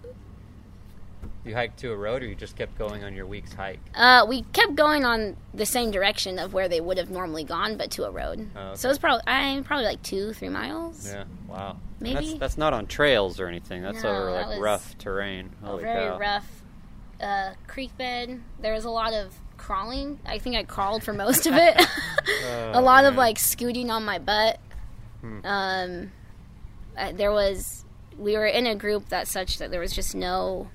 You 1.44 1.54
hiked 1.54 1.78
to 1.80 1.92
a 1.92 1.96
road, 1.96 2.24
or 2.24 2.26
you 2.26 2.34
just 2.34 2.56
kept 2.56 2.76
going 2.76 3.04
on 3.04 3.14
your 3.14 3.24
week's 3.24 3.52
hike? 3.52 3.78
Uh, 3.94 4.26
we 4.28 4.42
kept 4.52 4.74
going 4.74 5.04
on 5.04 5.36
the 5.54 5.64
same 5.64 5.92
direction 5.92 6.40
of 6.40 6.52
where 6.52 6.68
they 6.68 6.80
would 6.80 6.98
have 6.98 7.08
normally 7.08 7.44
gone, 7.44 7.76
but 7.76 7.92
to 7.92 8.04
a 8.04 8.10
road. 8.10 8.50
Oh, 8.56 8.60
okay. 8.60 8.74
So 8.76 8.88
it 8.88 8.90
was 8.90 8.98
probably 8.98 9.22
I'm 9.28 9.62
probably 9.62 9.84
like 9.84 10.02
two, 10.02 10.32
three 10.32 10.48
miles. 10.48 11.06
Yeah. 11.06 11.22
Wow. 11.46 11.76
Maybe. 12.00 12.14
That's, 12.14 12.34
that's 12.34 12.58
not 12.58 12.72
on 12.74 12.86
trails 12.88 13.38
or 13.38 13.46
anything. 13.46 13.80
That's 13.82 14.02
No, 14.02 14.10
over 14.10 14.32
that 14.32 14.36
like 14.38 14.46
was 14.48 14.58
rough 14.58 14.98
terrain. 14.98 15.50
a 15.62 15.66
Holy 15.66 15.84
very 15.84 16.08
cow. 16.08 16.18
rough 16.18 16.62
uh, 17.20 17.52
creek 17.66 17.96
bed. 17.96 18.40
There 18.60 18.72
was 18.72 18.84
a 18.84 18.90
lot 18.90 19.12
of 19.12 19.34
crawling. 19.56 20.20
I 20.26 20.38
think 20.38 20.56
I 20.56 20.64
crawled 20.64 21.02
for 21.02 21.12
most 21.12 21.46
of 21.46 21.54
it. 21.54 21.80
Oh, 22.48 22.72
a 22.74 22.82
lot 22.82 23.04
of 23.04 23.14
like 23.14 23.38
scooting 23.38 23.88
on 23.88 24.04
my 24.04 24.18
butt. 24.18 24.58
Hmm. 25.20 25.46
Um, 25.46 26.12
there 27.14 27.30
was 27.30 27.84
we 28.18 28.36
were 28.36 28.46
in 28.46 28.66
a 28.66 28.74
group 28.74 29.10
that 29.10 29.28
such 29.28 29.58
that 29.58 29.70
there 29.70 29.80
was 29.80 29.92
just 29.92 30.14
no. 30.14 30.68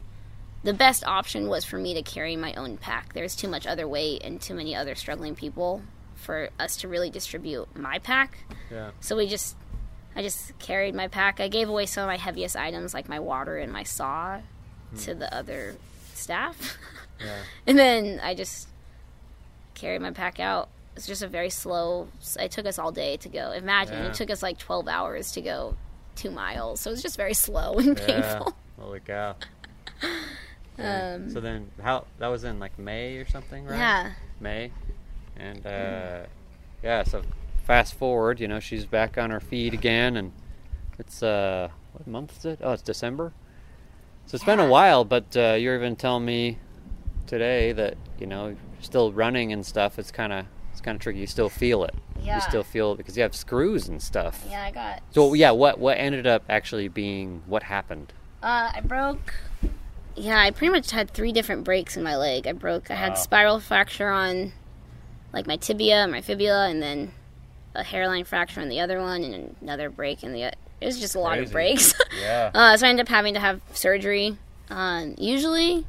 The 0.64 0.74
best 0.74 1.04
option 1.06 1.50
was 1.50 1.66
for 1.66 1.78
me 1.78 1.94
to 1.96 2.02
carry 2.02 2.38
my 2.38 2.54
own 2.54 2.78
pack. 2.78 3.14
There's 3.14 3.36
too 3.36 3.50
much 3.50 3.68
other 3.68 3.88
weight 3.88 4.22
and 4.24 4.40
too 4.40 4.54
many 4.54 4.76
other 4.76 4.96
struggling 4.96 5.36
people 5.36 5.82
for 6.16 6.50
us 6.60 6.78
to 6.78 6.88
really 6.88 7.10
distribute 7.10 7.76
my 7.76 8.00
pack. 8.00 8.38
Yeah. 8.72 8.92
So 9.00 9.18
we 9.18 9.28
just, 9.28 9.58
I 10.16 10.22
just 10.22 10.58
carried 10.60 10.94
my 10.96 11.08
pack. 11.08 11.40
I 11.40 11.48
gave 11.48 11.68
away 11.68 11.88
some 11.88 12.04
of 12.04 12.08
my 12.08 12.18
heaviest 12.18 12.56
items, 12.56 12.94
like 12.94 13.10
my 13.10 13.20
water 13.20 13.58
and 13.58 13.74
my 13.74 13.84
saw, 13.84 14.40
to 15.00 15.16
the 15.16 15.34
other 15.36 15.76
staff. 16.22 16.78
Yeah. 17.20 17.38
and 17.68 17.78
then 17.78 18.20
I 18.24 18.34
just 18.36 18.68
carried 19.76 20.02
my 20.02 20.12
pack 20.12 20.40
out. 20.40 20.70
It's 20.96 21.08
just 21.08 21.22
a 21.24 21.28
very 21.28 21.50
slow. 21.50 22.08
It 22.40 22.52
took 22.52 22.66
us 22.66 22.78
all 22.78 22.92
day 22.92 23.18
to 23.18 23.30
go. 23.30 23.52
Imagine 23.52 23.96
Yeah. 23.96 24.08
it 24.10 24.14
took 24.14 24.30
us 24.30 24.44
like 24.44 24.58
twelve 24.58 24.88
hours 24.88 25.32
to 25.34 25.42
go 25.42 25.76
two 26.16 26.32
miles. 26.32 26.82
So 26.82 26.90
it 26.90 26.94
was 26.94 27.02
just 27.02 27.18
very 27.18 27.34
slow 27.34 27.74
and 27.78 27.98
Yeah. 27.98 28.06
painful. 28.38 28.56
Holy 28.80 29.00
cow. 29.00 29.36
Um, 30.80 31.30
so 31.30 31.40
then, 31.42 31.70
how 31.84 32.06
that 32.18 32.28
was 32.28 32.44
in 32.44 32.60
like 32.60 32.80
May 32.80 33.18
or 33.18 33.28
something, 33.28 33.66
right? 33.66 33.78
Yeah. 33.78 34.12
May, 34.40 34.72
and 35.38 35.64
uh, 35.66 36.22
yeah. 36.82 37.04
So 37.04 37.22
fast 37.68 37.94
forward, 37.94 38.40
you 38.40 38.48
know, 38.48 38.60
she's 38.60 38.86
back 38.86 39.16
on 39.18 39.30
her 39.30 39.40
feet 39.40 39.74
again, 39.76 40.18
and 40.18 40.32
it's 40.98 41.22
uh, 41.22 41.68
what 41.92 42.08
month 42.08 42.36
is 42.40 42.46
it? 42.46 42.60
Oh, 42.64 42.72
it's 42.72 42.82
December. 42.82 43.32
So 44.32 44.36
it's 44.36 44.46
been 44.46 44.62
a 44.62 44.70
while, 44.70 45.04
but 45.04 45.36
uh, 45.36 45.58
you're 45.60 45.76
even 45.76 45.98
telling 45.98 46.24
me 46.24 46.58
today 47.28 47.74
that 47.74 47.98
you 48.18 48.28
know, 48.28 48.56
still 48.80 49.12
running 49.12 49.52
and 49.52 49.66
stuff. 49.66 50.00
It's 50.00 50.10
kind 50.10 50.32
of 50.32 50.46
it's 50.72 50.80
kind 50.80 50.96
of 50.96 51.02
tricky. 51.02 51.20
You 51.20 51.28
still 51.28 51.50
feel 51.50 51.84
it. 51.84 51.94
Yeah. 52.24 52.36
You 52.36 52.42
still 52.42 52.64
feel 52.64 52.94
it 52.94 52.98
because 52.98 53.18
you 53.18 53.24
have 53.24 53.36
screws 53.36 53.90
and 53.90 54.02
stuff. 54.02 54.46
Yeah, 54.50 54.64
I 54.64 54.72
got. 54.72 55.02
So 55.12 55.34
yeah, 55.34 55.52
what 55.52 55.80
what 55.80 55.98
ended 55.98 56.26
up 56.26 56.44
actually 56.48 56.88
being 56.88 57.44
what 57.46 57.64
happened? 57.64 58.14
Uh, 58.42 58.72
I 58.74 58.80
broke. 58.80 59.34
Yeah, 60.16 60.40
I 60.40 60.52
pretty 60.52 60.72
much 60.72 60.92
had 60.92 61.12
three 61.12 61.34
different 61.34 61.66
breaks 61.66 61.98
in 61.98 62.04
my 62.04 62.16
leg. 62.16 62.48
I 62.48 62.54
broke. 62.54 62.90
I 62.90 62.94
Wow. 62.94 63.00
had 63.02 63.18
spiral 63.18 63.60
fracture 63.60 64.10
on, 64.10 64.54
like 65.34 65.46
my 65.46 65.58
tibia, 65.58 66.08
my 66.08 66.22
fibula, 66.22 66.70
and 66.70 66.82
then 66.82 67.12
a 67.76 67.84
hairline 67.84 68.24
fracture 68.24 68.62
on 68.62 68.70
the 68.70 68.80
other 68.80 69.02
one, 69.02 69.26
and 69.26 69.58
another 69.60 69.90
break 69.90 70.24
in 70.24 70.32
the. 70.32 70.54
It 70.82 70.86
was 70.88 71.00
just 71.00 71.16
a 71.16 71.20
lot 71.20 71.38
of 71.38 71.52
breaks. 71.52 71.94
Yeah. 72.20 72.52
uh, 72.54 72.76
so 72.78 72.86
I 72.86 72.90
ended 72.90 73.06
up 73.06 73.10
having 73.10 73.34
to 73.36 73.40
have 73.40 73.62
surgery. 73.74 74.38
Um, 74.70 75.16
usually, 75.18 75.86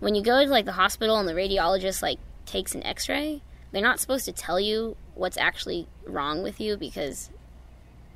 when 0.00 0.14
you 0.14 0.22
go 0.22 0.44
to 0.44 0.50
like 0.50 0.64
the 0.64 0.72
hospital 0.72 1.16
and 1.18 1.28
the 1.28 1.32
radiologist 1.32 2.02
like 2.02 2.18
takes 2.46 2.74
an 2.74 2.82
X-ray, 2.84 3.40
they're 3.72 3.82
not 3.82 4.00
supposed 4.00 4.24
to 4.24 4.32
tell 4.32 4.58
you 4.58 4.96
what's 5.14 5.36
actually 5.36 5.86
wrong 6.06 6.42
with 6.42 6.60
you 6.60 6.76
because 6.76 7.30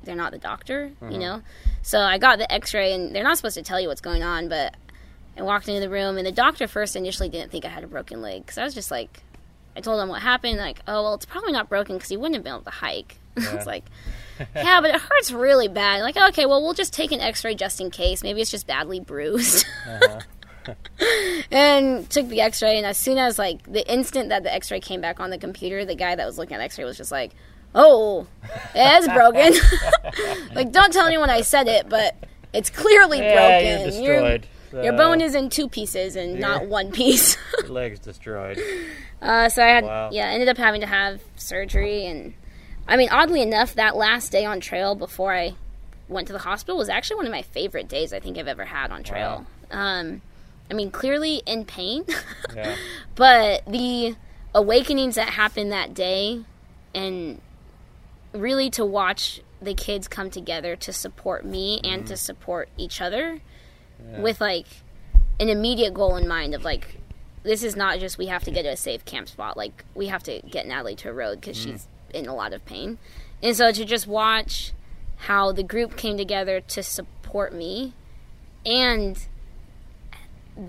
they're 0.03 0.15
not 0.15 0.31
the 0.31 0.37
doctor, 0.37 0.91
you 1.09 1.17
know. 1.17 1.41
So 1.81 1.99
I 2.01 2.17
got 2.17 2.37
the 2.39 2.51
X-ray, 2.51 2.93
and 2.93 3.15
they're 3.15 3.23
not 3.23 3.37
supposed 3.37 3.55
to 3.55 3.63
tell 3.63 3.79
you 3.79 3.87
what's 3.87 4.01
going 4.01 4.21
on. 4.21 4.47
But 4.49 4.75
I 5.37 5.41
walked 5.41 5.67
into 5.67 5.79
the 5.81 5.89
room, 5.89 6.17
and 6.17 6.25
the 6.27 6.31
doctor 6.31 6.67
first 6.67 6.95
initially 6.95 7.29
didn't 7.29 7.51
think 7.51 7.65
I 7.65 7.69
had 7.69 7.83
a 7.83 7.87
broken 7.87 8.21
leg 8.21 8.43
because 8.45 8.57
I 8.57 8.63
was 8.63 8.73
just 8.73 8.91
like, 8.91 9.23
I 9.75 9.81
told 9.81 10.01
him 10.01 10.09
what 10.09 10.21
happened. 10.21 10.57
Like, 10.59 10.81
oh 10.87 11.03
well, 11.03 11.13
it's 11.15 11.25
probably 11.25 11.51
not 11.53 11.69
broken 11.69 11.95
because 11.95 12.09
he 12.09 12.17
wouldn't 12.17 12.35
have 12.35 12.43
been 12.43 12.53
able 12.53 12.63
to 12.63 12.69
hike. 12.69 13.17
Yeah. 13.37 13.55
was 13.55 13.65
like, 13.65 13.85
yeah, 14.55 14.81
but 14.81 14.89
it 14.93 15.01
hurts 15.01 15.31
really 15.31 15.67
bad. 15.67 16.01
Like, 16.01 16.17
okay, 16.17 16.45
well, 16.45 16.61
we'll 16.61 16.73
just 16.73 16.93
take 16.93 17.11
an 17.11 17.21
X-ray 17.21 17.55
just 17.55 17.79
in 17.81 17.89
case. 17.91 18.23
Maybe 18.23 18.41
it's 18.41 18.51
just 18.51 18.67
badly 18.67 18.99
bruised. 18.99 19.65
Uh-huh. 19.87 20.19
and 21.51 22.09
took 22.09 22.27
the 22.27 22.41
X-ray, 22.41 22.77
and 22.77 22.85
as 22.85 22.97
soon 22.97 23.17
as 23.17 23.37
like 23.37 23.71
the 23.71 23.87
instant 23.91 24.29
that 24.29 24.43
the 24.43 24.53
X-ray 24.53 24.79
came 24.79 25.01
back 25.01 25.19
on 25.19 25.29
the 25.29 25.37
computer, 25.37 25.85
the 25.85 25.95
guy 25.95 26.15
that 26.15 26.25
was 26.25 26.37
looking 26.37 26.55
at 26.55 26.61
X-ray 26.61 26.85
was 26.85 26.97
just 26.97 27.11
like, 27.11 27.31
"Oh, 27.73 28.27
it 28.73 29.03
is 29.03 29.07
broken." 29.09 29.53
like, 30.55 30.71
don't 30.71 30.91
tell 30.91 31.05
anyone 31.05 31.29
I 31.29 31.41
said 31.41 31.67
it, 31.67 31.87
but 31.89 32.15
it's 32.53 32.69
clearly 32.69 33.19
Yeah, 33.19 33.61
broken. 33.61 33.79
you're 34.03 34.21
destroyed. 34.21 34.47
Your 34.73 34.93
Uh, 34.93 34.97
bone 34.97 35.21
is 35.21 35.35
in 35.35 35.49
two 35.49 35.69
pieces 35.69 36.15
and 36.17 36.39
not 36.39 36.65
one 36.67 36.91
piece. 36.91 37.37
Your 37.61 37.69
leg's 37.69 37.99
destroyed. 37.99 38.59
Uh, 39.21 39.47
so 39.47 39.63
I 39.63 39.67
had, 39.67 39.83
Wow. 39.85 40.09
yeah, 40.11 40.25
ended 40.27 40.49
up 40.49 40.57
having 40.57 40.81
to 40.81 40.87
have 40.87 41.21
surgery, 41.37 42.05
and 42.07 42.33
I 42.87 42.97
mean, 42.97 43.09
oddly 43.11 43.41
enough, 43.41 43.73
that 43.75 43.95
last 43.95 44.31
day 44.31 44.45
on 44.45 44.59
trail 44.59 44.95
before 44.95 45.33
I 45.33 45.55
went 46.07 46.27
to 46.27 46.33
the 46.33 46.39
hospital 46.39 46.77
was 46.77 46.89
actually 46.89 47.17
one 47.17 47.25
of 47.25 47.31
my 47.31 47.41
favorite 47.41 47.87
days 47.87 48.13
I 48.13 48.19
think 48.19 48.37
I've 48.37 48.47
ever 48.47 48.65
had 48.65 48.91
on 48.91 49.03
trail. 49.03 49.45
Um, 49.71 50.21
I 50.69 50.73
mean, 50.75 50.91
clearly 50.91 51.41
in 51.45 51.65
pain, 51.65 52.05
Yeah. 52.55 52.75
but 53.15 53.65
the 53.65 54.15
awakenings 54.53 55.15
that 55.15 55.29
happened 55.29 55.71
that 55.71 55.93
day, 55.93 56.43
and 56.93 57.41
really 58.33 58.69
to 58.71 58.85
watch 58.85 59.41
the 59.61 59.73
kids 59.73 60.07
come 60.07 60.29
together 60.29 60.75
to 60.75 60.93
support 60.93 61.45
me 61.45 61.79
and 61.83 62.05
to 62.07 62.15
support 62.17 62.69
each 62.77 63.01
other 63.01 63.39
Yeah. 64.11 64.21
with 64.21 64.39
like 64.41 64.67
an 65.39 65.49
immediate 65.49 65.93
goal 65.93 66.15
in 66.17 66.27
mind 66.27 66.53
of 66.53 66.63
like 66.63 66.99
this 67.43 67.63
is 67.63 67.75
not 67.75 67.99
just 67.99 68.17
we 68.17 68.27
have 68.27 68.43
to 68.43 68.51
get 68.51 68.63
to 68.63 68.69
a 68.69 68.77
safe 68.77 69.05
camp 69.05 69.27
spot 69.29 69.55
like 69.57 69.83
we 69.95 70.07
have 70.07 70.21
to 70.23 70.41
get 70.41 70.65
natalie 70.67 70.95
to 70.97 71.09
a 71.09 71.13
road 71.13 71.39
because 71.41 71.57
she's 71.57 71.87
in 72.15 72.27
a 72.27 72.33
lot 72.35 72.53
of 72.53 72.63
pain 72.65 72.97
and 73.43 73.55
so 73.55 73.71
to 73.71 73.83
just 73.85 74.07
watch 74.07 74.71
how 75.17 75.51
the 75.51 75.63
group 75.63 75.95
came 75.97 76.17
together 76.17 76.61
to 76.61 76.81
support 76.81 77.53
me 77.53 77.93
and 78.65 79.27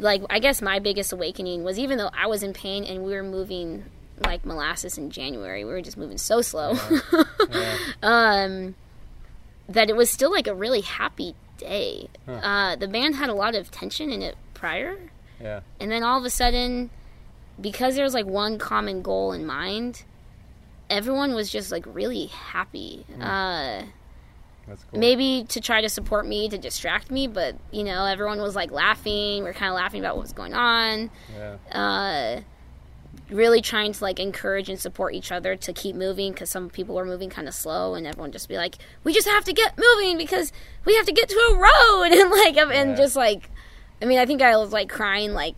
like 0.01 0.23
i 0.31 0.39
guess 0.39 0.61
my 0.61 0.79
biggest 0.79 1.13
awakening 1.13 1.63
was 1.63 1.79
even 1.79 1.97
though 1.99 2.11
i 2.13 2.27
was 2.27 2.43
in 2.43 2.53
pain 2.53 2.85
and 2.85 3.05
we 3.05 3.13
were 3.15 3.23
moving 3.23 3.85
like 4.25 4.45
molasses 4.45 4.99
in 4.99 5.11
january 5.11 5.65
we 5.65 5.71
were 5.71 5.81
just 5.83 5.97
moving 5.97 6.19
so 6.19 6.41
slow 6.43 6.75
Yeah. 7.51 7.77
um, 8.03 8.75
that 9.69 9.89
it 9.91 9.97
was 9.97 10.11
still 10.11 10.31
like 10.31 10.47
a 10.47 10.55
really 10.55 10.81
happy 10.81 11.35
day. 11.59 12.09
Huh. 12.27 12.33
Uh, 12.35 12.77
the 12.77 12.87
band 12.87 13.17
had 13.17 13.29
a 13.31 13.35
lot 13.35 13.55
of 13.57 13.71
tension 13.71 14.11
in 14.13 14.23
it 14.23 14.37
prior, 14.55 14.97
Yeah. 15.41 15.61
and 15.81 15.91
then 15.91 16.03
all 16.05 16.19
of 16.19 16.25
a 16.25 16.31
sudden, 16.31 16.91
because 17.61 17.95
there 17.97 18.05
was 18.05 18.15
like 18.15 18.27
one 18.27 18.59
common 18.59 19.03
goal 19.03 19.33
in 19.33 19.45
mind, 19.45 20.05
everyone 20.91 21.35
was 21.35 21.51
just 21.51 21.71
like 21.73 21.85
really 21.87 22.27
happy. 22.27 23.05
Uh, 23.21 23.83
That's 24.69 24.83
cool. 24.91 24.99
maybe 25.01 25.45
to 25.49 25.61
try 25.61 25.81
to 25.81 25.89
support 25.89 26.27
me 26.27 26.49
to 26.49 26.59
distract 26.59 27.11
me, 27.11 27.27
but 27.27 27.57
you 27.73 27.85
know, 27.85 28.05
everyone 28.05 28.41
was 28.41 28.55
like 28.57 28.71
laughing. 28.71 29.45
We 29.45 29.51
are 29.51 29.55
kind 29.55 29.71
of 29.71 29.77
laughing 29.77 30.01
about 30.01 30.17
what 30.17 30.23
was 30.23 30.33
going 30.33 30.55
on 30.55 31.11
Yeah. 31.37 31.57
uh, 31.73 32.41
really 33.31 33.61
trying 33.61 33.93
to 33.93 34.05
like 34.05 34.21
encourage 34.21 34.69
and 34.69 34.79
support 34.79 35.15
each 35.15 35.33
other 35.33 35.57
to 35.57 35.73
keep 35.73 35.97
moving 35.97 36.33
because 36.33 36.49
some 36.51 36.69
people 36.71 36.95
were 36.95 37.05
moving 37.05 37.29
kind 37.31 37.49
of 37.49 37.55
slow 37.55 37.95
and 37.95 38.07
everyone 38.07 38.31
just 38.31 38.49
be 38.49 38.57
like 38.57 38.77
we 39.03 39.13
just 39.13 39.27
have 39.27 39.43
to 39.45 39.53
get 39.53 39.77
moving 39.77 40.17
because 40.17 40.53
we 40.85 40.95
have 40.95 41.07
to 41.07 41.13
get 41.13 41.29
to 41.29 41.35
a 41.35 41.55
road 41.57 42.13
and 42.13 42.31
like 42.31 42.57
and 42.57 42.91
Yeah. 42.91 42.95
just 42.97 43.17
like 43.17 43.51
i 44.01 44.05
mean 44.05 44.19
i 44.21 44.27
think 44.27 44.43
i 44.43 44.57
was 44.57 44.71
like 44.73 44.89
crying 44.89 45.33
like 45.33 45.57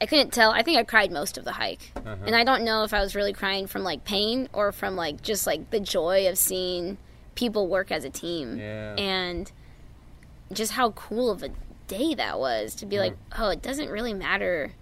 i 0.00 0.06
couldn't 0.06 0.32
tell. 0.32 0.50
I 0.50 0.62
think 0.62 0.78
i 0.78 0.84
cried 0.84 1.10
most 1.10 1.38
of 1.38 1.44
the 1.44 1.52
hike. 1.52 1.92
Uh-huh. 1.96 2.16
and 2.26 2.34
i 2.36 2.44
don't 2.44 2.64
know 2.64 2.84
if 2.84 2.92
i 2.92 3.00
was 3.00 3.14
really 3.14 3.32
crying 3.32 3.66
from 3.66 3.82
like 3.82 4.04
pain 4.04 4.48
or 4.52 4.72
from 4.72 4.96
like 4.96 5.22
just 5.22 5.46
like 5.46 5.70
the 5.70 5.80
joy 5.80 6.28
of 6.28 6.36
seeing 6.38 6.98
people 7.34 7.68
work 7.68 7.90
as 7.92 8.04
a 8.04 8.10
team. 8.10 8.58
Yeah. 8.58 8.94
and 8.96 9.50
just 10.52 10.72
how 10.72 10.90
cool 10.92 11.30
of 11.30 11.42
a 11.42 11.50
day 11.88 12.14
that 12.14 12.38
was 12.38 12.74
to 12.76 12.86
be 12.86 12.98
like 12.98 13.16
oh 13.38 13.48
it 13.50 13.62
doesn't 13.62 13.90
really 13.90 14.14
matter. 14.14 14.72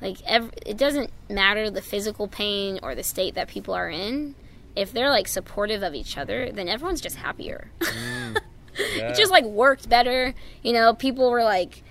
Like 0.00 0.18
ev- 0.26 0.52
it 0.66 0.76
doesn't 0.76 1.10
matter 1.30 1.70
the 1.70 1.80
physical 1.82 2.28
pain 2.28 2.78
or 2.82 2.94
the 2.94 3.02
state 3.02 3.34
that 3.36 3.48
people 3.48 3.74
are 3.74 3.88
in. 3.88 4.34
If 4.76 4.92
they're 4.92 5.10
like 5.10 5.28
supportive 5.28 5.82
of 5.82 5.94
each 5.94 6.16
other 6.18 6.50
then 6.52 6.68
everyone's 6.68 7.00
just 7.00 7.16
happier. 7.16 7.70
Yeah. 7.82 8.34
it 8.76 9.14
just 9.16 9.30
like 9.30 9.44
worked 9.44 9.88
better. 9.88 10.34
You 10.62 10.72
know 10.72 10.94
people 10.94 11.30
were 11.30 11.44
like 11.44 11.82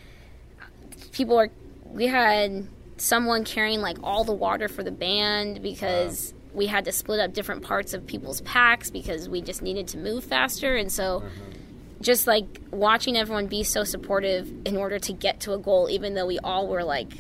people 1.12 1.36
were 1.38 1.50
we 1.94 2.08
had 2.08 2.68
someone 2.98 3.44
carrying 3.44 3.82
like 3.82 3.98
all 4.04 4.24
the 4.24 4.34
water 4.34 4.68
for 4.68 4.84
the 4.84 4.92
band 4.92 5.62
because 5.62 6.34
we 6.54 6.68
had 6.68 6.86
to 6.86 6.92
split 6.92 7.20
up 7.20 7.34
different 7.34 7.64
parts 7.64 7.94
of 7.94 8.06
people's 8.06 8.42
packs 8.42 8.90
because 8.90 9.30
we 9.30 9.42
just 9.42 9.62
needed 9.62 9.88
to 9.90 9.98
move 9.98 10.24
faster. 10.24 10.76
And 10.76 10.92
so 10.92 11.18
uh-huh. 11.18 11.30
just 12.02 12.28
like 12.28 12.46
watching 12.72 13.18
everyone 13.18 13.48
be 13.48 13.64
so 13.64 13.84
supportive 13.84 14.52
in 14.66 14.78
order 14.78 15.00
to 15.00 15.14
get 15.14 15.40
to 15.42 15.54
a 15.54 15.58
goal 15.58 15.88
even 15.90 16.14
though 16.14 16.26
we 16.26 16.40
all 16.40 16.68
were 16.68 16.84
like 16.84 17.12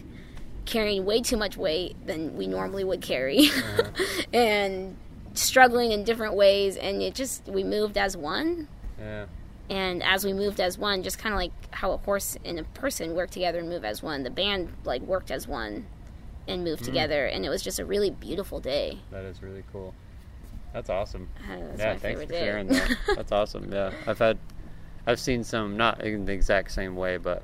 carrying 0.66 1.06
way 1.06 1.22
too 1.22 1.38
much 1.38 1.58
weight 1.58 1.96
than 2.06 2.36
we 2.36 2.48
normally 2.48 2.84
would 2.84 3.02
carry. 3.02 3.48
Uh-huh. 3.48 3.84
And 4.34 4.98
struggling 5.36 5.92
in 5.92 6.04
different 6.04 6.36
ways. 6.36 6.78
And 6.78 7.02
it 7.02 7.14
just 7.14 7.48
we 7.48 7.64
moved 7.64 7.98
as 7.98 8.18
one. 8.18 8.68
Yeah. 9.00 9.26
And 9.70 10.04
as 10.04 10.26
we 10.26 10.34
moved 10.34 10.60
as 10.60 10.78
one, 10.78 11.04
just 11.04 11.18
kind 11.18 11.34
of 11.34 11.38
like 11.40 11.52
how 11.72 11.92
a 11.92 11.98
horse 11.98 12.38
and 12.44 12.60
a 12.60 12.64
person 12.64 13.16
work 13.16 13.30
together 13.30 13.60
and 13.60 13.70
move 13.70 13.86
as 13.86 14.04
one, 14.04 14.24
the 14.24 14.30
band 14.30 14.74
like 14.84 15.02
worked 15.02 15.32
as 15.32 15.48
one 15.48 15.86
and 16.48 16.64
moved 16.64 16.84
together, 16.84 17.26
and 17.26 17.46
it 17.46 17.50
was 17.50 17.62
just 17.62 17.80
a 17.80 17.86
really 17.86 18.10
beautiful 18.12 18.60
day. 18.60 19.00
That 19.12 19.24
is 19.24 19.42
really 19.42 19.64
cool. 19.72 19.94
That's 20.74 20.90
awesome. 20.90 21.30
Uh, 21.50 21.60
that's 21.60 21.80
yeah, 21.80 21.96
thanks 21.98 22.22
for 22.22 22.28
day. 22.28 22.40
sharing 22.40 22.68
that. 22.68 22.98
That's 23.16 23.32
awesome. 23.32 23.72
Yeah, 23.72 23.92
I've 24.08 24.18
had, 24.18 24.40
I've 25.06 25.20
seen 25.20 25.44
some 25.44 25.78
not 25.78 26.04
in 26.04 26.26
the 26.26 26.34
exact 26.34 26.72
same 26.72 26.96
way, 26.96 27.18
but 27.18 27.44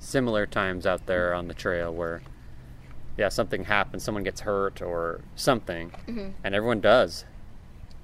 similar 0.00 0.44
times 0.44 0.84
out 0.84 1.06
there 1.06 1.34
on 1.34 1.46
the 1.46 1.54
trail 1.54 1.94
where, 1.94 2.20
yeah, 3.16 3.28
something 3.28 3.64
happens, 3.64 4.02
someone 4.02 4.24
gets 4.24 4.40
hurt 4.40 4.82
or 4.82 5.20
something, 5.36 5.92
and 6.42 6.54
everyone 6.54 6.80
does. 6.80 7.24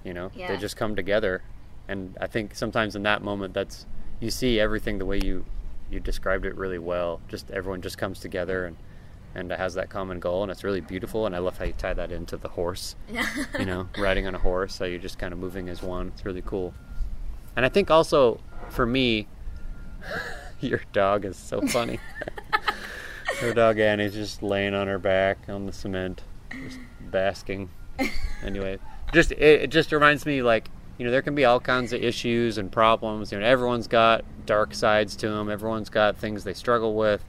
You 0.04 0.14
know, 0.14 0.28
they 0.34 0.42
Mm-hmm. 0.42 0.60
Just 0.60 0.76
come 0.76 0.94
together, 0.94 1.42
and 1.88 2.16
I 2.20 2.26
think 2.26 2.54
sometimes 2.54 2.96
in 2.96 3.02
that 3.02 3.22
moment, 3.22 3.54
that's 3.54 3.86
you 4.20 4.30
see 4.30 4.58
everything 4.60 4.98
the 4.98 5.06
way 5.06 5.18
you 5.22 5.44
you 5.90 6.00
described 6.00 6.44
it 6.46 6.56
really 6.56 6.78
well. 6.78 7.20
Just 7.28 7.50
everyone 7.50 7.82
just 7.82 7.98
comes 7.98 8.20
together 8.20 8.66
and 8.66 8.76
and 9.36 9.50
has 9.50 9.74
that 9.74 9.90
common 9.90 10.20
goal, 10.20 10.42
and 10.42 10.52
it's 10.52 10.62
really 10.62 10.80
beautiful. 10.80 11.26
And 11.26 11.34
I 11.34 11.38
love 11.38 11.58
how 11.58 11.64
you 11.64 11.72
tie 11.72 11.94
that 11.94 12.12
into 12.12 12.36
the 12.36 12.48
horse 12.48 12.94
Yeah. 13.08 13.26
you 13.58 13.64
know, 13.66 13.88
riding 13.98 14.26
on 14.26 14.34
a 14.34 14.38
horse. 14.38 14.74
So 14.74 14.84
you're 14.84 15.00
just 15.00 15.18
kind 15.18 15.32
of 15.32 15.38
moving 15.38 15.68
as 15.68 15.82
one. 15.82 16.08
It's 16.08 16.24
really 16.24 16.42
cool. 16.42 16.72
And 17.56 17.66
I 17.66 17.68
think 17.68 17.90
also 17.90 18.40
for 18.70 18.86
me, 18.86 19.26
your 20.60 20.82
dog 20.92 21.24
is 21.24 21.36
so 21.36 21.60
funny. 21.62 21.98
Her 23.40 23.52
dog 23.52 23.80
Annie's 23.80 24.14
just 24.14 24.42
laying 24.42 24.74
on 24.74 24.86
her 24.86 24.98
back 24.98 25.38
on 25.48 25.66
the 25.66 25.72
cement, 25.72 26.22
just 26.50 26.78
basking. 27.00 27.68
Anyway, 28.44 28.78
just 29.12 29.32
it, 29.32 29.62
it 29.62 29.70
just 29.70 29.90
reminds 29.90 30.24
me 30.24 30.40
like 30.40 30.68
you 30.98 31.04
know 31.04 31.10
there 31.10 31.22
can 31.22 31.34
be 31.34 31.44
all 31.44 31.60
kinds 31.60 31.92
of 31.92 32.02
issues 32.02 32.58
and 32.58 32.70
problems. 32.70 33.32
You 33.32 33.40
know, 33.40 33.46
everyone's 33.46 33.88
got 33.88 34.24
dark 34.46 34.74
sides 34.74 35.16
to 35.16 35.28
them. 35.28 35.50
Everyone's 35.50 35.90
got 35.90 36.16
things 36.16 36.44
they 36.44 36.54
struggle 36.54 36.94
with. 36.94 37.24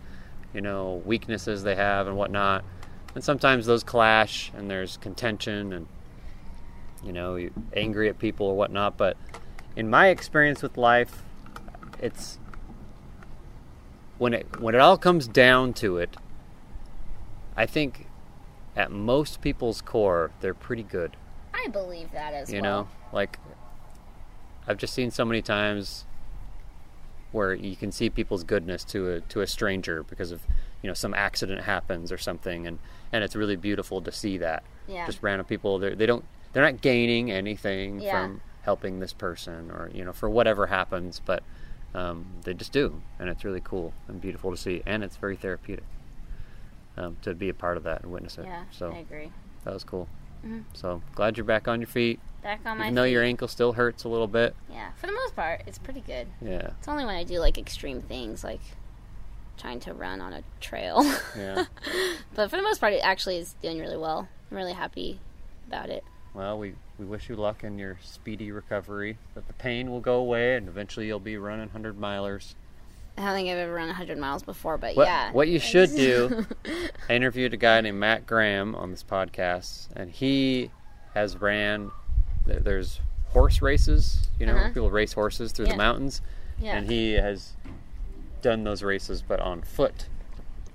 You 0.53 0.61
know, 0.61 1.01
weaknesses 1.05 1.63
they 1.63 1.75
have 1.75 2.07
and 2.07 2.15
whatnot. 2.15 2.63
And 3.13 3.23
sometimes 3.23 3.65
those 3.65 3.83
clash, 3.83 4.51
and 4.55 4.69
there's 4.69 4.97
contention, 4.97 5.73
and 5.73 5.87
you 7.03 7.13
know, 7.13 7.35
you're 7.35 7.51
angry 7.75 8.09
at 8.09 8.19
people 8.19 8.47
or 8.47 8.55
whatnot. 8.55 8.97
But 8.97 9.17
in 9.75 9.89
my 9.89 10.07
experience 10.07 10.61
with 10.61 10.77
life, 10.77 11.23
it's 12.01 12.39
when 14.17 14.33
it 14.33 14.59
when 14.59 14.75
it 14.75 14.81
all 14.81 14.97
comes 14.97 15.27
down 15.27 15.73
to 15.73 15.97
it, 15.97 16.15
I 17.57 17.65
think 17.65 18.07
at 18.75 18.91
most 18.91 19.41
people's 19.41 19.81
core, 19.81 20.31
they're 20.41 20.53
pretty 20.53 20.83
good. 20.83 21.15
I 21.55 21.67
believe 21.69 22.11
that 22.11 22.33
as 22.33 22.51
You 22.51 22.61
well. 22.61 22.71
You 22.71 22.83
know, 22.83 22.87
like 23.13 23.39
I've 24.67 24.77
just 24.77 24.93
seen 24.93 25.11
so 25.11 25.25
many 25.25 25.41
times 25.41 26.05
where 27.31 27.53
you 27.53 27.75
can 27.75 27.91
see 27.91 28.09
people's 28.09 28.43
goodness 28.43 28.83
to 28.85 29.11
a 29.11 29.21
to 29.21 29.41
a 29.41 29.47
stranger 29.47 30.03
because 30.03 30.31
of 30.31 30.41
you 30.81 30.87
know 30.87 30.93
some 30.93 31.13
accident 31.13 31.61
happens 31.61 32.11
or 32.11 32.17
something, 32.17 32.65
and 32.67 32.79
and 33.11 33.23
it's 33.23 33.35
really 33.35 33.55
beautiful 33.55 34.01
to 34.01 34.11
see 34.11 34.37
that. 34.39 34.63
Yeah. 34.87 35.05
Just 35.05 35.21
random 35.23 35.45
people, 35.45 35.79
they 35.79 35.95
they 35.95 36.05
don't 36.05 36.25
they're 36.53 36.63
not 36.63 36.81
gaining 36.81 37.31
anything 37.31 37.99
Yeah. 37.99 38.11
from 38.11 38.41
helping 38.63 38.99
this 38.99 39.13
person 39.13 39.69
or 39.71 39.89
you 39.93 40.03
know 40.05 40.13
for 40.13 40.29
whatever 40.29 40.67
happens, 40.67 41.21
but 41.25 41.43
um, 41.93 42.25
they 42.43 42.53
just 42.53 42.71
do, 42.73 43.01
and 43.19 43.29
it's 43.29 43.45
really 43.45 43.61
cool 43.61 43.93
and 44.07 44.19
beautiful 44.21 44.51
to 44.51 44.57
see, 44.57 44.81
and 44.85 45.03
it's 45.03 45.15
very 45.17 45.35
therapeutic 45.35 45.85
um, 46.97 47.17
to 47.21 47.33
be 47.33 47.49
a 47.49 47.53
part 47.53 47.77
of 47.77 47.83
that 47.83 48.03
and 48.03 48.11
witness 48.11 48.37
it. 48.37 48.45
Yeah, 48.45 48.63
so 48.71 48.91
I 48.91 48.97
agree. 48.97 49.31
that 49.63 49.73
was 49.73 49.83
cool. 49.83 50.07
Mhm. 50.45 50.63
So 50.73 51.01
glad 51.15 51.37
you're 51.37 51.43
back 51.45 51.67
on 51.67 51.81
your 51.81 51.87
feet. 51.87 52.19
Back 52.43 52.61
on 52.65 52.77
my 52.77 52.85
Even 52.85 52.95
though 52.95 53.03
your 53.03 53.23
ankle 53.23 53.47
still 53.47 53.73
hurts 53.73 54.03
a 54.03 54.09
little 54.09 54.27
bit. 54.27 54.55
Yeah, 54.69 54.91
for 54.95 55.07
the 55.07 55.13
most 55.13 55.35
part, 55.35 55.63
it's 55.65 55.79
pretty 55.79 56.01
good. 56.01 56.27
Yeah. 56.41 56.69
It's 56.77 56.87
only 56.87 57.03
when 57.05 57.15
I 57.15 57.23
do 57.23 57.39
like 57.39 57.57
extreme 57.57 58.01
things, 58.01 58.43
like 58.43 58.61
trying 59.57 59.79
to 59.81 59.93
run 59.93 60.21
on 60.21 60.33
a 60.33 60.43
trail. 60.59 61.01
Yeah. 61.37 61.65
but 62.35 62.49
for 62.49 62.57
the 62.57 62.61
most 62.63 62.79
part, 62.79 62.93
it 62.93 62.99
actually 63.03 63.37
is 63.37 63.55
doing 63.61 63.79
really 63.79 63.97
well. 63.97 64.27
I'm 64.51 64.57
really 64.57 64.73
happy 64.73 65.19
about 65.67 65.89
it. 65.89 66.03
Well, 66.35 66.59
we, 66.59 66.75
we 66.99 67.05
wish 67.05 67.29
you 67.29 67.35
luck 67.35 67.63
in 67.63 67.79
your 67.79 67.97
speedy 68.03 68.51
recovery. 68.51 69.17
That 69.33 69.47
the 69.47 69.53
pain 69.53 69.89
will 69.89 70.01
go 70.01 70.17
away 70.17 70.55
and 70.55 70.67
eventually 70.67 71.07
you'll 71.07 71.19
be 71.19 71.37
running 71.37 71.67
100 71.67 71.97
milers. 71.97 72.53
I 73.17 73.21
don't 73.25 73.33
think 73.33 73.49
I've 73.49 73.57
ever 73.57 73.73
run 73.73 73.87
100 73.87 74.17
miles 74.17 74.43
before, 74.43 74.77
but 74.77 74.95
What, 74.95 75.07
yeah. 75.07 75.31
what 75.31 75.47
you 75.47 75.59
should 75.59 75.89
do, 75.91 76.45
I 77.09 77.13
interviewed 77.15 77.53
a 77.53 77.57
guy 77.57 77.79
named 77.81 77.97
Matt 77.99 78.25
Graham 78.25 78.75
on 78.75 78.91
this 78.91 79.03
podcast, 79.03 79.87
and 79.95 80.11
he 80.11 80.69
has 81.13 81.37
ran, 81.41 81.91
there's 82.45 82.99
horse 83.29 83.61
races, 83.61 84.27
you 84.39 84.45
know, 84.45 84.55
Uh-huh. 84.55 84.67
people 84.67 84.89
race 84.91 85.13
horses 85.13 85.51
through 85.53 85.67
the 85.67 85.77
mountains, 85.77 86.21
yeah. 86.59 86.75
and 86.77 86.89
he 86.91 87.13
has 87.13 87.53
done 88.41 88.63
those 88.65 88.83
races 88.83 89.21
but 89.21 89.39
on 89.39 89.61
foot. 89.61 90.07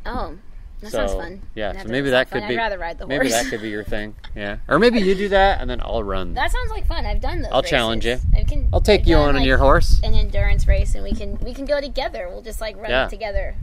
oh, 0.07 0.37
that 0.81 0.91
so, 0.91 0.99
sounds 1.07 1.13
fun. 1.15 1.43
Yeah, 1.55 1.73
That 1.73 1.83
so 1.87 1.89
maybe 1.89 2.11
that 2.11 2.29
fun. 2.29 2.41
could 2.41 2.49
be. 2.49 2.55
I'd 2.55 2.59
rather 2.59 2.79
ride 2.79 2.99
the 2.99 3.07
horse. 3.07 3.19
Maybe 3.19 3.29
that 3.31 3.47
could 3.47 3.63
be 3.63 3.69
your 3.71 3.85
thing. 3.85 4.15
Yeah, 4.37 4.59
or 4.69 4.79
maybe 4.79 5.01
you 5.01 5.17
do 5.17 5.29
that 5.31 5.61
and 5.61 5.69
then 5.69 5.81
I'll 5.83 6.05
run. 6.05 6.35
That 6.35 6.53
sounds 6.53 6.71
like 6.71 6.87
fun. 6.87 7.05
I've 7.05 7.21
done 7.21 7.43
those. 7.43 7.51
I'll 7.53 7.65
challenge 7.65 8.07
you. 8.07 8.19
I 8.37 8.45
can, 8.45 8.69
I'll 8.73 8.81
take 8.81 9.01
I've 9.03 9.07
you 9.09 9.17
on 9.17 9.35
like, 9.35 9.45
your 9.45 9.59
horse. 9.59 10.01
An 10.05 10.15
endurance 10.15 10.69
race, 10.69 10.95
and 10.95 11.03
we 11.03 11.13
can 11.13 11.37
we 11.41 11.53
can 11.53 11.65
go 11.65 11.81
together. 11.81 12.29
We'll 12.31 12.41
just 12.43 12.61
like 12.61 12.77
run 12.77 12.91
Yeah. 12.91 13.09
together. 13.09 13.57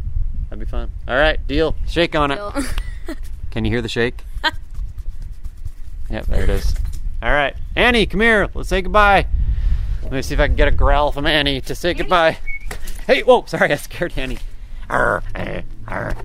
That'd 0.49 0.59
be 0.65 0.69
fun. 0.69 0.91
All 1.07 1.15
right, 1.15 1.45
deal. 1.47 1.75
Shake 1.87 2.15
on 2.15 2.31
it. 2.31 2.39
Can 3.51 3.63
you 3.65 3.71
hear 3.71 3.81
the 3.81 3.89
shake? 3.89 4.23
yep, 6.09 6.25
there 6.27 6.43
it 6.43 6.49
is. 6.49 6.75
All 7.21 7.31
right, 7.31 7.55
Annie, 7.75 8.05
come 8.05 8.21
here. 8.21 8.47
Let's 8.53 8.69
say 8.69 8.81
goodbye. 8.81 9.25
Let 10.03 10.11
me 10.11 10.21
see 10.21 10.33
if 10.35 10.39
I 10.39 10.47
can 10.47 10.55
get 10.55 10.67
a 10.67 10.71
growl 10.71 11.11
from 11.11 11.25
Annie 11.25 11.59
to 11.61 11.75
say 11.75 11.93
goodbye. 11.93 12.37
Hey, 13.07 13.23
whoa, 13.23 13.43
sorry, 13.45 13.71
I 13.71 13.75
scared 13.75 14.13
Annie. 14.15 14.37
Arr, 14.89 15.23
eh, 15.35 15.61
arr, 15.87 16.15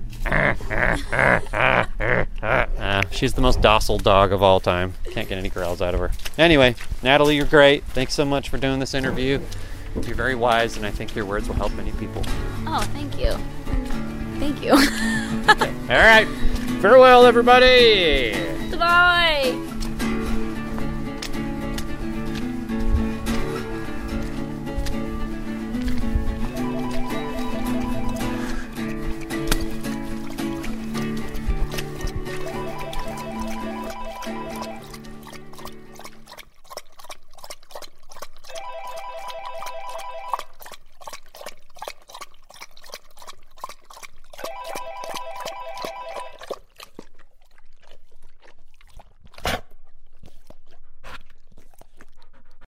Ah, 2.45 3.03
she's 3.11 3.35
the 3.35 3.41
most 3.41 3.61
docile 3.61 3.99
dog 3.99 4.33
of 4.33 4.43
all 4.43 4.61
time. 4.61 4.95
Can't 5.12 5.29
get 5.29 5.39
any 5.39 5.49
growls 5.49 5.81
out 5.83 5.95
of 5.95 6.01
her. 6.01 6.11
Anyway, 6.39 6.75
Natalie, 7.03 7.37
you're 7.37 7.47
great. 7.47 7.85
Thanks 7.85 8.14
so 8.14 8.25
much 8.25 8.49
for 8.49 8.59
doing 8.59 8.81
this 8.81 8.95
interview. 8.95 9.41
You're 9.95 10.14
very 10.16 10.35
wise, 10.35 10.77
and 10.77 10.87
I 10.87 10.91
think 10.91 11.14
your 11.14 11.25
words 11.25 11.49
will 11.49 11.55
help 11.55 11.73
many 11.75 11.93
people. 11.93 12.23
oh, 12.66 12.81
thank 12.95 13.18
you. 13.18 13.33
Thank 14.39 14.62
you. 14.62 14.73
All 15.93 15.99
right, 15.99 16.27
farewell, 16.81 17.27
everybody. 17.27 18.33
Goodbye. 18.70 19.59